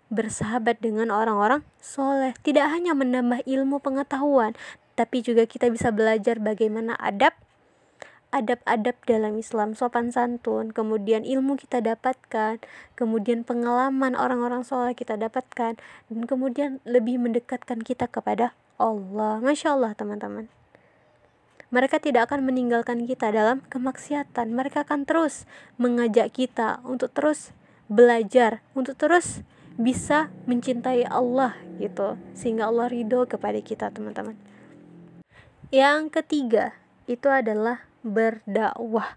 bersahabat 0.08 0.80
dengan 0.80 1.12
orang-orang 1.12 1.62
soleh. 1.78 2.32
Tidak 2.40 2.66
hanya 2.66 2.96
menambah 2.96 3.44
ilmu 3.44 3.78
pengetahuan, 3.84 4.56
tapi 4.96 5.20
juga 5.20 5.44
kita 5.44 5.68
bisa 5.68 5.92
belajar 5.92 6.40
bagaimana 6.40 6.96
adab 6.98 7.36
adab-adab 8.30 8.94
dalam 9.06 9.34
Islam, 9.38 9.74
sopan 9.74 10.14
santun, 10.14 10.70
kemudian 10.70 11.26
ilmu 11.26 11.58
kita 11.58 11.82
dapatkan, 11.82 12.62
kemudian 12.94 13.42
pengalaman 13.42 14.14
orang-orang 14.14 14.62
soleh 14.62 14.94
kita 14.94 15.18
dapatkan, 15.18 15.78
dan 15.78 16.20
kemudian 16.26 16.78
lebih 16.86 17.18
mendekatkan 17.18 17.82
kita 17.82 18.06
kepada 18.06 18.54
Allah. 18.78 19.42
Masya 19.42 19.74
Allah 19.74 19.92
teman-teman. 19.98 20.46
Mereka 21.70 22.02
tidak 22.02 22.30
akan 22.30 22.50
meninggalkan 22.50 23.06
kita 23.06 23.30
dalam 23.30 23.62
kemaksiatan. 23.70 24.50
Mereka 24.50 24.82
akan 24.82 25.06
terus 25.06 25.46
mengajak 25.78 26.34
kita 26.34 26.82
untuk 26.82 27.14
terus 27.14 27.54
belajar, 27.86 28.58
untuk 28.74 28.98
terus 28.98 29.46
bisa 29.78 30.34
mencintai 30.50 31.06
Allah 31.06 31.54
gitu. 31.78 32.18
Sehingga 32.34 32.66
Allah 32.66 32.90
ridho 32.90 33.22
kepada 33.30 33.62
kita 33.62 33.94
teman-teman. 33.94 34.34
Yang 35.70 36.10
ketiga, 36.10 36.74
itu 37.06 37.30
adalah 37.30 37.86
berdakwah. 38.02 39.16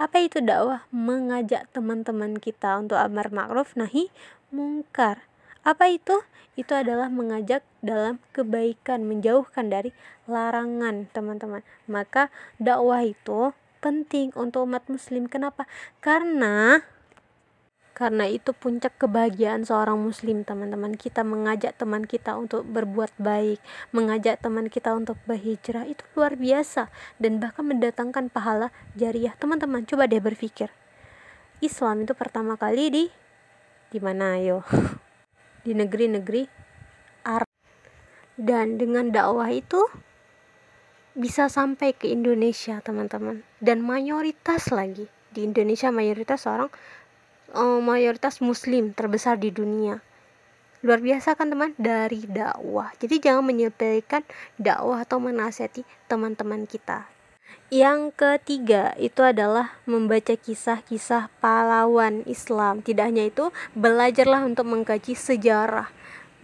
Apa 0.00 0.24
itu 0.24 0.42
dakwah? 0.42 0.88
Mengajak 0.90 1.70
teman-teman 1.70 2.38
kita 2.40 2.80
untuk 2.80 2.98
amar 2.98 3.30
ma'ruf 3.30 3.78
nahi 3.78 4.10
mungkar. 4.50 5.26
Apa 5.62 5.90
itu? 5.90 6.22
Itu 6.58 6.76
adalah 6.76 7.08
mengajak 7.08 7.64
dalam 7.80 8.20
kebaikan, 8.36 9.08
menjauhkan 9.08 9.72
dari 9.72 9.94
larangan, 10.28 11.08
teman-teman. 11.14 11.64
Maka 11.88 12.28
dakwah 12.58 13.06
itu 13.06 13.56
penting 13.82 14.30
untuk 14.36 14.68
umat 14.68 14.84
muslim. 14.86 15.30
Kenapa? 15.30 15.64
Karena 15.98 16.84
karena 17.92 18.24
itu 18.24 18.56
puncak 18.56 18.96
kebahagiaan 18.96 19.68
seorang 19.68 20.00
muslim, 20.00 20.48
teman-teman. 20.48 20.96
Kita 20.96 21.20
mengajak 21.22 21.76
teman 21.76 22.08
kita 22.08 22.40
untuk 22.40 22.64
berbuat 22.64 23.12
baik, 23.20 23.60
mengajak 23.92 24.40
teman 24.40 24.72
kita 24.72 24.96
untuk 24.96 25.20
berhijrah 25.28 25.84
itu 25.84 26.00
luar 26.16 26.40
biasa 26.40 26.88
dan 27.20 27.36
bahkan 27.36 27.68
mendatangkan 27.68 28.32
pahala 28.32 28.72
jariah. 28.96 29.36
Teman-teman, 29.36 29.84
coba 29.84 30.08
deh 30.08 30.24
berpikir. 30.24 30.72
Islam 31.60 32.08
itu 32.08 32.16
pertama 32.16 32.56
kali 32.56 32.84
di 32.88 33.04
di 33.92 34.00
mana 34.00 34.40
ayo? 34.40 34.64
Di 35.62 35.78
negeri-negeri 35.78 36.50
Arab. 37.22 37.46
Dan 38.34 38.82
dengan 38.82 39.14
dakwah 39.14 39.46
itu 39.54 39.78
bisa 41.14 41.46
sampai 41.46 41.94
ke 41.94 42.10
Indonesia, 42.10 42.82
teman-teman. 42.82 43.46
Dan 43.62 43.78
mayoritas 43.84 44.74
lagi 44.74 45.06
di 45.32 45.48
Indonesia 45.48 45.88
mayoritas 45.88 46.44
orang 46.44 46.68
uh, 47.52 47.80
mayoritas 47.80 48.40
muslim 48.40 48.96
terbesar 48.96 49.38
di 49.38 49.52
dunia. 49.52 50.00
Luar 50.82 50.98
biasa 50.98 51.38
kan 51.38 51.46
teman? 51.46 51.78
Dari 51.78 52.26
dakwah. 52.26 52.90
Jadi 52.98 53.22
jangan 53.22 53.46
menyepelekan 53.46 54.26
dakwah 54.58 55.06
atau 55.06 55.22
menasihati 55.22 55.86
teman-teman 56.10 56.66
kita. 56.66 57.06
Yang 57.72 58.12
ketiga 58.18 58.92
itu 59.00 59.24
adalah 59.24 59.80
membaca 59.88 60.36
kisah-kisah 60.36 61.32
pahlawan 61.40 62.20
Islam. 62.28 62.84
Tidak 62.84 63.00
hanya 63.00 63.30
itu 63.30 63.48
belajarlah 63.72 64.44
untuk 64.44 64.68
mengkaji 64.68 65.16
sejarah. 65.16 65.88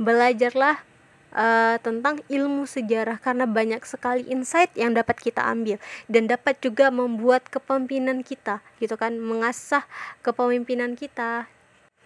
Belajarlah 0.01 0.88
uh, 1.33 1.77
tentang 1.81 2.21
ilmu 2.29 2.65
sejarah 2.65 3.21
karena 3.21 3.45
banyak 3.45 3.83
sekali 3.85 4.25
insight 4.29 4.73
yang 4.79 4.95
dapat 4.95 5.19
kita 5.19 5.45
ambil 5.45 5.77
dan 6.07 6.29
dapat 6.29 6.57
juga 6.61 6.89
membuat 6.89 7.49
kepemimpinan 7.49 8.25
kita 8.25 8.61
gitu 8.79 8.95
kan 8.95 9.17
mengasah 9.17 9.85
kepemimpinan 10.25 10.95
kita 10.97 11.49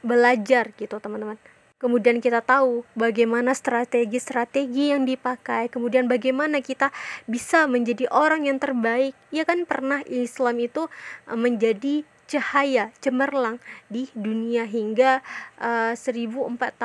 belajar 0.02 0.74
gitu 0.74 0.98
teman-teman 0.98 1.38
kemudian 1.82 2.22
kita 2.22 2.38
tahu 2.46 2.86
bagaimana 2.94 3.50
strategi-strategi 3.58 4.94
yang 4.94 5.02
dipakai, 5.02 5.66
kemudian 5.66 6.06
bagaimana 6.06 6.62
kita 6.62 6.94
bisa 7.26 7.66
menjadi 7.66 8.06
orang 8.14 8.46
yang 8.46 8.62
terbaik. 8.62 9.18
Ya 9.34 9.42
kan 9.42 9.66
pernah 9.66 10.06
Islam 10.06 10.62
itu 10.62 10.86
eh, 11.26 11.34
menjadi 11.34 12.06
cahaya 12.26 12.94
cemerlang 13.02 13.60
di 13.92 14.08
dunia 14.16 14.64
hingga 14.64 15.20
uh, 15.60 15.92
1400 15.94 16.78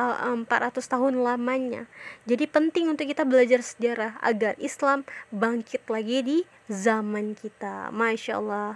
tahun 0.75 1.13
lamanya. 1.23 1.87
Jadi 2.27 2.45
penting 2.49 2.91
untuk 2.91 3.07
kita 3.07 3.23
belajar 3.23 3.63
sejarah 3.63 4.19
agar 4.19 4.57
Islam 4.59 5.07
bangkit 5.31 5.87
lagi 5.87 6.17
di 6.23 6.37
zaman 6.67 7.37
kita. 7.37 7.93
Masya 7.95 8.39
Allah. 8.39 8.75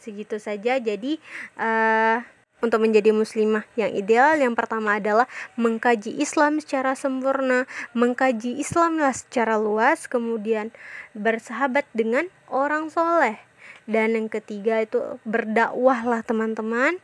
Segitu 0.00 0.40
saja. 0.40 0.80
Jadi 0.80 1.20
uh, 1.60 2.24
untuk 2.60 2.84
menjadi 2.84 3.12
muslimah 3.12 3.64
yang 3.76 3.92
ideal 3.92 4.36
yang 4.36 4.52
pertama 4.52 5.00
adalah 5.00 5.24
mengkaji 5.56 6.20
Islam 6.20 6.60
secara 6.60 6.92
sempurna, 6.92 7.64
mengkaji 7.96 8.60
Islamlah 8.60 9.16
secara 9.16 9.56
luas, 9.56 10.04
kemudian 10.04 10.68
bersahabat 11.16 11.88
dengan 11.96 12.28
orang 12.52 12.92
soleh 12.92 13.40
dan 13.88 14.16
yang 14.16 14.28
ketiga 14.28 14.82
itu 14.84 15.20
berdakwahlah 15.24 16.24
teman-teman. 16.26 16.98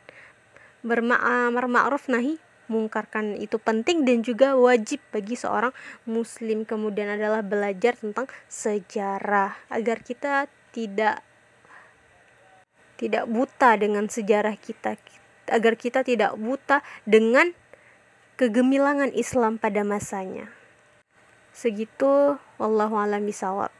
Berma'amar 0.86 1.66
ma'ruf 1.66 2.06
nahi 2.06 2.38
mungkarkan 2.66 3.38
itu 3.38 3.62
penting 3.62 4.02
dan 4.02 4.22
juga 4.26 4.58
wajib 4.58 4.98
bagi 5.14 5.38
seorang 5.38 5.70
muslim. 6.04 6.66
Kemudian 6.66 7.10
adalah 7.10 7.42
belajar 7.42 7.94
tentang 7.98 8.26
sejarah 8.50 9.54
agar 9.70 10.02
kita 10.02 10.50
tidak 10.74 11.22
tidak 12.96 13.28
buta 13.28 13.76
dengan 13.76 14.08
sejarah 14.08 14.56
kita 14.56 14.96
agar 15.46 15.74
kita 15.78 16.02
tidak 16.02 16.34
buta 16.34 16.82
dengan 17.06 17.52
kegemilangan 18.40 19.12
Islam 19.14 19.60
pada 19.60 19.84
masanya. 19.84 20.50
Segitu 21.56 22.36
wallahu 22.60 23.00
alam 23.00 23.24
bisawab 23.24 23.75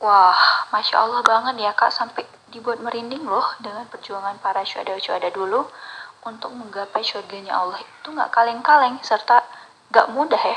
Wah, 0.00 0.64
Masya 0.72 0.96
Allah 0.96 1.20
banget 1.20 1.60
ya 1.60 1.76
kak, 1.76 1.92
sampai 1.92 2.24
dibuat 2.48 2.80
merinding 2.80 3.20
loh 3.28 3.44
dengan 3.60 3.84
perjuangan 3.84 4.40
para 4.40 4.64
syuhada-syuhada 4.64 5.28
dulu 5.28 5.68
untuk 6.24 6.56
menggapai 6.56 7.04
surganya 7.04 7.52
Allah 7.60 7.84
itu 7.84 8.08
nggak 8.08 8.32
kaleng-kaleng 8.32 8.96
serta 9.04 9.44
nggak 9.92 10.08
mudah 10.16 10.40
ya. 10.40 10.56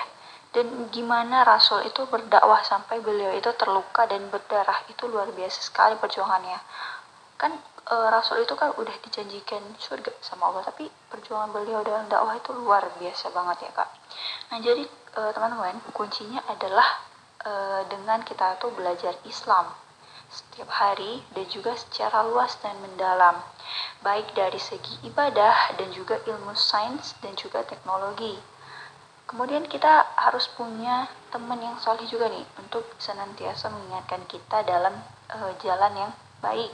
Dan 0.56 0.88
gimana 0.96 1.44
Rasul 1.44 1.84
itu 1.84 2.08
berdakwah 2.08 2.64
sampai 2.64 3.04
beliau 3.04 3.36
itu 3.36 3.52
terluka 3.60 4.08
dan 4.08 4.32
berdarah 4.32 4.80
itu 4.88 5.12
luar 5.12 5.28
biasa 5.36 5.60
sekali 5.60 6.00
perjuangannya. 6.00 6.64
Kan 7.36 7.52
e, 7.89 7.96
Rasul 8.16 8.48
itu 8.48 8.56
kan 8.56 8.72
udah 8.80 8.96
dijanjikan 9.04 9.60
surga 9.76 10.14
sama 10.24 10.56
Allah, 10.56 10.64
tapi 10.72 10.88
perjuangan 11.12 11.52
beliau 11.52 11.84
dalam 11.84 12.08
dakwah 12.08 12.39
itu 12.39 12.56
luar 12.56 12.86
biasa 12.96 13.28
banget 13.36 13.68
ya 13.68 13.72
kak. 13.76 13.89
Nah 14.56 14.58
jadi 14.64 14.88
e, 14.88 15.20
teman-teman 15.36 15.84
kuncinya 15.91 16.39
adalah 16.48 17.12
uh, 17.44 17.82
dengan 17.91 18.24
kita 18.24 18.58
tuh 18.60 18.72
belajar 18.76 19.16
Islam 19.28 19.72
setiap 20.34 20.66
hari 20.74 21.22
dan 21.38 21.46
juga 21.46 21.78
secara 21.78 22.26
luas 22.26 22.58
dan 22.66 22.74
mendalam. 22.82 23.38
Baik 24.02 24.34
dari 24.34 24.58
segi 24.58 24.98
ibadah 25.06 25.78
dan 25.78 25.94
juga 25.94 26.18
ilmu 26.26 26.58
sains 26.58 27.14
dan 27.22 27.38
juga 27.38 27.62
teknologi. 27.62 28.34
Kemudian 29.30 29.70
kita 29.70 30.14
harus 30.18 30.50
punya 30.58 31.08
teman 31.30 31.62
yang 31.62 31.78
soleh 31.80 32.06
juga 32.10 32.28
nih 32.28 32.44
untuk 32.60 32.84
senantiasa 32.98 33.70
mengingatkan 33.72 34.26
kita 34.26 34.66
dalam 34.66 34.94
uh, 35.32 35.54
jalan 35.62 35.94
yang 35.96 36.12
baik. 36.41 36.74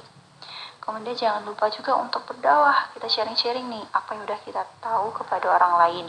Kemudian 0.80 1.14
jangan 1.14 1.44
lupa 1.46 1.70
juga 1.70 2.00
untuk 2.00 2.26
berdakwah. 2.26 2.90
Kita 2.96 3.06
sharing-sharing 3.06 3.68
nih 3.70 3.84
apa 3.94 4.16
yang 4.16 4.24
udah 4.26 4.40
kita 4.42 4.64
tahu 4.82 5.14
kepada 5.14 5.46
orang 5.52 5.76
lain 5.78 6.08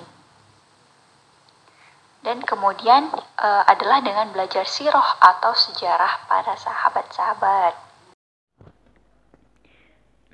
dan 2.21 2.45
kemudian 2.45 3.09
e, 3.41 3.49
adalah 3.69 4.05
dengan 4.05 4.33
belajar 4.33 4.69
siroh 4.69 5.17
atau 5.21 5.57
sejarah 5.57 6.29
para 6.29 6.55
sahabat-sahabat. 6.57 7.75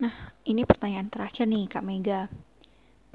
Nah, 0.02 0.14
ini 0.44 0.66
pertanyaan 0.68 1.08
terakhir 1.08 1.48
nih 1.48 1.70
Kak 1.70 1.84
Mega. 1.86 2.28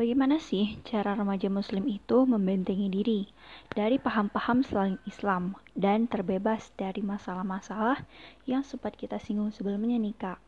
Bagaimana 0.02 0.42
sih 0.42 0.82
cara 0.82 1.14
remaja 1.14 1.46
muslim 1.46 1.86
itu 1.86 2.26
membentengi 2.26 2.90
diri 2.90 3.22
dari 3.70 4.02
paham-paham 4.02 4.66
selain 4.66 4.98
Islam 5.06 5.54
dan 5.78 6.10
terbebas 6.10 6.74
dari 6.74 7.06
masalah-masalah 7.06 8.02
yang 8.50 8.66
sempat 8.66 8.98
kita 8.98 9.22
singgung 9.22 9.54
sebelumnya 9.54 10.02
nih 10.02 10.16
Kak? 10.18 10.40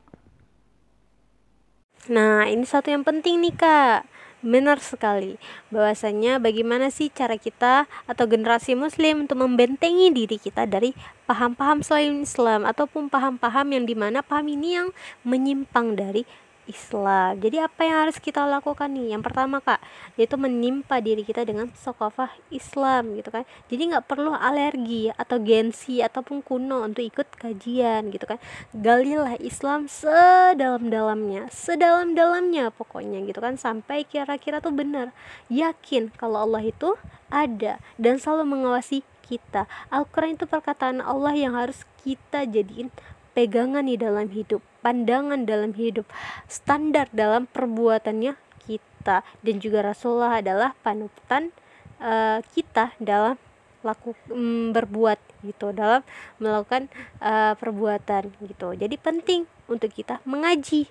Nah, 2.09 2.49
ini 2.49 2.65
satu 2.65 2.89
yang 2.89 3.05
penting 3.05 3.45
nih 3.45 3.53
Kak. 3.53 4.09
Benar 4.43 4.83
sekali. 4.83 5.39
Bahwasanya 5.71 6.35
bagaimana 6.35 6.91
sih 6.91 7.07
cara 7.07 7.39
kita 7.39 7.87
atau 8.03 8.27
generasi 8.27 8.75
muslim 8.75 9.23
untuk 9.23 9.39
membentengi 9.39 10.11
diri 10.11 10.35
kita 10.35 10.67
dari 10.67 10.91
paham-paham 11.23 11.79
selain 11.79 12.27
Islam 12.27 12.67
ataupun 12.67 13.07
paham-paham 13.07 13.71
yang 13.71 13.87
di 13.87 13.95
mana 13.95 14.19
paham 14.19 14.51
ini 14.51 14.75
yang 14.75 14.91
menyimpang 15.23 15.95
dari 15.95 16.27
Islam. 16.66 17.39
Jadi 17.39 17.57
apa 17.59 17.82
yang 17.84 18.07
harus 18.07 18.18
kita 18.20 18.43
lakukan 18.47 18.91
nih? 18.91 19.16
Yang 19.16 19.24
pertama 19.32 19.59
kak, 19.59 19.84
yaitu 20.16 20.39
menimpa 20.39 21.03
diri 21.03 21.24
kita 21.28 21.43
dengan 21.43 21.72
sokofah 21.76 22.32
Islam 22.49 23.18
gitu 23.20 23.30
kan. 23.32 23.43
Jadi 23.68 23.82
nggak 23.93 24.05
perlu 24.07 24.32
alergi 24.32 25.11
atau 25.14 25.38
gengsi 25.39 25.99
ataupun 25.99 26.39
kuno 26.43 26.84
untuk 26.84 27.03
ikut 27.03 27.28
kajian 27.36 28.09
gitu 28.11 28.26
kan. 28.26 28.39
Galilah 28.72 29.36
Islam 29.39 29.91
sedalam-dalamnya, 29.91 31.51
sedalam-dalamnya 31.51 32.72
pokoknya 32.72 33.24
gitu 33.28 33.39
kan 33.43 33.59
sampai 33.59 34.07
kira-kira 34.07 34.64
tuh 34.64 34.72
benar. 34.72 35.11
Yakin 35.51 36.16
kalau 36.16 36.47
Allah 36.47 36.64
itu 36.68 36.95
ada 37.34 37.82
dan 37.97 38.22
selalu 38.22 38.57
mengawasi 38.57 39.01
kita. 39.26 39.66
Al-Quran 39.89 40.36
itu 40.36 40.45
perkataan 40.45 40.99
Allah 40.99 41.34
yang 41.34 41.55
harus 41.55 41.88
kita 42.03 42.43
jadiin 42.43 42.91
pegangan 43.34 43.86
di 43.86 43.97
dalam 43.97 44.29
hidup, 44.29 44.61
pandangan 44.86 45.45
dalam 45.45 45.73
hidup, 45.73 46.05
standar 46.45 47.09
dalam 47.11 47.49
perbuatannya 47.49 48.38
kita 48.63 49.25
dan 49.43 49.55
juga 49.59 49.84
Rasulullah 49.84 50.39
adalah 50.39 50.77
panutan 50.86 51.51
uh, 51.99 52.39
kita 52.53 52.93
dalam 53.01 53.36
laku 53.84 54.15
um, 54.31 54.71
berbuat 54.71 55.19
gitu 55.43 55.75
dalam 55.75 56.01
melakukan 56.39 56.88
uh, 57.19 57.53
perbuatan 57.59 58.31
gitu. 58.47 58.71
Jadi 58.79 58.95
penting 58.95 59.43
untuk 59.67 59.91
kita 59.91 60.23
mengaji 60.23 60.88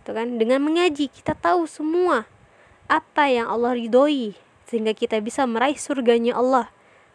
gitu 0.00 0.10
kan? 0.14 0.38
Dengan 0.38 0.62
mengaji 0.62 1.10
kita 1.10 1.34
tahu 1.34 1.66
semua 1.66 2.24
apa 2.86 3.26
yang 3.26 3.50
Allah 3.50 3.74
ridhoi 3.74 4.38
sehingga 4.70 4.94
kita 4.94 5.18
bisa 5.18 5.42
meraih 5.46 5.74
surganya 5.74 6.38
Allah 6.38 6.70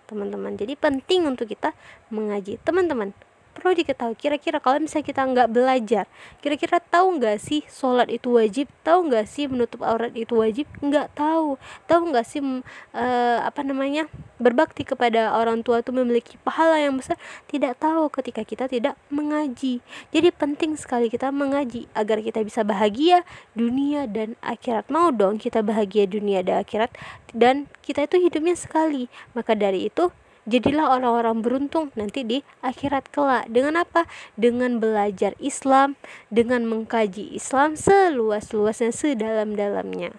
teman-teman. 0.05 0.53
Jadi 0.59 0.78
penting 0.78 1.26
untuk 1.26 1.49
kita 1.49 1.74
mengaji. 2.11 2.61
Teman-teman 2.61 3.16
perlu 3.56 3.72
diketahui 3.72 4.20
kira-kira 4.20 4.60
kalau 4.60 4.84
misalnya 4.84 5.08
kita 5.08 5.22
nggak 5.24 5.49
belajar 5.49 6.06
kira-kira 6.43 6.78
tahu 6.84 7.18
nggak 7.18 7.38
sih 7.39 7.62
sholat 7.72 8.12
itu 8.12 8.36
wajib? 8.36 8.68
Tahu 8.84 9.10
nggak 9.10 9.26
sih 9.26 9.45
menutup 9.47 9.82
aurat 9.82 10.12
itu 10.14 10.38
wajib? 10.38 10.68
Nggak 10.84 11.16
tahu. 11.16 11.58
Tahu 11.88 12.01
nggak 12.12 12.26
sih 12.28 12.41
uh, 12.41 13.39
apa 13.41 13.62
namanya 13.64 14.12
berbakti 14.38 14.84
kepada 14.84 15.32
orang 15.34 15.64
tua 15.64 15.80
itu 15.80 15.95
memiliki 15.95 16.36
pahala 16.43 16.78
yang 16.82 16.99
besar? 16.99 17.16
Tidak 17.47 17.80
tahu 17.80 18.12
ketika 18.12 18.43
kita 18.43 18.66
tidak 18.68 18.99
mengaji. 19.08 19.80
Jadi 20.12 20.30
penting 20.36 20.76
sekali 20.76 21.08
kita 21.08 21.32
mengaji 21.32 21.88
agar 21.95 22.20
kita 22.20 22.43
bisa 22.43 22.62
bahagia 22.68 23.24
dunia 23.56 24.06
dan 24.10 24.36
akhirat. 24.43 24.91
Mau 24.91 25.10
dong 25.10 25.39
kita 25.39 25.64
bahagia 25.64 26.06
dunia 26.06 26.43
dan 26.43 26.62
akhirat 26.62 26.91
dan 27.32 27.70
kita 27.82 28.06
itu 28.06 28.20
hidupnya 28.20 28.56
sekali. 28.58 29.08
Maka 29.34 29.56
dari 29.56 29.88
itu 29.88 30.12
Jadilah 30.46 30.93
orang-orang 30.93 31.41
beruntung 31.41 31.89
nanti 31.98 32.22
di 32.22 32.46
akhirat 32.62 33.10
kelak. 33.10 33.50
Dengan 33.50 33.82
apa? 33.82 34.06
Dengan 34.38 34.78
belajar 34.78 35.34
Islam, 35.41 35.98
dengan 36.30 36.70
mengkaji 36.70 37.34
Islam 37.34 37.74
seluas-luasnya, 37.74 38.93
sedalam-dalamnya. 38.93 40.14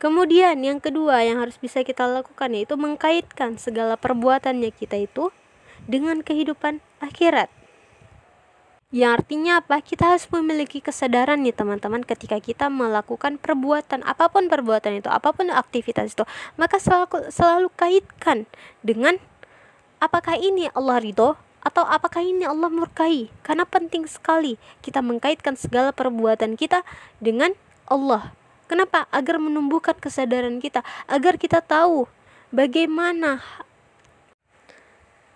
Kemudian 0.00 0.60
yang 0.64 0.80
kedua 0.80 1.20
yang 1.24 1.44
harus 1.44 1.60
bisa 1.60 1.84
kita 1.84 2.08
lakukan 2.08 2.56
yaitu 2.56 2.72
mengkaitkan 2.76 3.60
segala 3.60 4.00
perbuatannya 4.00 4.72
kita 4.72 4.96
itu 4.96 5.28
dengan 5.84 6.24
kehidupan 6.24 6.80
akhirat. 7.04 7.52
Yang 8.90 9.22
artinya 9.22 9.62
apa? 9.62 9.78
Kita 9.78 10.10
harus 10.10 10.26
memiliki 10.34 10.82
kesadaran 10.82 11.46
nih 11.46 11.54
teman-teman 11.54 12.02
ketika 12.02 12.42
kita 12.42 12.66
melakukan 12.66 13.38
perbuatan 13.38 14.02
apa 14.02 14.26
pun 14.26 14.50
perbuatan 14.50 14.98
itu, 14.98 15.06
apa 15.06 15.30
pun 15.30 15.46
aktivitas 15.46 16.18
itu, 16.18 16.26
maka 16.58 16.82
selalu 16.82 17.30
selalu 17.30 17.70
kaitkan 17.78 18.50
dengan 18.82 19.14
apakah 20.02 20.34
ini 20.34 20.66
Allah 20.74 20.98
ridho 20.98 21.38
atau 21.62 21.86
apakah 21.86 22.18
ini 22.18 22.42
Allah 22.42 22.66
murkai? 22.66 23.30
Karena 23.46 23.62
penting 23.62 24.10
sekali 24.10 24.58
kita 24.82 24.98
mengkaitkan 25.06 25.54
segala 25.54 25.94
perbuatan 25.94 26.58
kita 26.58 26.82
dengan 27.22 27.54
Allah. 27.86 28.34
Kenapa? 28.66 29.06
Agar 29.14 29.38
menumbuhkan 29.38 29.94
kesadaran 30.02 30.58
kita, 30.58 30.82
agar 31.06 31.38
kita 31.38 31.62
tahu 31.62 32.10
bagaimana 32.50 33.38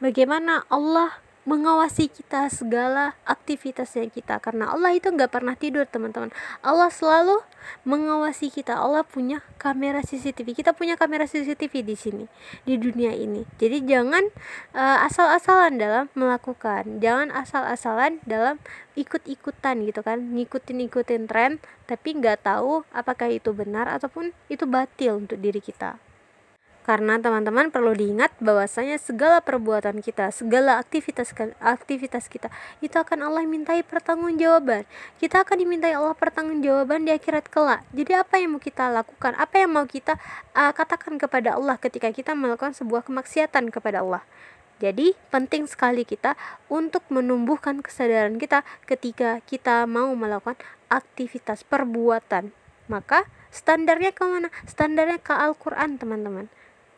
bagaimana 0.02 0.66
Allah 0.66 1.22
mengawasi 1.44 2.08
kita 2.08 2.48
segala 2.48 3.16
aktivitasnya 3.28 4.08
kita. 4.08 4.40
Karena 4.40 4.72
Allah 4.72 4.96
itu 4.96 5.12
nggak 5.12 5.30
pernah 5.32 5.54
tidur 5.56 5.84
teman-teman. 5.84 6.32
Allah 6.64 6.88
selalu 6.88 7.40
mengawasi 7.84 8.48
kita. 8.48 8.76
Allah 8.80 9.04
punya 9.04 9.44
kamera 9.60 10.00
CCTV 10.04 10.56
kita 10.56 10.76
punya 10.76 10.96
kamera 10.96 11.24
CCTV 11.24 11.84
di 11.84 11.96
sini 11.96 12.24
di 12.64 12.80
dunia 12.80 13.12
ini. 13.12 13.44
Jadi 13.60 13.84
jangan 13.84 14.24
uh, 14.72 15.04
asal-asalan 15.04 15.76
dalam 15.76 16.04
melakukan. 16.16 17.00
Jangan 17.00 17.32
asal-asalan 17.32 18.24
dalam 18.24 18.56
ikut-ikutan 18.96 19.84
gitu 19.84 20.00
kan. 20.00 20.20
Ngikutin-ikutin 20.32 21.28
tren 21.28 21.60
tapi 21.84 22.16
nggak 22.16 22.48
tahu 22.48 22.88
apakah 22.96 23.28
itu 23.28 23.52
benar 23.52 23.88
ataupun 23.92 24.32
itu 24.48 24.64
batil 24.64 25.20
untuk 25.20 25.36
diri 25.36 25.60
kita 25.60 26.00
karena 26.84 27.16
teman-teman 27.16 27.72
perlu 27.72 27.96
diingat 27.96 28.36
bahwasanya 28.44 29.00
segala 29.00 29.40
perbuatan 29.40 30.04
kita, 30.04 30.28
segala 30.28 30.76
aktivitas 30.76 31.32
aktivitas 31.64 32.28
kita 32.28 32.52
itu 32.84 32.92
akan 33.00 33.24
Allah 33.24 33.48
mintai 33.48 33.80
pertanggungjawaban. 33.80 34.84
Kita 35.16 35.48
akan 35.48 35.64
dimintai 35.64 35.96
Allah 35.96 36.12
pertanggungjawaban 36.12 37.08
di 37.08 37.16
akhirat 37.16 37.48
kelak. 37.48 37.80
Jadi 37.96 38.12
apa 38.12 38.36
yang 38.36 38.60
mau 38.60 38.60
kita 38.60 38.92
lakukan? 38.92 39.32
Apa 39.40 39.64
yang 39.64 39.72
mau 39.72 39.88
kita 39.88 40.20
uh, 40.52 40.72
katakan 40.76 41.16
kepada 41.16 41.56
Allah 41.56 41.80
ketika 41.80 42.12
kita 42.12 42.36
melakukan 42.36 42.76
sebuah 42.76 43.08
kemaksiatan 43.08 43.72
kepada 43.72 44.04
Allah? 44.04 44.20
Jadi 44.76 45.16
penting 45.32 45.64
sekali 45.64 46.04
kita 46.04 46.36
untuk 46.68 47.00
menumbuhkan 47.08 47.80
kesadaran 47.80 48.36
kita 48.36 48.60
ketika 48.84 49.40
kita 49.48 49.88
mau 49.88 50.12
melakukan 50.12 50.60
aktivitas 50.92 51.64
perbuatan. 51.64 52.52
Maka 52.92 53.24
standarnya 53.48 54.12
ke 54.12 54.20
mana? 54.28 54.52
Standarnya 54.68 55.16
ke 55.16 55.32
Al-Quran 55.32 55.96
teman-teman 55.96 56.52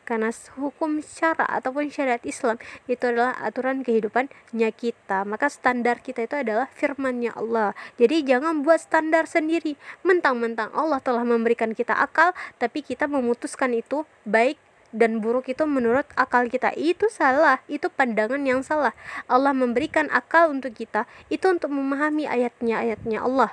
karena 0.07 0.31
hukum 0.55 1.03
syara 1.03 1.45
ataupun 1.59 1.91
syariat 1.91 2.23
Islam 2.23 2.57
itu 2.87 3.03
adalah 3.03 3.35
aturan 3.43 3.83
kehidupannya 3.83 4.71
kita. 4.71 5.27
Maka 5.27 5.51
standar 5.51 5.99
kita 5.99 6.23
itu 6.25 6.39
adalah 6.39 6.71
firmannya 6.71 7.35
Allah. 7.35 7.75
Jadi 7.99 8.23
jangan 8.23 8.63
buat 8.63 8.79
standar 8.79 9.27
sendiri. 9.27 9.75
Mentang-mentang 10.07 10.71
Allah 10.71 11.03
telah 11.03 11.27
memberikan 11.27 11.75
kita 11.75 11.99
akal 11.99 12.31
tapi 12.63 12.87
kita 12.87 13.11
memutuskan 13.11 13.75
itu 13.75 14.07
baik 14.23 14.57
dan 14.95 15.19
buruk 15.19 15.51
itu 15.51 15.67
menurut 15.67 16.07
akal 16.15 16.47
kita. 16.47 16.71
Itu 16.79 17.11
salah. 17.11 17.59
Itu 17.67 17.91
pandangan 17.91 18.41
yang 18.47 18.63
salah. 18.63 18.95
Allah 19.27 19.51
memberikan 19.51 20.07
akal 20.15 20.55
untuk 20.55 20.73
kita 20.79 21.11
itu 21.27 21.51
untuk 21.51 21.75
memahami 21.75 22.31
ayatnya 22.31 22.79
ayatnya 22.81 23.27
Allah. 23.27 23.51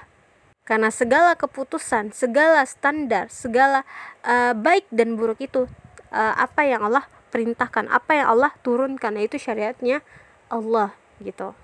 Karena 0.63 0.87
segala 0.95 1.35
keputusan 1.35 2.15
segala 2.15 2.63
standar 2.63 3.27
segala 3.27 3.83
uh, 4.23 4.55
baik 4.55 4.87
dan 4.95 5.19
buruk 5.19 5.43
itu 5.43 5.67
uh, 6.13 6.33
apa 6.37 6.61
yang 6.63 6.85
Allah 6.85 7.09
perintahkan 7.33 7.89
apa 7.89 8.11
yang 8.13 8.27
Allah 8.29 8.53
turunkan 8.61 9.17
itu 9.17 9.41
syariatnya 9.41 10.05
Allah 10.53 10.93
gitu 11.19 11.57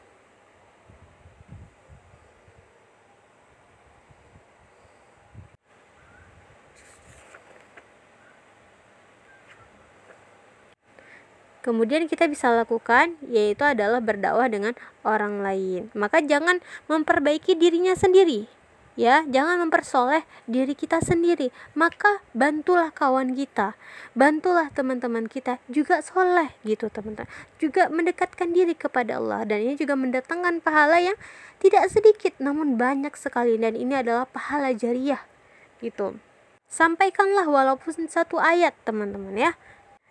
kemudian 11.70 12.10
kita 12.10 12.26
bisa 12.26 12.50
lakukan 12.50 13.14
yaitu 13.30 13.62
adalah 13.62 14.02
berdakwah 14.02 14.50
dengan 14.50 14.74
orang 15.06 15.46
lain. 15.46 15.94
Maka 15.94 16.26
jangan 16.26 16.66
memperbaiki 16.90 17.54
dirinya 17.54 17.94
sendiri. 17.94 18.50
Ya, 19.00 19.24
jangan 19.32 19.64
mempersoleh 19.64 20.28
diri 20.44 20.76
kita 20.76 21.00
sendiri. 21.00 21.56
Maka 21.72 22.20
bantulah 22.36 22.92
kawan 22.92 23.32
kita, 23.32 23.80
bantulah 24.12 24.68
teman-teman 24.76 25.32
kita 25.32 25.56
juga 25.72 26.04
soleh 26.04 26.52
gitu 26.68 26.92
teman-teman. 26.92 27.32
Juga 27.64 27.88
mendekatkan 27.88 28.52
diri 28.52 28.76
kepada 28.76 29.24
Allah 29.24 29.48
dan 29.48 29.64
ini 29.64 29.80
juga 29.80 29.96
mendatangkan 29.96 30.60
pahala 30.60 31.00
yang 31.00 31.16
tidak 31.64 31.88
sedikit 31.88 32.36
namun 32.44 32.76
banyak 32.76 33.16
sekali 33.16 33.56
dan 33.56 33.80
ini 33.80 34.04
adalah 34.04 34.28
pahala 34.28 34.76
jariah 34.76 35.24
gitu. 35.80 36.20
Sampaikanlah 36.68 37.48
walaupun 37.48 38.04
satu 38.12 38.36
ayat 38.36 38.76
teman-teman 38.84 39.32
ya. 39.40 39.52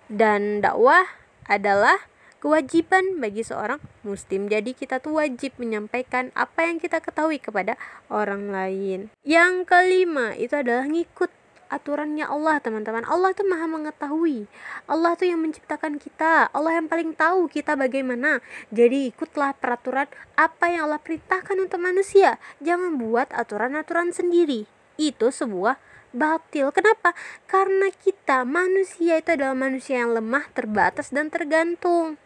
Dan 0.08 0.64
dakwah 0.64 1.04
adalah 1.44 2.08
kewajiban 2.38 3.18
bagi 3.18 3.42
seorang 3.42 3.82
muslim. 4.06 4.46
Jadi 4.46 4.74
kita 4.74 5.02
tuh 5.02 5.18
wajib 5.22 5.54
menyampaikan 5.58 6.30
apa 6.38 6.66
yang 6.66 6.78
kita 6.78 7.02
ketahui 7.02 7.42
kepada 7.42 7.74
orang 8.10 8.50
lain. 8.50 9.10
Yang 9.26 9.66
kelima 9.66 10.34
itu 10.38 10.54
adalah 10.54 10.86
ngikut 10.86 11.30
aturannya 11.68 12.24
Allah 12.24 12.64
teman-teman 12.64 13.04
Allah 13.04 13.36
tuh 13.36 13.44
maha 13.44 13.68
mengetahui 13.68 14.48
Allah 14.88 15.12
tuh 15.20 15.28
yang 15.28 15.44
menciptakan 15.44 16.00
kita 16.00 16.48
Allah 16.48 16.80
yang 16.80 16.88
paling 16.88 17.12
tahu 17.12 17.44
kita 17.44 17.76
bagaimana 17.76 18.40
jadi 18.72 19.12
ikutlah 19.12 19.52
peraturan 19.52 20.08
apa 20.34 20.64
yang 20.72 20.88
Allah 20.88 20.96
perintahkan 20.96 21.60
untuk 21.60 21.84
manusia 21.84 22.40
jangan 22.64 22.96
buat 22.96 23.28
aturan-aturan 23.36 24.16
sendiri 24.16 24.64
itu 24.96 25.28
sebuah 25.28 25.76
batil. 26.12 26.72
Kenapa? 26.72 27.12
Karena 27.44 27.92
kita 27.92 28.42
manusia 28.48 29.20
itu 29.20 29.36
adalah 29.36 29.54
manusia 29.54 30.02
yang 30.02 30.16
lemah, 30.16 30.48
terbatas 30.56 31.12
dan 31.12 31.28
tergantung. 31.28 32.16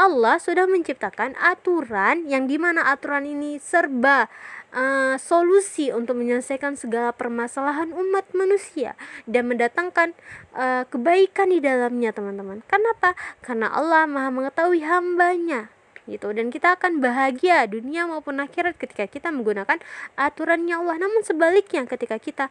Allah 0.00 0.40
sudah 0.40 0.64
menciptakan 0.64 1.36
aturan 1.36 2.24
yang 2.24 2.48
di 2.48 2.56
mana 2.56 2.88
aturan 2.88 3.28
ini 3.28 3.60
serba 3.60 4.32
uh, 4.72 5.20
solusi 5.20 5.92
untuk 5.92 6.16
menyelesaikan 6.16 6.80
segala 6.80 7.12
permasalahan 7.12 7.92
umat 7.92 8.24
manusia 8.32 8.96
dan 9.28 9.52
mendatangkan 9.52 10.16
uh, 10.56 10.88
kebaikan 10.88 11.52
di 11.52 11.60
dalamnya 11.60 12.16
teman-teman. 12.16 12.64
Kenapa? 12.64 13.12
Karena 13.44 13.68
Allah 13.76 14.08
maha 14.08 14.32
mengetahui 14.32 14.80
hambanya 14.88 15.68
gitu. 16.08 16.32
Dan 16.32 16.48
kita 16.48 16.76
akan 16.78 17.02
bahagia 17.02 17.66
dunia 17.66 18.06
maupun 18.06 18.40
akhirat 18.40 18.76
ketika 18.76 19.04
kita 19.10 19.28
menggunakan 19.34 19.80
aturannya 20.16 20.76
Allah. 20.78 20.96
Namun 21.00 21.20
sebaliknya 21.26 21.84
ketika 21.84 22.16
kita 22.16 22.46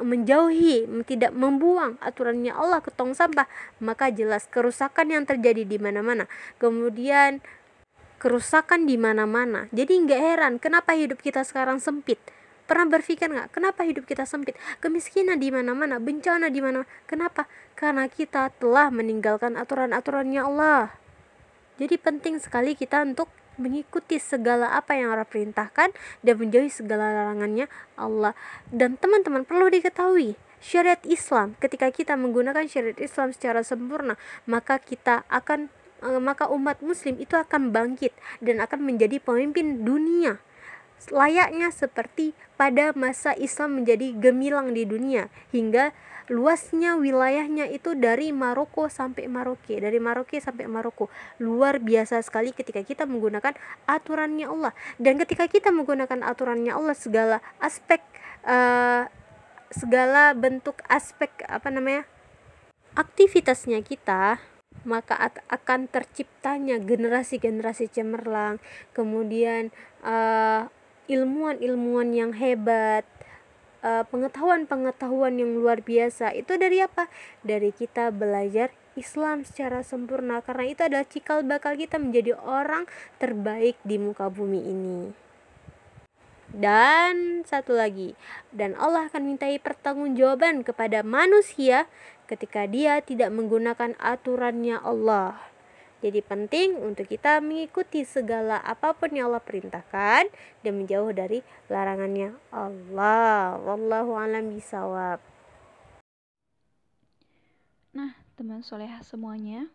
menjauhi 0.00 0.86
tidak 1.04 1.32
membuang 1.34 2.00
aturannya 2.00 2.54
Allah 2.54 2.80
ke 2.84 2.92
tong 2.94 3.12
sampah 3.12 3.50
maka 3.82 4.08
jelas 4.12 4.46
kerusakan 4.48 5.12
yang 5.12 5.24
terjadi 5.26 5.66
di 5.66 5.76
mana-mana. 5.76 6.30
Kemudian 6.60 7.42
kerusakan 8.20 8.84
di 8.84 9.00
mana-mana. 9.00 9.66
Jadi 9.72 9.96
nggak 10.04 10.20
heran 10.20 10.52
kenapa 10.60 10.92
hidup 10.92 11.24
kita 11.24 11.40
sekarang 11.40 11.80
sempit? 11.80 12.20
Pernah 12.68 12.86
berpikir 12.86 13.26
nggak 13.26 13.50
kenapa 13.50 13.82
hidup 13.82 14.06
kita 14.06 14.28
sempit? 14.28 14.54
Kemiskinan 14.78 15.40
di 15.42 15.50
mana-mana 15.50 15.98
bencana 15.98 16.52
di 16.52 16.60
mana 16.62 16.86
kenapa? 17.08 17.48
Karena 17.74 18.06
kita 18.06 18.52
telah 18.60 18.92
meninggalkan 18.92 19.56
aturan-aturannya 19.56 20.38
Allah 20.38 20.99
jadi 21.80 21.96
penting 21.96 22.36
sekali 22.36 22.76
kita 22.76 23.00
untuk 23.00 23.32
mengikuti 23.56 24.20
segala 24.20 24.76
apa 24.76 24.96
yang 24.96 25.16
Allah 25.16 25.24
perintahkan 25.24 25.92
dan 26.20 26.34
menjauhi 26.36 26.68
segala 26.68 27.12
larangannya 27.12 27.68
Allah. 27.96 28.36
Dan 28.68 29.00
teman-teman 29.00 29.44
perlu 29.48 29.68
diketahui, 29.72 30.36
syariat 30.60 31.00
Islam 31.08 31.56
ketika 31.56 31.88
kita 31.88 32.20
menggunakan 32.20 32.68
syariat 32.68 33.00
Islam 33.00 33.32
secara 33.32 33.64
sempurna, 33.64 34.20
maka 34.44 34.76
kita 34.76 35.24
akan 35.32 35.72
eh, 36.04 36.20
maka 36.20 36.52
umat 36.52 36.84
muslim 36.84 37.16
itu 37.16 37.32
akan 37.36 37.72
bangkit 37.72 38.12
dan 38.44 38.60
akan 38.60 38.84
menjadi 38.84 39.16
pemimpin 39.16 39.84
dunia 39.84 40.40
layaknya 41.08 41.72
seperti 41.72 42.36
pada 42.60 42.92
masa 42.92 43.32
Islam 43.40 43.80
menjadi 43.80 44.12
gemilang 44.12 44.76
di 44.76 44.84
dunia 44.84 45.32
hingga 45.48 45.96
luasnya 46.30 46.94
wilayahnya 46.94 47.66
itu 47.66 47.98
dari 47.98 48.30
Maroko 48.30 48.86
sampai 48.86 49.26
Maroke, 49.26 49.74
dari 49.82 49.98
Maroke 49.98 50.38
sampai 50.38 50.70
Maroko. 50.70 51.10
Luar 51.42 51.82
biasa 51.82 52.22
sekali 52.22 52.54
ketika 52.54 52.86
kita 52.86 53.02
menggunakan 53.04 53.58
aturannya 53.90 54.46
Allah. 54.46 54.72
Dan 54.96 55.18
ketika 55.18 55.50
kita 55.50 55.74
menggunakan 55.74 56.22
aturannya 56.22 56.70
Allah 56.70 56.94
segala 56.94 57.42
aspek 57.58 57.98
uh, 58.46 59.10
segala 59.74 60.32
bentuk 60.38 60.78
aspek 60.86 61.30
apa 61.50 61.68
namanya? 61.68 62.06
aktivitasnya 62.94 63.82
kita 63.86 64.42
maka 64.80 65.28
akan 65.52 65.92
terciptanya 65.92 66.80
generasi-generasi 66.80 67.92
cemerlang, 67.92 68.56
kemudian 68.96 69.68
uh, 70.00 70.72
ilmuwan-ilmuwan 71.04 72.16
yang 72.16 72.32
hebat, 72.32 73.04
pengetahuan-pengetahuan 73.82 75.40
yang 75.40 75.56
luar 75.56 75.80
biasa 75.80 76.36
itu 76.36 76.56
dari 76.60 76.84
apa? 76.84 77.08
Dari 77.40 77.72
kita 77.72 78.12
belajar 78.12 78.70
Islam 78.98 79.46
secara 79.46 79.80
sempurna 79.80 80.44
karena 80.44 80.64
itu 80.68 80.82
adalah 80.84 81.06
cikal 81.08 81.46
bakal 81.46 81.78
kita 81.78 81.96
menjadi 81.96 82.36
orang 82.36 82.84
terbaik 83.16 83.80
di 83.86 83.96
muka 83.96 84.28
bumi 84.28 84.60
ini. 84.60 85.00
Dan 86.50 87.46
satu 87.46 87.78
lagi, 87.78 88.18
dan 88.50 88.74
Allah 88.74 89.06
akan 89.06 89.22
mintai 89.22 89.62
pertanggungjawaban 89.62 90.66
kepada 90.66 91.06
manusia 91.06 91.86
ketika 92.26 92.66
dia 92.66 92.98
tidak 92.98 93.30
menggunakan 93.30 93.94
aturannya 94.02 94.82
Allah. 94.82 95.49
Jadi 96.00 96.24
penting 96.24 96.80
untuk 96.80 97.04
kita 97.04 97.44
mengikuti 97.44 98.08
segala 98.08 98.56
apa 98.64 98.96
pun 98.96 99.12
yang 99.12 99.28
Allah 99.28 99.44
perintahkan 99.44 100.32
dan 100.64 100.72
menjauh 100.72 101.12
dari 101.12 101.44
larangannya 101.68 102.32
Allah. 102.48 103.60
Wallahu 103.60 104.16
alam 104.16 104.48
bisawab. 104.48 105.20
Nah, 107.92 108.16
teman 108.32 108.64
soleha 108.64 109.04
semuanya, 109.04 109.68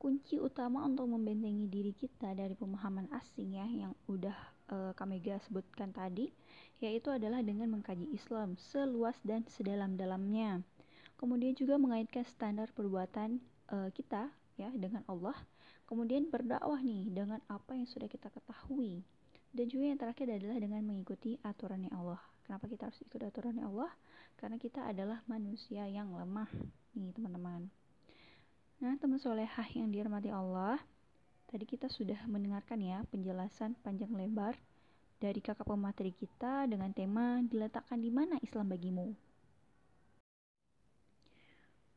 kunci 0.00 0.40
utama 0.40 0.80
untuk 0.88 1.12
membentengi 1.12 1.68
diri 1.68 1.92
kita 1.92 2.32
dari 2.32 2.56
pemahaman 2.56 3.12
asing 3.20 3.60
ya 3.60 3.68
yang 3.68 3.92
udah 4.08 4.38
uh, 4.72 4.92
kami 4.96 5.20
gak 5.20 5.44
sebutkan 5.44 5.92
tadi, 5.92 6.32
yaitu 6.80 7.12
adalah 7.12 7.44
dengan 7.44 7.68
mengkaji 7.68 8.08
Islam 8.16 8.56
seluas 8.56 9.20
dan 9.20 9.44
sedalam-dalamnya. 9.44 10.64
Kemudian 11.20 11.52
juga 11.52 11.76
mengaitkan 11.76 12.24
standar 12.24 12.72
perbuatan 12.72 13.44
uh, 13.68 13.92
kita 13.92 14.32
ya 14.56 14.72
dengan 14.72 15.04
Allah 15.04 15.36
kemudian 15.90 16.30
berdakwah 16.30 16.78
nih 16.78 17.10
dengan 17.10 17.42
apa 17.50 17.74
yang 17.74 17.90
sudah 17.90 18.06
kita 18.06 18.30
ketahui. 18.30 19.02
Dan 19.50 19.66
juga 19.66 19.90
yang 19.90 19.98
terakhir 19.98 20.30
adalah 20.30 20.62
dengan 20.62 20.86
mengikuti 20.86 21.34
aturannya 21.42 21.90
Allah. 21.90 22.22
Kenapa 22.46 22.70
kita 22.70 22.86
harus 22.86 23.02
ikut 23.02 23.18
aturannya 23.18 23.66
Allah? 23.66 23.90
Karena 24.38 24.54
kita 24.62 24.86
adalah 24.86 25.18
manusia 25.26 25.90
yang 25.90 26.14
lemah 26.14 26.46
nih 26.94 27.10
teman-teman. 27.10 27.66
Nah 28.80 28.94
teman 28.96 29.18
solehah 29.18 29.66
yang 29.74 29.90
dirahmati 29.90 30.30
Allah 30.30 30.78
tadi 31.50 31.66
kita 31.66 31.90
sudah 31.90 32.16
mendengarkan 32.30 32.78
ya 32.78 33.02
penjelasan 33.10 33.74
panjang 33.82 34.14
lebar 34.14 34.54
dari 35.18 35.42
kakak 35.42 35.66
pemateri 35.66 36.14
kita 36.14 36.70
dengan 36.70 36.94
tema 36.94 37.42
diletakkan 37.42 37.98
di 37.98 38.08
mana 38.14 38.38
Islam 38.38 38.70
bagimu 38.70 39.10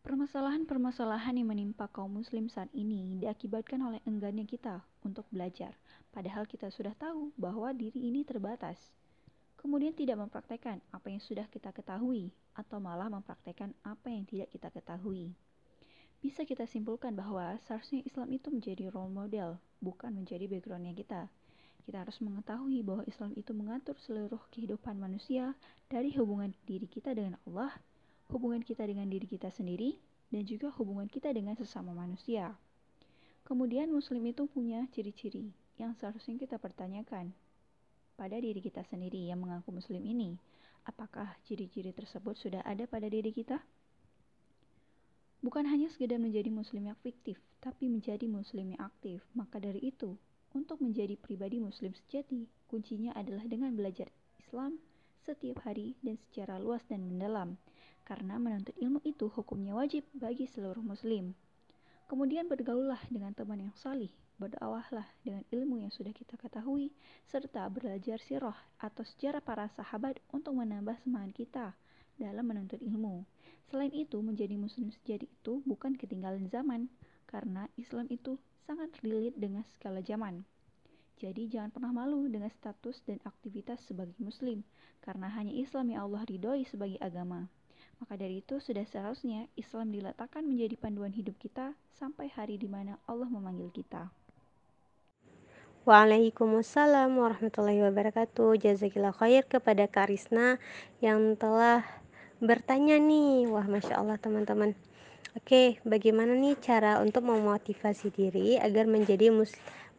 Permasalahan-permasalahan 0.03 1.39
yang 1.39 1.55
menimpa 1.55 1.87
kaum 1.87 2.19
muslim 2.19 2.51
saat 2.51 2.67
ini 2.75 3.15
diakibatkan 3.23 3.79
oleh 3.79 4.03
enggannya 4.03 4.43
kita 4.43 4.83
untuk 5.07 5.23
belajar, 5.31 5.71
padahal 6.11 6.43
kita 6.43 6.67
sudah 6.75 6.91
tahu 6.99 7.31
bahwa 7.39 7.71
diri 7.71 8.11
ini 8.11 8.27
terbatas. 8.27 8.75
Kemudian 9.55 9.95
tidak 9.95 10.19
mempraktekkan 10.19 10.83
apa 10.91 11.07
yang 11.07 11.23
sudah 11.23 11.47
kita 11.47 11.71
ketahui, 11.71 12.35
atau 12.51 12.83
malah 12.83 13.07
mempraktekkan 13.07 13.71
apa 13.87 14.11
yang 14.11 14.27
tidak 14.27 14.51
kita 14.51 14.67
ketahui. 14.75 15.31
Bisa 16.19 16.43
kita 16.43 16.67
simpulkan 16.67 17.15
bahwa 17.15 17.55
seharusnya 17.63 18.03
Islam 18.03 18.27
itu 18.35 18.51
menjadi 18.51 18.91
role 18.91 19.07
model, 19.07 19.55
bukan 19.79 20.11
menjadi 20.11 20.51
backgroundnya 20.51 20.99
kita. 20.99 21.31
Kita 21.87 22.03
harus 22.03 22.19
mengetahui 22.19 22.83
bahwa 22.83 23.07
Islam 23.07 23.31
itu 23.39 23.55
mengatur 23.55 23.95
seluruh 24.03 24.43
kehidupan 24.51 24.99
manusia 24.99 25.55
dari 25.87 26.11
hubungan 26.19 26.51
diri 26.67 26.91
kita 26.91 27.15
dengan 27.15 27.39
Allah 27.47 27.71
hubungan 28.31 28.63
kita 28.63 28.87
dengan 28.87 29.09
diri 29.09 29.27
kita 29.27 29.49
sendiri, 29.51 29.99
dan 30.33 30.47
juga 30.47 30.71
hubungan 30.79 31.05
kita 31.05 31.29
dengan 31.29 31.53
sesama 31.59 31.93
manusia. 31.93 32.55
Kemudian 33.43 33.91
muslim 33.91 34.23
itu 34.23 34.47
punya 34.47 34.87
ciri-ciri 34.95 35.51
yang 35.75 35.93
seharusnya 35.99 36.39
kita 36.39 36.55
pertanyakan 36.57 37.35
pada 38.15 38.37
diri 38.39 38.61
kita 38.63 38.85
sendiri 38.87 39.27
yang 39.27 39.41
mengaku 39.41 39.73
muslim 39.75 40.01
ini. 40.05 40.39
Apakah 40.83 41.35
ciri-ciri 41.47 41.91
tersebut 41.95 42.35
sudah 42.35 42.61
ada 42.63 42.87
pada 42.87 43.07
diri 43.07 43.31
kita? 43.31 43.59
Bukan 45.43 45.67
hanya 45.67 45.91
sekedar 45.91 46.23
menjadi 46.23 46.47
muslim 46.47 46.87
yang 46.87 46.99
fiktif, 47.03 47.35
tapi 47.59 47.91
menjadi 47.91 48.23
muslim 48.31 48.75
yang 48.75 48.81
aktif. 48.83 49.19
Maka 49.35 49.59
dari 49.59 49.83
itu, 49.83 50.15
untuk 50.55 50.79
menjadi 50.79 51.19
pribadi 51.19 51.59
muslim 51.59 51.91
sejati, 51.91 52.47
kuncinya 52.71 53.11
adalah 53.11 53.43
dengan 53.43 53.75
belajar 53.75 54.07
Islam 54.39 54.79
setiap 55.23 55.63
hari 55.67 55.99
dan 55.99 56.15
secara 56.15 56.59
luas 56.59 56.83
dan 56.87 57.03
mendalam. 57.03 57.59
Karena 58.03 58.35
menuntut 58.35 58.75
ilmu 58.75 58.99
itu 59.07 59.31
hukumnya 59.31 59.71
wajib 59.75 60.03
bagi 60.11 60.43
seluruh 60.47 60.83
muslim. 60.83 61.31
Kemudian 62.11 62.51
bergaullah 62.51 62.99
dengan 63.07 63.31
teman 63.31 63.63
yang 63.63 63.75
salih, 63.79 64.11
berdakwahlah 64.35 65.07
dengan 65.23 65.47
ilmu 65.55 65.79
yang 65.79 65.89
sudah 65.89 66.11
kita 66.11 66.35
ketahui, 66.35 66.91
serta 67.31 67.65
belajar 67.71 68.19
sirah 68.19 68.59
atau 68.77 69.07
sejarah 69.07 69.39
para 69.39 69.71
sahabat 69.71 70.19
untuk 70.35 70.53
menambah 70.59 70.99
semangat 71.01 71.31
kita 71.31 71.67
dalam 72.19 72.43
menuntut 72.43 72.77
ilmu. 72.83 73.23
Selain 73.71 73.89
itu, 73.95 74.19
menjadi 74.19 74.53
muslim 74.59 74.91
sejati 74.91 75.25
itu 75.25 75.63
bukan 75.65 75.95
ketinggalan 75.97 76.45
zaman, 76.51 76.91
karena 77.25 77.65
Islam 77.79 78.05
itu 78.11 78.37
sangat 78.67 78.93
relate 79.01 79.39
dengan 79.39 79.63
skala 79.73 80.03
zaman. 80.03 80.45
Jadi 81.17 81.47
jangan 81.49 81.71
pernah 81.71 81.95
malu 81.95 82.27
dengan 82.27 82.51
status 82.51 82.99
dan 83.07 83.17
aktivitas 83.23 83.79
sebagai 83.87 84.13
muslim, 84.19 84.61
karena 84.99 85.31
hanya 85.31 85.55
Islam 85.55 85.87
yang 85.89 86.05
Allah 86.05 86.27
ridhoi 86.27 86.67
sebagai 86.67 86.99
agama. 86.99 87.47
Maka 88.03 88.19
dari 88.19 88.43
itu 88.43 88.59
sudah 88.59 88.83
seharusnya 88.83 89.47
Islam 89.55 89.87
diletakkan 89.87 90.43
menjadi 90.43 90.75
panduan 90.75 91.15
hidup 91.15 91.39
kita 91.39 91.71
sampai 91.95 92.27
hari 92.27 92.59
di 92.59 92.67
mana 92.67 92.99
Allah 93.07 93.31
memanggil 93.31 93.71
kita. 93.71 94.11
Waalaikumsalam 95.87 97.15
warahmatullahi 97.15 97.79
wabarakatuh. 97.79 98.59
Jazakillah 98.59 99.15
khair 99.15 99.47
kepada 99.47 99.87
Kak 99.87 100.11
Risna 100.11 100.59
yang 100.99 101.39
telah 101.39 101.87
bertanya 102.43 102.99
nih. 102.99 103.47
Wah, 103.47 103.71
masya 103.71 104.03
Allah 104.03 104.19
teman-teman. 104.19 104.75
Oke, 105.39 105.79
bagaimana 105.87 106.35
nih 106.35 106.59
cara 106.59 106.99
untuk 106.99 107.23
memotivasi 107.23 108.11
diri 108.11 108.59
agar 108.59 108.83
menjadi 108.83 109.31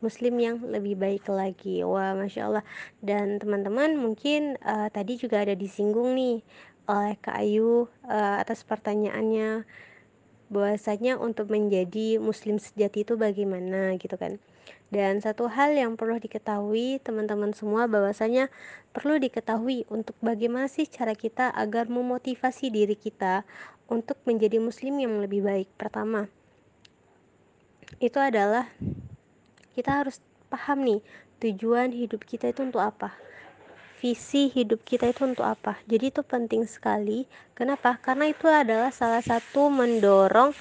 muslim 0.04 0.36
yang 0.36 0.60
lebih 0.60 1.00
baik 1.00 1.24
lagi 1.32 1.80
wah 1.80 2.12
masya 2.12 2.52
Allah 2.52 2.64
dan 3.00 3.40
teman-teman 3.40 3.96
mungkin 3.96 4.60
uh, 4.60 4.92
tadi 4.92 5.16
juga 5.16 5.40
ada 5.40 5.56
disinggung 5.56 6.12
nih 6.12 6.44
oleh 6.84 7.16
Kak 7.20 7.40
Ayu 7.40 7.88
uh, 8.04 8.36
atas 8.40 8.60
pertanyaannya 8.64 9.64
bahwasanya 10.52 11.16
untuk 11.16 11.48
menjadi 11.48 12.20
muslim 12.20 12.60
sejati 12.60 13.08
itu 13.08 13.16
bagaimana 13.16 13.96
gitu 13.96 14.14
kan. 14.20 14.36
Dan 14.92 15.18
satu 15.18 15.50
hal 15.50 15.74
yang 15.74 15.98
perlu 15.98 16.20
diketahui 16.20 17.02
teman-teman 17.02 17.50
semua 17.56 17.90
bahwasanya 17.90 18.52
perlu 18.94 19.18
diketahui 19.18 19.88
untuk 19.90 20.14
bagaimana 20.22 20.70
sih 20.70 20.86
cara 20.86 21.16
kita 21.16 21.50
agar 21.50 21.90
memotivasi 21.90 22.70
diri 22.70 22.94
kita 22.94 23.42
untuk 23.90 24.20
menjadi 24.28 24.62
muslim 24.62 25.00
yang 25.00 25.18
lebih 25.18 25.42
baik. 25.42 25.68
Pertama 25.74 26.30
itu 27.98 28.18
adalah 28.20 28.68
kita 29.74 30.04
harus 30.04 30.22
paham 30.48 30.86
nih 30.86 31.00
tujuan 31.42 31.90
hidup 31.90 32.22
kita 32.24 32.54
itu 32.54 32.62
untuk 32.62 32.80
apa 32.80 33.12
visi 34.04 34.52
hidup 34.52 34.84
kita 34.84 35.08
itu 35.16 35.24
untuk 35.24 35.48
apa? 35.48 35.80
Jadi 35.88 36.12
itu 36.12 36.20
penting 36.20 36.68
sekali. 36.68 37.24
Kenapa? 37.56 37.96
Karena 38.04 38.28
itu 38.28 38.44
adalah 38.52 38.92
salah 38.92 39.24
satu 39.24 39.72
mendorong 39.72 40.52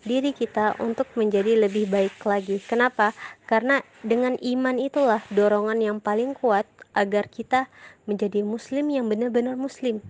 diri 0.00 0.32
kita 0.32 0.80
untuk 0.80 1.04
menjadi 1.12 1.68
lebih 1.68 1.92
baik 1.92 2.16
lagi. 2.24 2.56
Kenapa? 2.64 3.12
Karena 3.44 3.84
dengan 4.00 4.40
iman 4.40 4.80
itulah 4.80 5.20
dorongan 5.28 5.76
yang 5.84 6.00
paling 6.00 6.32
kuat 6.32 6.64
agar 6.96 7.28
kita 7.28 7.68
menjadi 8.08 8.40
muslim 8.40 8.88
yang 8.88 9.12
benar-benar 9.12 9.60
muslim. 9.60 10.00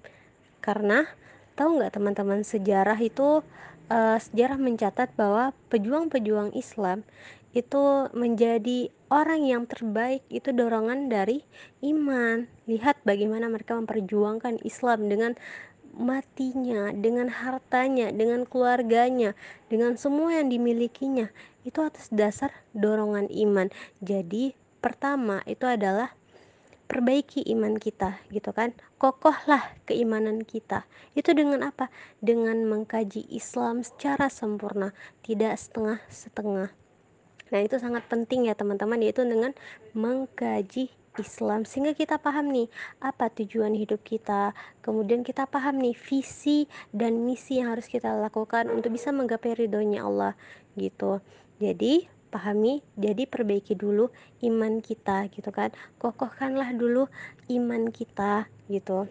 Karena 0.62 1.10
tahu 1.58 1.82
nggak 1.82 1.98
teman-teman 1.98 2.46
sejarah 2.46 3.02
itu 3.02 3.42
uh, 3.90 4.18
sejarah 4.22 4.62
mencatat 4.62 5.10
bahwa 5.18 5.50
pejuang-pejuang 5.74 6.54
Islam 6.54 7.02
itu 7.56 8.12
menjadi 8.12 8.92
orang 9.08 9.48
yang 9.48 9.64
terbaik 9.64 10.20
itu 10.28 10.52
dorongan 10.52 11.08
dari 11.08 11.40
iman. 11.80 12.44
Lihat 12.68 13.00
bagaimana 13.08 13.48
mereka 13.48 13.80
memperjuangkan 13.80 14.60
Islam 14.60 15.08
dengan 15.08 15.32
matinya, 15.96 16.92
dengan 16.92 17.32
hartanya, 17.32 18.12
dengan 18.12 18.44
keluarganya, 18.44 19.32
dengan 19.72 19.96
semua 19.96 20.36
yang 20.36 20.52
dimilikinya. 20.52 21.32
Itu 21.64 21.80
atas 21.80 22.12
dasar 22.12 22.52
dorongan 22.76 23.32
iman. 23.32 23.72
Jadi, 24.04 24.52
pertama 24.84 25.40
itu 25.48 25.64
adalah 25.64 26.12
perbaiki 26.86 27.42
iman 27.50 27.74
kita 27.74 28.22
gitu 28.30 28.54
kan 28.54 28.70
kokohlah 29.02 29.74
keimanan 29.90 30.46
kita 30.46 30.86
itu 31.18 31.34
dengan 31.34 31.66
apa 31.66 31.90
dengan 32.22 32.62
mengkaji 32.62 33.26
Islam 33.34 33.82
secara 33.82 34.30
sempurna 34.30 34.94
tidak 35.26 35.58
setengah-setengah 35.58 36.70
Nah, 37.52 37.60
itu 37.62 37.76
sangat 37.78 38.06
penting 38.10 38.50
ya 38.50 38.54
teman-teman 38.58 38.98
yaitu 39.02 39.22
dengan 39.22 39.54
mengkaji 39.94 40.90
Islam 41.16 41.64
sehingga 41.64 41.96
kita 41.96 42.20
paham 42.20 42.52
nih 42.52 42.68
apa 43.00 43.32
tujuan 43.32 43.72
hidup 43.72 44.04
kita. 44.04 44.52
Kemudian 44.84 45.24
kita 45.24 45.48
paham 45.48 45.80
nih 45.80 45.96
visi 45.96 46.68
dan 46.92 47.24
misi 47.24 47.60
yang 47.60 47.72
harus 47.72 47.88
kita 47.88 48.12
lakukan 48.12 48.68
untuk 48.68 48.92
bisa 48.92 49.10
menggapai 49.10 49.56
ridhonya 49.56 50.04
Allah 50.04 50.32
gitu. 50.76 51.24
Jadi 51.56 52.16
pahami 52.28 52.84
jadi 52.98 53.24
perbaiki 53.24 53.78
dulu 53.78 54.10
iman 54.44 54.82
kita 54.84 55.30
gitu 55.32 55.48
kan 55.54 55.72
kokohkanlah 55.96 56.74
dulu 56.74 57.08
iman 57.48 57.88
kita 57.88 58.50
gitu 58.68 59.08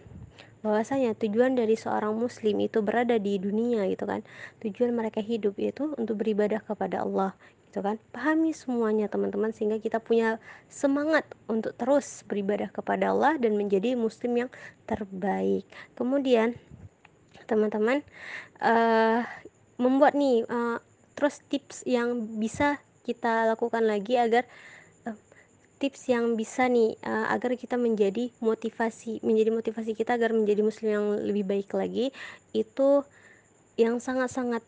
bahwasanya 0.62 1.18
tujuan 1.18 1.58
dari 1.58 1.74
seorang 1.74 2.14
muslim 2.14 2.58
itu 2.62 2.86
berada 2.86 3.18
di 3.18 3.42
dunia 3.42 3.88
gitu 3.90 4.06
kan 4.06 4.22
tujuan 4.62 4.94
mereka 4.94 5.26
hidup 5.26 5.58
itu 5.58 5.98
untuk 5.98 6.22
beribadah 6.22 6.62
kepada 6.62 7.02
Allah 7.02 7.34
gitu 7.76 7.84
kan. 7.84 8.00
Pahami 8.16 8.56
semuanya 8.56 9.12
teman-teman 9.12 9.52
sehingga 9.52 9.84
kita 9.84 10.00
punya 10.00 10.40
semangat 10.72 11.28
untuk 11.52 11.76
terus 11.76 12.24
beribadah 12.24 12.72
kepada 12.72 13.12
Allah 13.12 13.36
dan 13.36 13.60
menjadi 13.60 14.00
muslim 14.00 14.48
yang 14.48 14.50
terbaik. 14.88 15.68
Kemudian 16.00 16.56
teman-teman 17.44 18.00
uh, 18.64 19.28
membuat 19.76 20.16
nih 20.16 20.48
uh, 20.48 20.80
terus 21.20 21.44
tips 21.52 21.84
yang 21.84 22.40
bisa 22.40 22.80
kita 23.04 23.44
lakukan 23.52 23.84
lagi 23.84 24.16
agar 24.16 24.48
uh, 25.04 25.20
tips 25.76 26.08
yang 26.08 26.40
bisa 26.40 26.72
nih 26.72 26.96
uh, 27.04 27.28
agar 27.36 27.60
kita 27.60 27.76
menjadi 27.76 28.32
motivasi 28.40 29.20
menjadi 29.20 29.52
motivasi 29.52 30.00
kita 30.00 30.16
agar 30.16 30.32
menjadi 30.32 30.64
muslim 30.64 30.90
yang 30.96 31.08
lebih 31.28 31.44
baik 31.44 31.76
lagi 31.76 32.16
itu 32.56 33.04
yang 33.76 34.00
sangat-sangat 34.00 34.64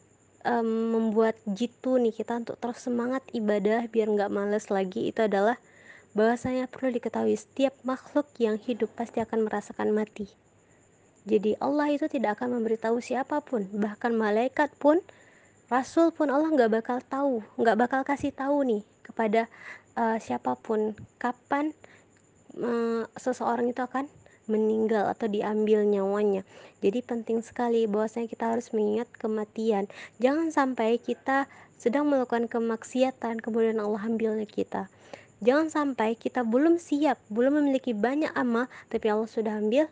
um, 0.46 0.94
membuat 0.94 1.40
jitu 1.48 1.98
nih 1.98 2.14
kita 2.14 2.42
untuk 2.42 2.58
terus 2.62 2.84
semangat 2.84 3.24
ibadah 3.34 3.88
biar 3.90 4.12
nggak 4.12 4.34
males 4.34 4.68
lagi 4.70 5.10
itu 5.10 5.26
adalah 5.26 5.58
bahwasanya 6.18 6.66
perlu 6.66 6.94
diketahui 6.98 7.38
setiap 7.38 7.78
makhluk 7.86 8.26
yang 8.42 8.58
hidup 8.58 8.90
pasti 8.98 9.22
akan 9.22 9.46
merasakan 9.46 9.94
mati. 9.94 10.26
Jadi 11.28 11.60
Allah 11.62 11.92
itu 11.94 12.08
tidak 12.10 12.40
akan 12.40 12.58
memberitahu 12.58 13.04
siapa 13.04 13.44
pun, 13.44 13.68
bahkan 13.76 14.16
malaikat 14.16 14.72
pun, 14.80 15.04
Rasul 15.68 16.16
pun 16.16 16.32
Allah 16.32 16.48
nggak 16.50 16.72
bakal 16.72 16.98
tahu, 17.04 17.44
nggak 17.60 17.78
bakal 17.78 18.02
kasih 18.08 18.32
tahu 18.32 18.64
nih 18.64 18.82
kepada 19.04 19.52
uh, 20.00 20.18
siapa 20.18 20.56
pun 20.56 20.96
kapan 21.20 21.76
uh, 22.58 23.04
seseorang 23.20 23.68
itu 23.68 23.84
akan 23.84 24.08
meninggal 24.48 25.12
atau 25.12 25.28
diambil 25.28 25.84
nyawanya. 25.84 26.42
Jadi 26.80 27.04
penting 27.04 27.44
sekali 27.44 27.86
bahwasanya 27.86 28.28
kita 28.32 28.46
harus 28.56 28.72
mengingat 28.74 29.12
kematian. 29.16 29.92
Jangan 30.24 30.50
sampai 30.50 30.98
kita 30.98 31.46
sedang 31.78 32.10
melakukan 32.10 32.50
kemaksiatan 32.50 33.44
kemudian 33.44 33.78
Allah 33.78 34.02
ambil 34.08 34.42
kita. 34.48 34.90
Jangan 35.38 35.70
sampai 35.70 36.18
kita 36.18 36.42
belum 36.42 36.82
siap, 36.82 37.22
belum 37.30 37.62
memiliki 37.62 37.94
banyak 37.94 38.34
amal, 38.34 38.66
tapi 38.90 39.14
Allah 39.14 39.30
sudah 39.30 39.62
ambil 39.62 39.86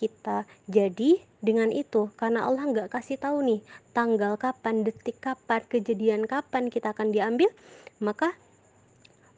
kita. 0.00 0.48
Jadi 0.64 1.20
dengan 1.44 1.68
itu, 1.68 2.08
karena 2.16 2.48
Allah 2.48 2.64
nggak 2.64 2.88
kasih 2.96 3.20
tahu 3.20 3.44
nih 3.44 3.60
tanggal 3.92 4.40
kapan, 4.40 4.88
detik 4.88 5.20
kapan, 5.20 5.60
kejadian 5.68 6.24
kapan 6.24 6.72
kita 6.72 6.96
akan 6.96 7.12
diambil, 7.12 7.52
maka 8.00 8.32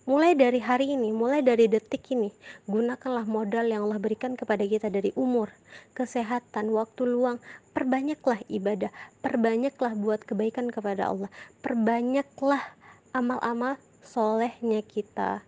Mulai 0.09 0.33
dari 0.33 0.65
hari 0.65 0.97
ini, 0.97 1.13
mulai 1.13 1.45
dari 1.45 1.69
detik 1.69 2.09
ini, 2.17 2.33
gunakanlah 2.65 3.29
modal 3.29 3.69
yang 3.69 3.85
Allah 3.85 4.01
berikan 4.01 4.33
kepada 4.33 4.65
kita 4.65 4.89
dari 4.89 5.13
umur, 5.13 5.53
kesehatan, 5.93 6.73
waktu 6.73 7.05
luang. 7.05 7.37
Perbanyaklah 7.77 8.41
ibadah, 8.49 8.89
perbanyaklah 9.21 9.93
buat 9.93 10.25
kebaikan 10.25 10.73
kepada 10.73 11.13
Allah, 11.13 11.29
perbanyaklah 11.61 12.65
amal-amal 13.13 13.77
solehnya 14.01 14.81
kita 14.81 15.45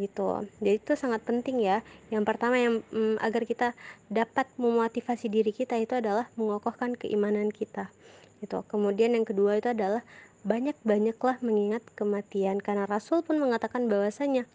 gitu. 0.00 0.50
Jadi 0.58 0.82
itu 0.82 0.92
sangat 0.98 1.22
penting 1.22 1.62
ya. 1.62 1.86
Yang 2.10 2.24
pertama 2.26 2.58
yang 2.58 2.82
mm, 2.90 3.22
agar 3.22 3.46
kita 3.46 3.68
dapat 4.10 4.50
memotivasi 4.58 5.30
diri 5.30 5.54
kita 5.54 5.78
itu 5.78 5.94
adalah 5.94 6.26
mengokohkan 6.34 6.98
keimanan 6.98 7.54
kita. 7.54 7.92
gitu 8.42 8.58
kemudian 8.66 9.14
yang 9.14 9.22
kedua 9.22 9.54
itu 9.62 9.70
adalah 9.70 10.02
banyak-banyaklah 10.42 11.38
mengingat 11.42 11.82
kematian 11.94 12.58
karena 12.58 12.86
Rasul 12.86 13.22
pun 13.22 13.38
mengatakan 13.38 13.86
bahwasanya 13.86 14.46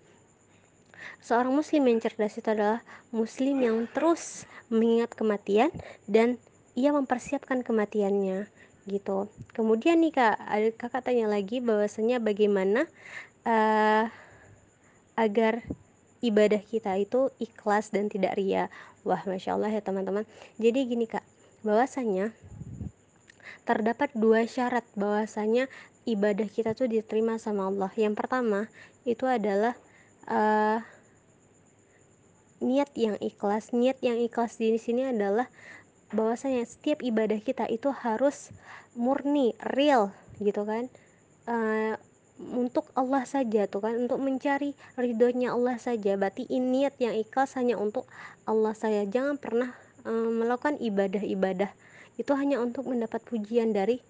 seorang 1.24 1.56
muslim 1.56 1.88
yang 1.88 2.00
cerdas 2.04 2.36
itu 2.36 2.50
adalah 2.52 2.84
muslim 3.16 3.64
yang 3.64 3.88
terus 3.92 4.44
mengingat 4.68 5.16
kematian 5.16 5.72
dan 6.06 6.36
ia 6.76 6.92
mempersiapkan 6.92 7.64
kematiannya 7.64 8.52
gitu. 8.88 9.28
Kemudian 9.52 10.00
nih 10.00 10.16
kak 10.16 10.36
ada 10.40 10.70
kakak 10.76 11.04
tanya 11.08 11.28
lagi 11.28 11.60
bahwasanya 11.60 12.24
bagaimana 12.24 12.88
uh, 13.44 14.08
agar 15.16 15.64
ibadah 16.24 16.62
kita 16.62 16.96
itu 17.00 17.32
ikhlas 17.40 17.92
dan 17.92 18.08
tidak 18.08 18.36
ria. 18.36 18.72
Wah 19.04 19.24
masya 19.28 19.56
Allah 19.56 19.72
ya 19.72 19.82
teman-teman. 19.84 20.24
Jadi 20.60 20.80
gini 20.88 21.06
kak 21.08 21.24
bahwasanya 21.64 22.32
terdapat 23.68 24.16
dua 24.16 24.48
syarat 24.48 24.88
bahwasanya 24.96 25.68
ibadah 26.08 26.48
kita 26.48 26.72
tuh 26.72 26.88
diterima 26.88 27.36
sama 27.36 27.68
Allah. 27.68 27.92
Yang 28.00 28.16
pertama 28.16 28.72
itu 29.04 29.28
adalah 29.28 29.76
uh, 30.32 30.80
niat 32.64 32.90
yang 32.96 33.20
ikhlas. 33.20 33.76
Niat 33.76 34.00
yang 34.00 34.16
ikhlas 34.24 34.56
di 34.56 34.80
sini 34.80 35.12
adalah 35.12 35.52
bahwasanya 36.16 36.64
setiap 36.64 37.04
ibadah 37.04 37.44
kita 37.44 37.68
itu 37.68 37.92
harus 37.92 38.56
murni 38.96 39.52
real 39.76 40.16
gitu 40.40 40.64
kan? 40.64 40.88
Uh, 41.44 42.00
untuk 42.40 42.88
Allah 42.96 43.28
saja 43.28 43.68
tuh 43.68 43.84
kan? 43.84 44.00
Untuk 44.00 44.24
mencari 44.24 44.80
ridhonya 44.96 45.52
Allah 45.52 45.76
saja. 45.76 46.16
Berarti 46.16 46.48
ini 46.48 46.88
niat 46.88 46.96
yang 47.04 47.20
ikhlas 47.20 47.60
hanya 47.60 47.76
untuk 47.76 48.08
Allah 48.48 48.72
saja. 48.72 49.04
Jangan 49.04 49.36
pernah 49.36 49.76
uh, 50.08 50.32
melakukan 50.32 50.80
ibadah-ibadah 50.80 51.87
itu 52.18 52.34
hanya 52.34 52.60
untuk 52.60 52.90
mendapat 52.90 53.22
pujian 53.24 53.72
dari 53.72 54.02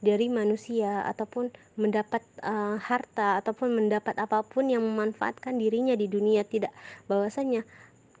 dari 0.00 0.32
manusia 0.32 1.04
ataupun 1.04 1.52
mendapat 1.76 2.24
uh, 2.40 2.80
harta 2.80 3.36
ataupun 3.44 3.76
mendapat 3.76 4.16
apa 4.16 4.40
pun 4.40 4.72
yang 4.72 4.80
memanfaatkan 4.80 5.60
dirinya 5.60 5.92
di 5.92 6.08
dunia. 6.08 6.40
Tidak 6.42 6.72
bahwasanya 7.06 7.68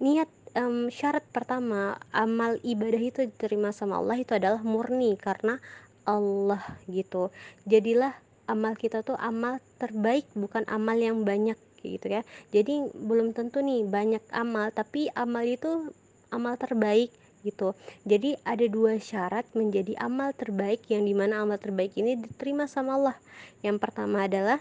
niat 0.00 0.28
um, 0.60 0.92
syarat 0.92 1.24
pertama 1.32 1.96
amal 2.12 2.60
ibadah 2.60 3.00
itu 3.00 3.20
diterima 3.24 3.72
sama 3.72 3.96
Allah 3.96 4.20
itu 4.20 4.36
adalah 4.36 4.60
murni 4.60 5.16
karena 5.16 5.56
Allah 6.04 6.60
gitu. 6.84 7.32
Jadilah 7.64 8.12
amal 8.44 8.76
kita 8.76 9.00
tuh 9.00 9.16
amal 9.16 9.62
terbaik 9.80 10.28
bukan 10.36 10.68
amal 10.68 11.00
yang 11.00 11.24
banyak 11.24 11.56
gitu 11.80 12.12
ya. 12.12 12.22
Jadi 12.52 12.92
belum 12.92 13.32
tentu 13.32 13.64
nih 13.64 13.88
banyak 13.88 14.24
amal 14.36 14.68
tapi 14.68 15.08
amal 15.16 15.48
itu 15.48 15.88
amal 16.28 16.60
terbaik 16.60 17.08
gitu. 17.42 17.72
Jadi 18.04 18.36
ada 18.44 18.64
dua 18.68 19.00
syarat 19.00 19.48
menjadi 19.56 19.96
amal 20.00 20.32
terbaik 20.36 20.84
yang 20.92 21.04
di 21.08 21.14
mana 21.16 21.42
amal 21.44 21.56
terbaik 21.56 21.96
ini 21.96 22.20
diterima 22.20 22.68
sama 22.68 22.96
Allah. 22.96 23.16
Yang 23.64 23.76
pertama 23.80 24.28
adalah 24.28 24.58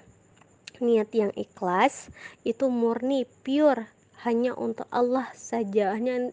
niat 0.79 1.11
yang 1.11 1.31
ikhlas 1.35 2.07
itu 2.47 2.71
murni 2.71 3.27
pure 3.43 3.91
hanya 4.23 4.55
untuk 4.55 4.87
Allah 4.91 5.27
saja 5.35 5.95
hanya 5.95 6.31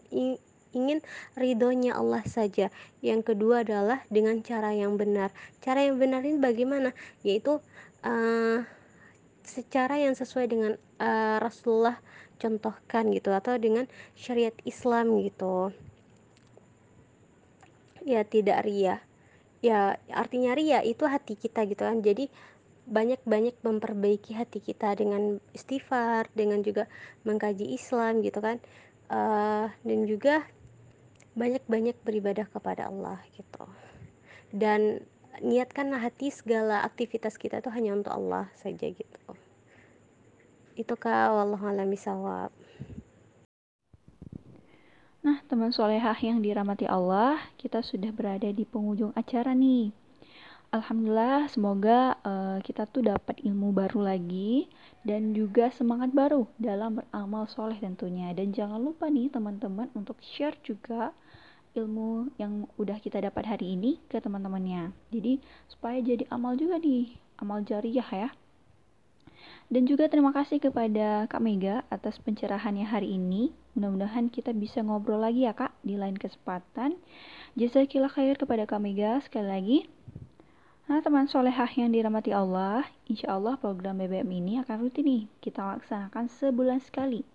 ingin 0.75 0.99
ridhonya 1.35 1.95
Allah 1.95 2.23
saja. 2.27 2.71
Yang 2.99 3.33
kedua 3.33 3.63
adalah 3.63 4.03
dengan 4.11 4.39
cara 4.43 4.75
yang 4.75 4.95
benar. 4.95 5.31
Cara 5.63 5.83
yang 5.83 5.97
benar 5.97 6.23
ini 6.23 6.39
bagaimana? 6.39 6.91
Yaitu 7.23 7.59
uh, 8.03 8.59
secara 9.47 9.95
yang 9.97 10.13
sesuai 10.13 10.45
dengan 10.51 10.71
uh, 10.99 11.37
Rasulullah 11.39 11.97
contohkan 12.37 13.09
gitu 13.15 13.33
atau 13.33 13.57
dengan 13.57 13.89
syariat 14.13 14.53
Islam 14.61 15.17
gitu 15.25 15.73
ya 18.07 18.23
tidak 18.23 18.63
ria. 18.63 19.03
Ya 19.59 19.99
artinya 20.15 20.55
ria 20.55 20.79
itu 20.79 21.03
hati 21.03 21.35
kita 21.35 21.67
gitu 21.67 21.83
kan. 21.83 21.99
Jadi 21.99 22.31
banyak-banyak 22.87 23.59
memperbaiki 23.67 24.31
hati 24.31 24.63
kita 24.63 24.95
dengan 24.95 25.43
istighfar 25.51 26.31
dengan 26.31 26.63
juga 26.63 26.87
mengkaji 27.27 27.75
Islam 27.75 28.23
gitu 28.23 28.39
kan. 28.39 28.63
Uh, 29.11 29.67
dan 29.83 30.07
juga 30.07 30.47
banyak-banyak 31.35 31.99
beribadah 32.07 32.47
kepada 32.47 32.87
Allah 32.87 33.19
gitu. 33.35 33.67
Dan 34.55 35.03
niatkan 35.43 35.91
hati 35.91 36.31
segala 36.31 36.81
aktivitas 36.87 37.35
kita 37.35 37.59
itu 37.59 37.69
hanya 37.69 37.93
untuk 37.93 38.15
Allah 38.15 38.47
saja 38.55 38.87
gitu. 38.87 39.31
Itu 40.79 40.95
kak 40.95 41.35
bisawab 41.91 42.55
Nah, 45.27 45.43
teman 45.43 45.75
solehah 45.75 46.15
yang 46.23 46.39
dirahmati 46.39 46.87
Allah, 46.87 47.35
kita 47.59 47.83
sudah 47.83 48.15
berada 48.15 48.47
di 48.47 48.63
penghujung 48.63 49.11
acara 49.11 49.51
nih. 49.51 49.91
Alhamdulillah, 50.71 51.51
semoga 51.51 52.15
uh, 52.23 52.63
kita 52.63 52.87
tuh 52.87 53.03
dapat 53.11 53.35
ilmu 53.43 53.75
baru 53.75 54.07
lagi 54.07 54.71
dan 55.03 55.35
juga 55.35 55.67
semangat 55.75 56.15
baru 56.15 56.47
dalam 56.55 57.03
beramal 57.03 57.43
soleh 57.51 57.75
tentunya. 57.75 58.31
Dan 58.31 58.55
jangan 58.55 58.79
lupa 58.79 59.11
nih 59.11 59.27
teman-teman 59.27 59.91
untuk 59.99 60.15
share 60.23 60.55
juga 60.63 61.11
ilmu 61.75 62.31
yang 62.39 62.63
udah 62.79 62.95
kita 63.03 63.19
dapat 63.19 63.51
hari 63.51 63.75
ini 63.75 63.99
ke 64.07 64.23
teman-temannya. 64.23 64.95
Jadi 65.11 65.43
supaya 65.67 65.99
jadi 65.99 66.23
amal 66.31 66.55
juga 66.55 66.79
nih, 66.79 67.19
amal 67.43 67.67
jariah 67.67 68.07
ya. 68.15 68.31
Dan 69.67 69.83
juga 69.83 70.07
terima 70.07 70.31
kasih 70.31 70.63
kepada 70.63 71.27
Kak 71.27 71.43
Mega 71.43 71.83
atas 71.91 72.15
pencerahannya 72.23 72.87
hari 72.87 73.19
ini. 73.19 73.51
Mudah-mudahan 73.75 74.31
kita 74.31 74.55
bisa 74.55 74.79
ngobrol 74.79 75.19
lagi 75.19 75.43
ya 75.43 75.51
Kak 75.51 75.75
di 75.83 75.99
lain 75.99 76.15
kesempatan. 76.15 76.95
Jazakillah 77.59 78.07
khair 78.07 78.39
kepada 78.39 78.63
Kak 78.63 78.79
Mega 78.79 79.19
sekali 79.19 79.47
lagi. 79.51 79.79
Nah 80.87 81.03
teman 81.03 81.27
solehah 81.27 81.67
yang 81.75 81.91
dirahmati 81.91 82.31
Allah, 82.31 82.87
insya 83.11 83.35
Allah 83.35 83.59
program 83.59 83.99
BBM 83.99 84.39
ini 84.39 84.53
akan 84.63 84.87
rutin 84.87 85.03
nih 85.03 85.23
kita 85.43 85.59
laksanakan 85.59 86.31
sebulan 86.31 86.79
sekali. 86.79 87.27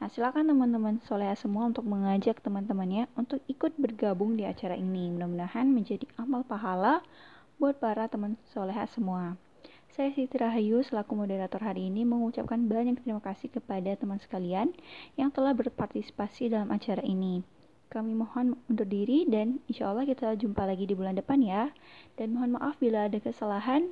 Nah 0.00 0.08
silakan 0.08 0.48
teman-teman 0.48 1.04
solehah 1.04 1.36
semua 1.36 1.68
untuk 1.68 1.84
mengajak 1.84 2.40
teman-temannya 2.40 3.12
untuk 3.12 3.44
ikut 3.44 3.76
bergabung 3.76 4.40
di 4.40 4.48
acara 4.48 4.72
ini. 4.72 5.12
Mudah-mudahan 5.12 5.68
menjadi 5.68 6.08
amal 6.16 6.48
pahala 6.48 7.04
buat 7.60 7.76
para 7.76 8.08
teman 8.08 8.40
solehah 8.56 8.88
semua. 8.88 9.36
Saya 9.94 10.10
Siti 10.10 10.34
Rahayu 10.34 10.82
selaku 10.82 11.14
moderator 11.14 11.62
hari 11.62 11.86
ini 11.86 12.02
mengucapkan 12.02 12.66
banyak 12.66 12.98
terima 13.06 13.22
kasih 13.22 13.46
kepada 13.46 13.94
teman 13.94 14.18
sekalian 14.18 14.74
yang 15.14 15.30
telah 15.30 15.54
berpartisipasi 15.54 16.50
dalam 16.50 16.74
acara 16.74 16.98
ini. 17.06 17.46
Kami 17.94 18.10
mohon 18.10 18.58
undur 18.66 18.90
diri 18.90 19.22
dan 19.30 19.62
insya 19.70 19.94
Allah 19.94 20.02
kita 20.02 20.34
jumpa 20.34 20.66
lagi 20.66 20.90
di 20.90 20.98
bulan 20.98 21.14
depan 21.14 21.38
ya. 21.46 21.70
Dan 22.18 22.34
mohon 22.34 22.58
maaf 22.58 22.74
bila 22.82 23.06
ada 23.06 23.22
kesalahan 23.22 23.86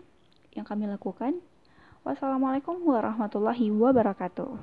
yang 0.59 0.66
kami 0.66 0.91
lakukan. 0.91 1.39
Wassalamualaikum 2.03 2.83
warahmatullahi 2.83 3.70
wabarakatuh. 3.70 4.59